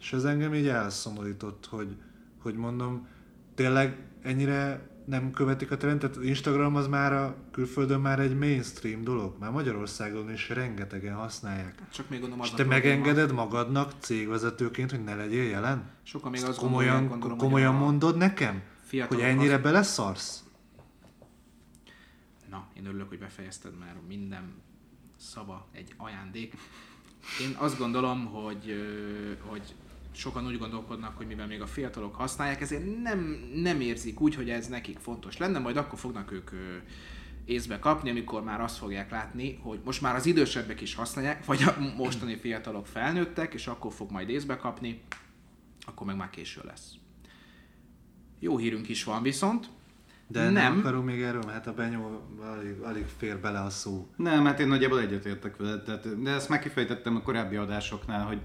És 0.00 0.12
ez 0.12 0.24
engem 0.24 0.54
így 0.54 0.68
elszomorított, 0.68 1.66
hogy, 1.66 1.96
hogy 2.38 2.54
mondom, 2.54 3.06
tényleg 3.54 3.96
ennyire 4.22 4.88
nem 5.04 5.30
követik 5.30 5.70
a 5.70 5.76
trendet. 5.76 6.16
Instagram 6.22 6.76
az 6.76 6.86
már 6.86 7.12
a 7.12 7.36
külföldön 7.50 8.00
már 8.00 8.18
egy 8.20 8.38
mainstream 8.38 9.04
dolog. 9.04 9.36
Már 9.38 9.50
Magyarországon 9.50 10.32
is 10.32 10.48
rengetegen 10.48 11.14
használják. 11.14 11.82
Csak 11.92 12.08
még 12.08 12.20
gondolom 12.20 12.42
az 12.42 12.48
És 12.50 12.54
te 12.54 12.64
megengeded 12.64 13.32
magadnak 13.32 13.92
cégvezetőként, 13.98 14.90
hogy 14.90 15.04
ne 15.04 15.14
legyél 15.14 15.44
jelen? 15.48 15.90
Sokan 16.02 16.30
még 16.30 16.40
Ezt 16.40 16.48
azt 16.48 16.58
komolyan, 16.58 17.08
gondolom, 17.08 17.38
komolyan 17.38 17.72
hogy 17.74 17.82
a 17.82 17.84
mondod 17.84 18.16
nekem? 18.16 18.62
Hogy 19.08 19.20
ennyire 19.20 19.54
az- 19.54 19.62
beleszarsz? 19.62 20.44
Na, 22.50 22.68
én 22.76 22.86
örülök, 22.86 23.08
hogy 23.08 23.18
befejezted 23.18 23.78
már 23.78 23.96
minden 24.08 24.66
szava 25.18 25.68
egy 25.72 25.94
ajándék. 25.96 26.54
Én 27.40 27.56
azt 27.56 27.78
gondolom, 27.78 28.24
hogy, 28.24 28.74
hogy 29.40 29.74
sokan 30.12 30.46
úgy 30.46 30.58
gondolkodnak, 30.58 31.16
hogy 31.16 31.26
mivel 31.26 31.46
még 31.46 31.60
a 31.60 31.66
fiatalok 31.66 32.14
használják, 32.14 32.60
ezért 32.60 33.02
nem, 33.02 33.50
nem 33.54 33.80
érzik 33.80 34.20
úgy, 34.20 34.34
hogy 34.34 34.50
ez 34.50 34.66
nekik 34.66 34.98
fontos 34.98 35.36
lenne, 35.36 35.58
majd 35.58 35.76
akkor 35.76 35.98
fognak 35.98 36.32
ők 36.32 36.50
észbe 37.44 37.78
kapni, 37.78 38.10
amikor 38.10 38.42
már 38.42 38.60
azt 38.60 38.76
fogják 38.76 39.10
látni, 39.10 39.58
hogy 39.62 39.80
most 39.84 40.00
már 40.00 40.14
az 40.14 40.26
idősebbek 40.26 40.80
is 40.80 40.94
használják, 40.94 41.44
vagy 41.44 41.62
a 41.62 41.76
mostani 41.96 42.36
fiatalok 42.36 42.86
felnőttek, 42.86 43.54
és 43.54 43.66
akkor 43.66 43.92
fog 43.92 44.10
majd 44.10 44.28
észbe 44.28 44.56
kapni, 44.56 45.02
akkor 45.86 46.06
meg 46.06 46.16
már 46.16 46.30
késő 46.30 46.60
lesz. 46.64 46.92
Jó 48.38 48.56
hírünk 48.56 48.88
is 48.88 49.04
van 49.04 49.22
viszont, 49.22 49.68
De 50.30 50.42
nem, 50.42 50.52
Nem. 50.52 50.72
nem 50.72 50.78
akarunk 50.78 51.04
még 51.04 51.22
erről, 51.22 51.42
mert 51.42 51.54
hát 51.54 51.66
a 51.66 51.74
benyó 51.74 52.22
alig, 52.40 52.78
alig 52.80 53.04
fér 53.16 53.38
bele 53.38 53.60
a 53.60 53.70
szó. 53.70 54.08
Nem, 54.16 54.44
hát 54.44 54.60
én 54.60 54.68
nagyjából 54.68 55.00
egyetértek 55.00 55.56
vele, 55.56 55.82
tehát, 55.82 56.22
de 56.22 56.30
ezt 56.30 56.48
megkifejtettem 56.48 57.16
a 57.16 57.22
korábbi 57.22 57.56
adásoknál, 57.56 58.26
hogy 58.26 58.40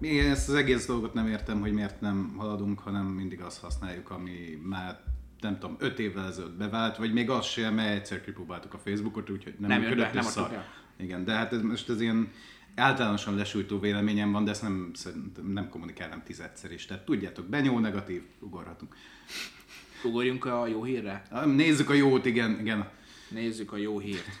én 0.00 0.30
ezt 0.30 0.48
az 0.48 0.54
egész 0.54 0.86
dolgot 0.86 1.14
nem 1.14 1.26
értem, 1.26 1.60
hogy 1.60 1.72
miért 1.72 2.00
nem 2.00 2.34
haladunk, 2.36 2.78
hanem 2.78 3.04
mindig 3.04 3.40
azt 3.40 3.60
használjuk, 3.60 4.10
ami 4.10 4.62
már 4.62 5.00
nem 5.40 5.58
tudom, 5.58 5.76
öt 5.78 5.98
évvel 5.98 6.26
ezelőtt 6.26 6.56
bevált, 6.56 6.96
vagy 6.96 7.12
még 7.12 7.30
az 7.30 7.44
sem, 7.46 7.74
mert 7.74 7.94
egyszer 7.94 8.20
kipróbáltuk 8.20 8.74
a 8.74 8.78
Facebookot, 8.78 9.30
úgyhogy 9.30 9.54
nem, 9.58 9.68
Nem 9.68 9.80
működött, 9.80 10.12
be, 10.12 10.12
nem 10.12 10.26
adtuk 10.26 10.58
Igen, 10.96 11.24
de 11.24 11.32
hát 11.32 11.52
ez 11.52 11.62
most 11.62 11.88
ez 11.88 12.00
ilyen 12.00 12.30
általánosan 12.74 13.34
lesújtó 13.34 13.78
véleményem 13.78 14.32
van, 14.32 14.44
de 14.44 14.50
ezt 14.50 14.62
nem, 14.62 14.90
nem 15.42 15.68
kommunikálnám 15.68 16.22
tizedszer 16.24 16.72
is. 16.72 16.86
Tehát 16.86 17.04
tudjátok, 17.04 17.46
benyó 17.46 17.78
negatív, 17.78 18.22
ugorhatunk. 18.38 18.94
Ugorjunk 20.04 20.44
a 20.44 20.66
jó 20.66 20.84
hírre. 20.84 21.22
Nézzük 21.44 21.90
a 21.90 21.94
jót, 21.94 22.26
igen, 22.26 22.60
igen. 22.60 22.88
Nézzük 23.28 23.72
a 23.72 23.76
jó 23.76 23.98
hírt. 23.98 24.26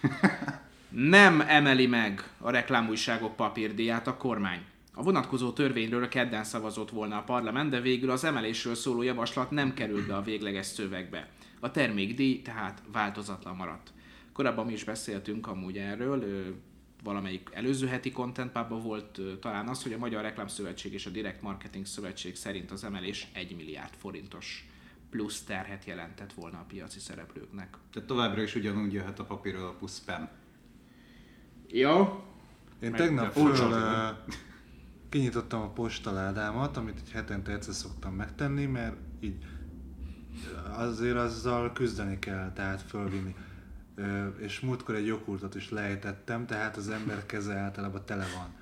Nem 0.90 1.40
emeli 1.40 1.86
meg 1.86 2.30
a 2.38 2.50
reklámújságok 2.50 3.36
papírdíját 3.36 4.06
a 4.06 4.16
kormány. 4.16 4.60
A 4.94 5.02
vonatkozó 5.02 5.52
törvényről 5.52 6.08
kedden 6.08 6.44
szavazott 6.44 6.90
volna 6.90 7.16
a 7.16 7.22
parlament, 7.22 7.70
de 7.70 7.80
végül 7.80 8.10
az 8.10 8.24
emelésről 8.24 8.74
szóló 8.74 9.02
javaslat 9.02 9.50
nem 9.50 9.74
került 9.74 10.06
be 10.06 10.16
a 10.16 10.22
végleges 10.22 10.66
szövegbe. 10.66 11.28
A 11.60 11.70
termékdíj 11.70 12.42
tehát 12.42 12.82
változatlan 12.92 13.56
maradt. 13.56 13.92
Korábban 14.32 14.66
mi 14.66 14.72
is 14.72 14.84
beszéltünk 14.84 15.46
amúgy 15.46 15.76
erről, 15.76 16.24
valamelyik 17.02 17.48
előző 17.52 17.86
heti 17.86 18.12
contentpában 18.12 18.82
volt 18.82 19.20
talán 19.40 19.68
az, 19.68 19.82
hogy 19.82 19.92
a 19.92 19.98
Magyar 19.98 20.22
Reklámszövetség 20.22 20.92
és 20.92 21.06
a 21.06 21.10
Direct 21.10 21.42
Marketing 21.42 21.86
Szövetség 21.86 22.36
szerint 22.36 22.70
az 22.70 22.84
emelés 22.84 23.26
1 23.32 23.56
milliárd 23.56 23.94
forintos 23.98 24.66
plusz 25.10 25.42
terhet 25.42 25.84
jelentett 25.84 26.32
volna 26.32 26.58
a 26.58 26.64
piaci 26.68 26.98
szereplőknek. 26.98 27.76
Tehát 27.92 28.08
továbbra 28.08 28.42
is 28.42 28.54
ugyanúgy 28.54 28.92
jöhet 28.92 29.18
a 29.18 29.24
papír 29.24 29.54
alapú 29.56 29.86
spam. 29.86 30.28
Jó. 31.68 32.24
Én 32.80 32.92
tegnap 32.92 33.32
föl, 33.32 34.16
kinyitottam 35.08 35.60
a 35.60 35.68
postaládámat, 35.68 36.76
amit 36.76 36.98
egy 37.04 37.10
hetente 37.10 37.52
egyszer 37.52 37.74
szoktam 37.74 38.14
megtenni, 38.14 38.66
mert 38.66 38.96
így 39.20 39.44
azért 40.76 41.16
azzal 41.16 41.72
küzdeni 41.72 42.18
kell, 42.18 42.52
tehát 42.52 42.82
fölvinni. 42.82 43.34
És 44.38 44.60
múltkor 44.60 44.94
egy 44.94 45.06
joghurtot 45.06 45.54
is 45.54 45.70
lejtettem, 45.70 46.46
tehát 46.46 46.76
az 46.76 46.88
ember 46.88 47.26
keze 47.26 47.54
általában 47.54 48.04
tele 48.04 48.26
van. 48.36 48.54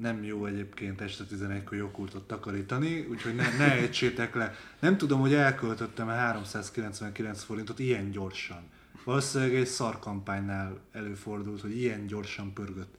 Nem 0.00 0.24
jó 0.24 0.46
egyébként 0.46 1.00
este 1.00 1.24
11-kor 1.30 1.76
joghurtot 1.76 2.26
takarítani, 2.26 3.06
úgyhogy 3.10 3.34
ne, 3.34 3.56
ne 3.56 3.72
ejtsétek 3.72 4.34
le. 4.34 4.54
Nem 4.80 4.96
tudom, 4.96 5.20
hogy 5.20 5.34
elköltöttem 5.34 6.08
399 6.08 7.42
forintot 7.42 7.78
ilyen 7.78 8.10
gyorsan. 8.10 8.62
Valószínűleg 9.04 9.54
egy 9.54 9.66
szarkampánynál 9.66 10.78
előfordult, 10.92 11.60
hogy 11.60 11.76
ilyen 11.76 12.06
gyorsan 12.06 12.52
pörgött. 12.52 12.94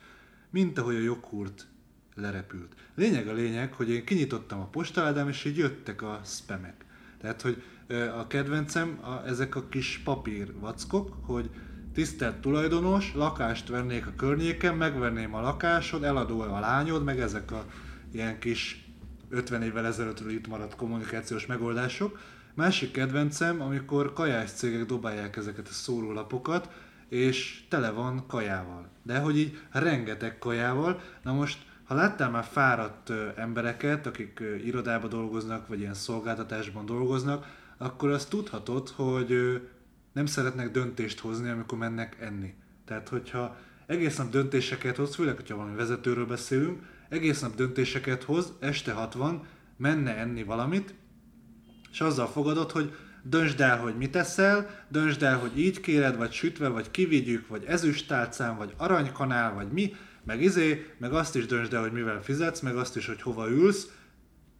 Mint 0.50 0.78
ahogy 0.78 0.96
a 0.96 1.00
joghurt 1.00 1.68
lerepült. 2.16 2.74
Lényeg 2.96 3.28
a 3.28 3.34
lényeg, 3.34 3.74
hogy 3.74 3.90
én 3.90 4.06
kinyitottam 4.06 4.60
a 4.60 4.68
postaládám, 4.68 5.28
és 5.28 5.46
így 5.46 5.58
jöttek 5.58 6.02
a 6.02 6.22
spamek. 6.24 6.86
Tehát, 7.22 7.42
hogy 7.42 7.64
a 8.18 8.28
kedvencem 8.28 9.00
a, 9.02 9.28
ezek 9.28 9.56
a 9.56 9.68
kis 9.70 10.02
papír 10.04 10.54
vackok, 10.60 11.18
hogy 11.22 11.50
tisztelt 12.00 12.36
tulajdonos, 12.36 13.14
lakást 13.16 13.68
vennék 13.68 14.08
a 14.08 14.14
környéken, 14.16 14.76
megvenném 14.76 15.34
a 15.36 15.42
lakásod, 15.42 16.04
eladó 16.04 16.42
a 16.42 16.60
lányod, 16.60 17.04
meg 17.04 17.20
ezek 17.20 17.52
a 17.52 17.66
ilyen 18.12 18.40
kis 18.40 18.86
50 19.30 19.62
évvel 19.62 19.86
ezelőttről 19.86 20.32
itt 20.32 20.48
maradt 20.48 20.76
kommunikációs 20.76 21.46
megoldások. 21.46 22.20
Másik 22.54 22.92
kedvencem, 22.92 23.62
amikor 23.62 24.14
kajás 24.14 24.52
cégek 24.52 24.86
dobálják 24.86 25.38
ezeket 25.38 25.68
a 25.68 25.72
szórólapokat, 25.72 26.70
és 27.10 27.64
tele 27.70 27.90
van 27.90 28.28
kajával. 28.28 28.90
De 29.04 29.20
hogy 29.20 29.38
így 29.38 29.58
rengeteg 29.72 30.38
kajával. 30.38 31.02
Na 31.24 31.34
most, 31.34 31.66
ha 31.84 31.96
láttál 31.96 32.30
már 32.30 32.44
fáradt 32.44 33.12
embereket, 33.36 34.06
akik 34.06 34.44
irodába 34.66 35.08
dolgoznak, 35.08 35.68
vagy 35.68 35.80
ilyen 35.80 35.94
szolgáltatásban 35.94 36.86
dolgoznak, 36.86 37.46
akkor 37.78 38.10
azt 38.10 38.30
tudhatod, 38.30 38.90
hogy 38.90 39.62
nem 40.14 40.26
szeretnek 40.26 40.72
döntést 40.72 41.20
hozni, 41.20 41.50
amikor 41.50 41.78
mennek 41.78 42.18
enni. 42.20 42.54
Tehát, 42.86 43.10
hogyha 43.10 43.58
egész 43.86 44.18
nap 44.18 44.30
döntéseket 44.30 44.96
hoz, 44.96 45.16
főleg, 45.16 45.36
hogyha 45.36 45.56
valami 45.56 45.76
vezetőről 45.76 46.26
beszélünk, 46.26 46.82
egész 47.10 47.40
nap 47.40 47.56
döntéseket 47.56 48.24
hoz, 48.24 48.54
este 48.60 48.92
60, 48.92 49.48
menne 49.78 50.18
enni 50.18 50.44
valamit, 50.44 50.94
és 51.92 52.02
azzal 52.02 52.28
fogadod, 52.28 52.72
hogy 52.72 52.96
döntsd 53.24 53.62
el, 53.62 53.80
hogy 53.80 53.98
mit 53.98 54.16
eszel, 54.16 54.86
döntsd 54.88 55.24
el, 55.24 55.38
hogy 55.38 55.60
így 55.60 55.80
kéred, 55.80 56.18
vagy 56.18 56.32
sütve, 56.32 56.68
vagy 56.68 56.92
kivigyük, 56.92 57.48
vagy 57.48 57.64
ezüstálcán, 57.68 58.58
vagy 58.58 58.74
aranykanál, 58.78 59.54
vagy 59.54 59.72
mi, 59.72 59.96
meg 60.24 60.42
izé, 60.42 60.94
meg 60.98 61.14
azt 61.14 61.36
is 61.36 61.46
döntsd 61.46 61.74
el, 61.74 61.82
hogy 61.82 61.92
mivel 61.92 62.24
fizetsz, 62.24 62.60
meg 62.60 62.76
azt 62.76 62.96
is, 62.96 63.08
hogy 63.08 63.22
hova 63.22 63.50
ülsz, 63.50 63.88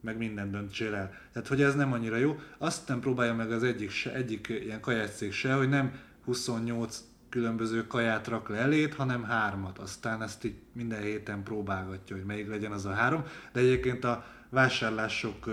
meg 0.02 0.18
minden 0.18 0.52
döntsél 0.52 0.96
el. 0.96 1.14
Tehát, 1.34 1.48
hogy 1.48 1.62
ez 1.62 1.76
nem 1.76 1.94
annyira 1.94 2.16
jó. 2.16 2.40
Azt 2.58 2.88
nem 2.88 3.00
próbálja 3.00 3.36
meg 3.36 3.52
az 3.52 3.64
egyik, 3.64 3.90
se, 3.90 4.14
egyik 4.14 4.48
ilyen 4.48 4.82
kajácég 4.82 5.32
se, 5.32 5.54
hogy 5.54 5.70
nem 5.70 5.92
28 6.26 7.04
különböző 7.30 7.88
kaját 7.88 8.28
rak 8.28 8.50
le 8.50 8.58
elét, 8.58 8.94
hanem 8.94 9.24
hármat. 9.24 9.78
Aztán 9.78 10.22
ezt 10.22 10.44
így 10.44 10.56
minden 10.74 11.02
héten 11.02 11.44
próbálgatja, 11.44 12.16
hogy 12.16 12.26
melyik 12.26 12.50
legyen 12.50 12.72
az 12.72 12.86
a 12.86 12.92
három. 12.92 13.24
De 13.54 13.60
egyébként 13.60 14.04
a 14.04 14.26
vásárlások 14.50 15.46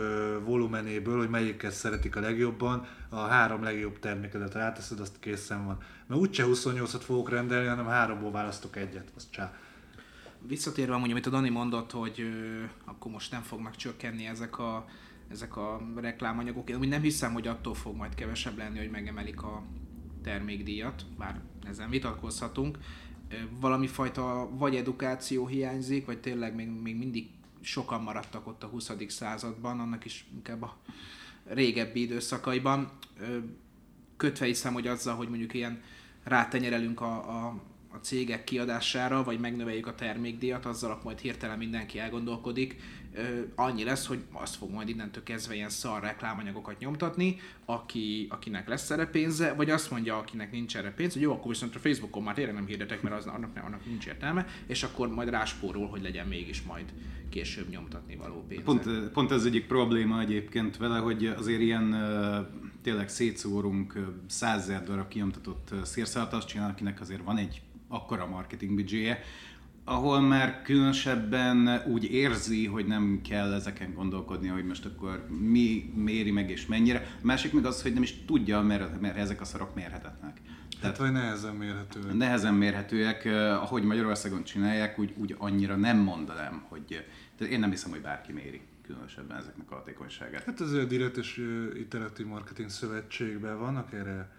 volumenéből, 0.44 1.18
hogy 1.18 1.28
melyiket 1.28 1.72
szeretik 1.72 2.16
a 2.16 2.20
legjobban, 2.20 2.86
a 3.08 3.20
három 3.20 3.62
legjobb 3.62 3.98
termékedet 3.98 4.54
ráteszed, 4.54 5.00
azt 5.00 5.18
készen 5.20 5.66
van. 5.66 5.78
Mert 6.06 6.20
úgyse 6.20 6.44
28-at 6.46 7.00
fogok 7.04 7.30
rendelni, 7.30 7.66
hanem 7.66 7.86
háromból 7.86 8.30
választok 8.30 8.76
egyet, 8.76 9.12
az 9.16 9.26
csá. 9.30 9.52
Visszatérve 10.46 10.94
amúgy, 10.94 11.10
amit 11.10 11.26
a 11.26 11.30
Dani 11.30 11.48
mondott, 11.48 11.90
hogy 11.90 12.20
ö, 12.20 12.64
akkor 12.84 13.12
most 13.12 13.30
nem 13.30 13.42
fognak 13.42 13.76
csökkenni 13.76 14.26
ezek 14.26 14.58
a, 14.58 14.86
ezek 15.28 15.56
a 15.56 15.80
reklámanyagok. 15.96 16.70
Én 16.70 16.78
nem 16.78 17.02
hiszem, 17.02 17.32
hogy 17.32 17.46
attól 17.46 17.74
fog 17.74 17.96
majd 17.96 18.14
kevesebb 18.14 18.56
lenni, 18.56 18.78
hogy 18.78 18.90
megemelik 18.90 19.42
a 19.42 19.62
termékdíjat, 20.22 21.04
bár 21.18 21.40
ezen 21.68 21.90
vitatkozhatunk. 21.90 22.78
Valami 23.60 23.86
fajta 23.86 24.48
vagy 24.52 24.76
edukáció 24.76 25.46
hiányzik, 25.46 26.06
vagy 26.06 26.20
tényleg 26.20 26.54
még, 26.54 26.68
még 26.68 26.96
mindig 26.96 27.28
sokan 27.60 28.02
maradtak 28.02 28.46
ott 28.46 28.62
a 28.62 28.66
20. 28.66 28.90
században, 29.08 29.80
annak 29.80 30.04
is 30.04 30.26
inkább 30.34 30.62
a 30.62 30.76
régebbi 31.44 32.00
időszakaiban. 32.00 32.90
Kötve 34.16 34.46
hiszem, 34.46 34.72
hogy 34.72 34.86
azzal, 34.86 35.16
hogy 35.16 35.28
mondjuk 35.28 35.54
ilyen 35.54 35.82
rátenyerelünk 36.24 37.00
a, 37.00 37.44
a, 37.44 37.60
a 37.96 38.00
cégek 38.00 38.44
kiadására, 38.44 39.22
vagy 39.22 39.40
megnöveljük 39.40 39.86
a 39.86 39.94
termékdíjat, 39.94 40.66
azzal 40.66 41.00
majd 41.04 41.18
hirtelen 41.18 41.58
mindenki 41.58 41.98
elgondolkodik, 41.98 42.76
annyi 43.54 43.84
lesz, 43.84 44.06
hogy 44.06 44.18
azt 44.32 44.56
fog 44.56 44.70
majd 44.70 44.88
innentől 44.88 45.22
kezdve 45.22 45.54
ilyen 45.54 45.68
szar 45.68 46.02
reklámanyagokat 46.02 46.78
nyomtatni, 46.78 47.36
aki, 47.64 48.26
akinek 48.30 48.68
lesz 48.68 48.90
erre 48.90 49.06
pénze, 49.06 49.52
vagy 49.52 49.70
azt 49.70 49.90
mondja, 49.90 50.16
akinek 50.16 50.52
nincs 50.52 50.76
erre 50.76 50.90
pénz, 50.90 51.12
hogy 51.12 51.22
jó, 51.22 51.32
akkor 51.32 51.48
viszont 51.48 51.74
a 51.74 51.78
Facebookon 51.78 52.22
már 52.22 52.34
tényleg 52.34 52.54
nem 52.54 52.66
hirdetek, 52.66 53.02
mert 53.02 53.16
az, 53.16 53.26
annak, 53.26 53.56
annak 53.64 53.86
nincs 53.86 54.06
értelme, 54.06 54.46
és 54.66 54.82
akkor 54.82 55.08
majd 55.08 55.28
ráspórol, 55.28 55.88
hogy 55.88 56.02
legyen 56.02 56.26
mégis 56.26 56.62
majd 56.62 56.84
később 57.28 57.68
nyomtatni 57.68 58.16
való 58.16 58.44
pénz. 58.48 58.62
Pont, 58.64 58.88
pont 59.12 59.30
ez 59.30 59.44
egyik 59.44 59.66
probléma 59.66 60.20
egyébként 60.20 60.76
vele, 60.76 60.98
hogy 60.98 61.26
azért 61.26 61.60
ilyen 61.60 61.94
tényleg 62.82 63.08
szétszórunk 63.08 63.98
százezer 64.28 64.84
darab 64.84 65.08
kinyomtatott 65.08 65.74
szérszalat, 65.84 66.32
azt 66.32 66.48
csinál, 66.48 66.70
akinek 66.70 67.00
azért 67.00 67.22
van 67.22 67.36
egy 67.36 67.62
akkora 67.88 68.26
marketing 68.26 68.74
büdzséje, 68.74 69.22
ahol 69.88 70.20
már 70.20 70.62
különösebben 70.62 71.82
úgy 71.86 72.04
érzi, 72.04 72.66
hogy 72.66 72.86
nem 72.86 73.20
kell 73.28 73.52
ezeken 73.52 73.94
gondolkodni, 73.94 74.48
hogy 74.48 74.64
most 74.64 74.84
akkor 74.84 75.26
mi 75.28 75.92
méri 75.94 76.30
meg 76.30 76.50
és 76.50 76.66
mennyire. 76.66 77.06
A 77.22 77.26
másik 77.26 77.52
meg 77.52 77.64
az, 77.64 77.82
hogy 77.82 77.92
nem 77.92 78.02
is 78.02 78.24
tudja, 78.24 78.60
mert, 78.60 79.00
mert 79.00 79.16
ezek 79.16 79.40
a 79.40 79.44
szarok 79.44 79.74
mérhetetlenek. 79.74 80.40
Tehát, 80.80 80.96
vagy 80.96 81.12
nehezen 81.12 81.54
mérhetőek. 81.54 82.14
Nehezen 82.14 82.54
mérhetőek, 82.54 83.24
ahogy 83.60 83.82
Magyarországon 83.82 84.44
csinálják, 84.44 84.98
úgy, 84.98 85.14
úgy 85.16 85.34
annyira 85.38 85.76
nem 85.76 85.98
mondanám, 85.98 86.64
hogy 86.68 87.04
tehát 87.38 87.52
én 87.52 87.60
nem 87.60 87.70
hiszem, 87.70 87.90
hogy 87.90 88.00
bárki 88.00 88.32
méri 88.32 88.60
különösebben 88.86 89.36
ezeknek 89.36 89.70
a 89.70 89.74
hatékonyságát. 89.74 90.44
Hát 90.44 90.60
az 90.60 90.72
a 90.72 90.84
Direkt 90.84 91.16
és 91.16 91.42
Iteratív 91.74 92.26
Marketing 92.26 92.68
Szövetségben 92.68 93.58
vannak 93.58 93.92
erre 93.92 94.35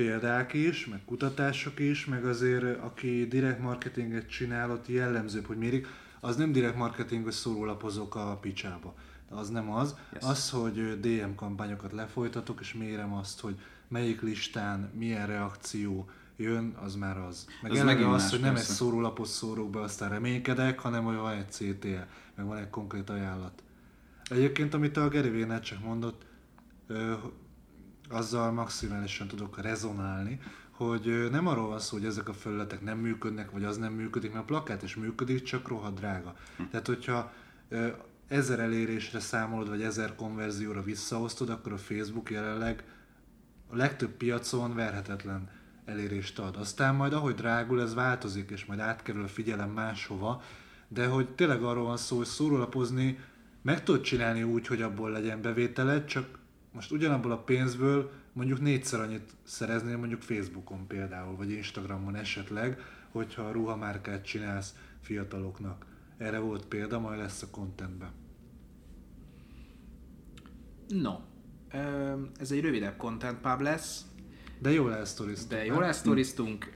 példák 0.00 0.52
is, 0.52 0.86
meg 0.86 1.00
kutatások 1.04 1.78
is, 1.78 2.04
meg 2.04 2.24
azért 2.24 2.78
aki 2.78 3.26
direkt 3.26 3.60
marketinget 3.60 4.28
csinál, 4.28 4.70
ott 4.70 4.88
jellemzőbb, 4.88 5.46
hogy 5.46 5.56
mérik, 5.56 5.86
az 6.20 6.36
nem 6.36 6.52
direkt 6.52 6.76
marketing, 6.76 7.30
szórólapozok 7.30 8.14
a 8.14 8.38
picsába. 8.40 8.94
Az 9.28 9.48
nem 9.48 9.72
az. 9.72 9.94
Yes. 10.12 10.22
Az, 10.22 10.50
hogy 10.50 11.00
DM 11.00 11.34
kampányokat 11.34 11.92
lefolytatok, 11.92 12.60
és 12.60 12.74
mérem 12.74 13.12
azt, 13.14 13.40
hogy 13.40 13.60
melyik 13.88 14.20
listán 14.20 14.90
milyen 14.94 15.26
reakció 15.26 16.10
jön, 16.36 16.74
az 16.84 16.94
már 16.94 17.18
az. 17.18 17.46
Meg 17.62 17.72
Ez 17.72 17.78
eleve 17.78 18.08
az, 18.08 18.30
hogy 18.30 18.40
nem 18.40 18.54
persze. 18.54 18.70
egy 18.70 18.76
szórólapot 18.76 19.26
szórok 19.26 19.70
be, 19.70 19.80
aztán 19.80 20.08
reménykedek, 20.08 20.78
hanem 20.78 21.04
hogy 21.04 21.16
van 21.16 21.32
egy 21.32 21.50
CTL, 21.50 22.04
meg 22.34 22.46
van 22.46 22.56
egy 22.56 22.70
konkrét 22.70 23.10
ajánlat. 23.10 23.62
Egyébként, 24.24 24.74
amit 24.74 24.96
a 24.96 25.08
Gary 25.08 25.46
csak 25.62 25.84
mondott, 25.84 26.24
azzal 28.10 28.52
maximálisan 28.52 29.28
tudok 29.28 29.60
rezonálni, 29.62 30.40
hogy 30.70 31.28
nem 31.30 31.46
arról 31.46 31.68
van 31.68 31.78
szó, 31.78 31.96
hogy 31.96 32.06
ezek 32.06 32.28
a 32.28 32.32
felületek 32.32 32.80
nem 32.80 32.98
működnek, 32.98 33.50
vagy 33.50 33.64
az 33.64 33.76
nem 33.76 33.92
működik, 33.92 34.32
mert 34.32 34.42
a 34.42 34.46
plakát 34.46 34.82
is 34.82 34.96
működik, 34.96 35.42
csak 35.42 35.68
rohadt 35.68 35.98
drága. 35.98 36.34
Hm. 36.56 36.62
Tehát, 36.70 36.86
hogyha 36.86 37.32
ezer 38.28 38.58
elérésre 38.58 39.20
számolod, 39.20 39.68
vagy 39.68 39.82
ezer 39.82 40.14
konverzióra 40.14 40.82
visszaosztod, 40.82 41.48
akkor 41.48 41.72
a 41.72 41.78
Facebook 41.78 42.30
jelenleg 42.30 42.84
a 43.68 43.76
legtöbb 43.76 44.10
piacon 44.10 44.74
verhetetlen 44.74 45.48
elérést 45.84 46.38
ad. 46.38 46.56
Aztán 46.56 46.94
majd 46.94 47.12
ahogy 47.12 47.34
drágul, 47.34 47.80
ez 47.80 47.94
változik, 47.94 48.50
és 48.50 48.64
majd 48.64 48.80
átkerül 48.80 49.24
a 49.24 49.28
figyelem 49.28 49.70
máshova, 49.70 50.42
de 50.88 51.06
hogy 51.06 51.28
tényleg 51.28 51.62
arról 51.62 51.84
van 51.84 51.96
szó, 51.96 52.16
hogy 52.16 52.26
szórólapozni 52.26 53.18
meg 53.62 53.82
tudod 53.82 54.00
csinálni 54.00 54.42
úgy, 54.42 54.66
hogy 54.66 54.82
abból 54.82 55.10
legyen 55.10 55.42
bevételed, 55.42 56.04
csak 56.04 56.38
most 56.72 56.92
ugyanabból 56.92 57.32
a 57.32 57.42
pénzből 57.42 58.10
mondjuk 58.32 58.60
négyszer 58.60 59.00
annyit 59.00 59.32
szereznél 59.42 59.96
mondjuk 59.96 60.22
Facebookon 60.22 60.86
például, 60.86 61.36
vagy 61.36 61.50
Instagramon 61.50 62.16
esetleg, 62.16 62.80
hogyha 63.10 63.42
a 63.42 63.52
ruhamárkát 63.52 64.24
csinálsz 64.24 64.74
fiataloknak. 65.00 65.86
Erre 66.18 66.38
volt 66.38 66.66
példa, 66.66 66.98
majd 66.98 67.18
lesz 67.18 67.42
a 67.42 67.46
contentben. 67.50 68.10
No, 70.88 71.14
ez 72.38 72.50
egy 72.50 72.60
rövidebb 72.60 72.96
content 72.96 73.38
pub 73.40 73.60
lesz, 73.60 74.04
De 74.58 74.70
jól 74.70 74.94
elsztoriztuk. 74.94 75.50
de 75.50 75.64
jól 75.64 75.84
elsztoriztunk, 75.84 76.70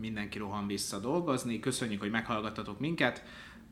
mindenki 0.00 0.38
rohan 0.38 0.66
vissza 0.66 0.98
dolgozni, 0.98 1.60
köszönjük, 1.60 2.00
hogy 2.00 2.10
meghallgattatok 2.10 2.80
minket, 2.80 3.22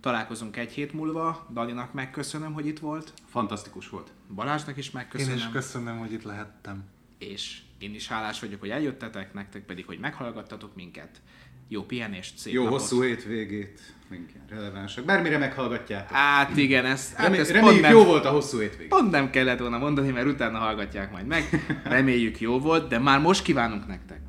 találkozunk 0.07 0.57
egy 0.57 0.73
hét 0.73 0.93
múlva, 0.93 1.47
Dalinak 1.53 1.93
megköszönöm, 1.93 2.53
hogy 2.53 2.67
itt 2.67 2.79
volt, 2.79 3.13
Fantasztikus 3.29 3.89
volt. 3.89 4.11
Balázsnak 4.35 4.77
is 4.77 4.85
Én 4.87 4.91
megköszönöm, 4.95 5.37
is 5.37 5.49
köszönöm, 5.53 5.99
hogy 5.99 6.13
itt 6.13 6.23
lehettem. 6.23 6.85
és 7.19 7.59
én 7.79 7.95
is 7.95 8.09
hálás 8.09 8.41
vagyok, 8.41 8.61
hogy 8.61 8.69
eljöttetek, 8.71 9.35
nektek 9.35 9.63
pedig, 9.65 9.87
hogy 9.87 9.99
meghallgattatok 9.99 10.75
minket. 10.77 11.21
Jó 11.69 11.83
pihenést, 11.83 12.39
szép 12.39 12.53
Jó 12.53 12.65
napot. 12.65 12.81
hosszú 12.81 13.03
hétvégét, 13.03 13.81
minket 14.09 14.43
relevánsak. 14.49 15.05
Bármire 15.05 15.39
meghallgatjátok. 15.39 16.17
Hát 16.17 16.57
igen, 16.57 16.85
ez, 16.85 17.13
hát 17.15 17.27
Remé- 17.27 17.39
ez 17.41 17.51
reméljük 17.51 17.81
pont, 17.81 17.93
nem, 17.93 18.01
jó 18.01 18.05
volt 18.05 18.25
a 18.25 18.31
hosszú 18.31 18.59
hétvég. 18.59 18.89
pont 18.89 19.11
nem 19.11 19.31
kellett 19.31 19.59
volna 19.59 19.79
mondani, 19.79 20.11
mert 20.11 20.27
utána 20.27 20.59
hallgatják 20.59 21.13
majd 21.13 21.27
meg. 21.27 21.43
Reméljük 21.85 22.41
jó 22.41 22.59
volt, 22.59 22.89
de 22.89 22.99
már 22.99 23.21
most 23.21 23.43
kívánunk 23.43 23.87
nektek 23.87 24.21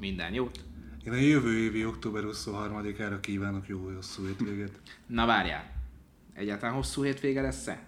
minden 0.00 0.32
jót. 0.34 0.64
Én 1.04 1.12
a 1.12 1.16
jövő 1.16 1.58
évi 1.58 1.84
október 1.86 2.22
23-ára 2.26 3.18
kívánok 3.20 3.68
jó 3.68 3.90
hosszú 3.94 4.26
hétvégét. 4.26 4.80
Na 5.06 5.26
várjál, 5.26 5.70
egyáltalán 6.34 6.74
hosszú 6.74 7.02
hétvége 7.02 7.40
lesz-e? 7.40 7.82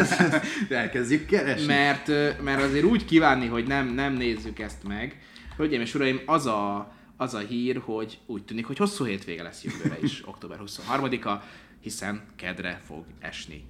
Elkezdjük 0.68 1.26
keresni. 1.26 1.66
Mert, 1.66 2.06
mert 2.42 2.62
azért 2.62 2.84
úgy 2.84 3.04
kívánni, 3.04 3.46
hogy 3.46 3.66
nem, 3.66 3.88
nem 3.88 4.12
nézzük 4.12 4.58
ezt 4.58 4.84
meg. 4.84 5.22
Hölgyeim 5.56 5.80
és 5.80 5.94
uraim, 5.94 6.20
az 6.26 6.46
a, 6.46 6.94
az 7.16 7.34
a 7.34 7.38
hír, 7.38 7.80
hogy 7.84 8.18
úgy 8.26 8.44
tűnik, 8.44 8.66
hogy 8.66 8.76
hosszú 8.76 9.04
hétvége 9.04 9.42
lesz 9.42 9.64
jövőre 9.64 9.98
is, 10.02 10.22
október 10.28 10.58
23-a, 10.66 11.42
hiszen 11.80 12.22
kedre 12.36 12.80
fog 12.84 13.04
esni. 13.20 13.64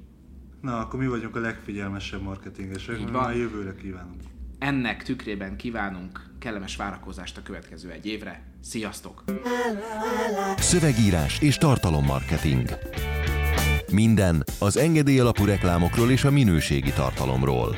Na, 0.60 0.78
akkor 0.78 1.00
mi 1.00 1.06
vagyunk 1.06 1.36
a 1.36 1.40
legfigyelmesebb 1.40 2.22
marketingesek, 2.22 2.98
Így 2.98 3.10
van. 3.10 3.22
már 3.22 3.36
jövőre 3.36 3.74
kívánunk. 3.74 4.22
Ennek 4.58 5.02
tükrében 5.02 5.56
kívánunk 5.56 6.24
kellemes 6.38 6.76
várakozást 6.76 7.36
a 7.36 7.42
következő 7.42 7.90
egy 7.90 8.06
évre. 8.06 8.42
Sziasztok! 8.60 9.24
Szövegírás 10.56 11.40
és 11.40 11.56
tartalommarketing. 11.56 12.68
Minden 13.92 14.44
az 14.58 14.76
engedély 14.76 15.18
alapú 15.18 15.44
reklámokról 15.44 16.10
és 16.10 16.24
a 16.24 16.30
minőségi 16.30 16.92
tartalomról. 16.92 17.74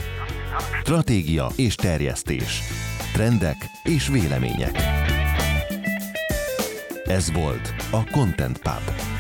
Stratégia 0.81 1.49
és 1.57 1.75
terjesztés. 1.75 2.61
Trendek 3.13 3.57
és 3.85 4.09
vélemények. 4.09 4.77
Ez 7.05 7.33
volt 7.33 7.75
a 7.91 8.11
Content 8.11 8.59
Pub. 8.59 9.18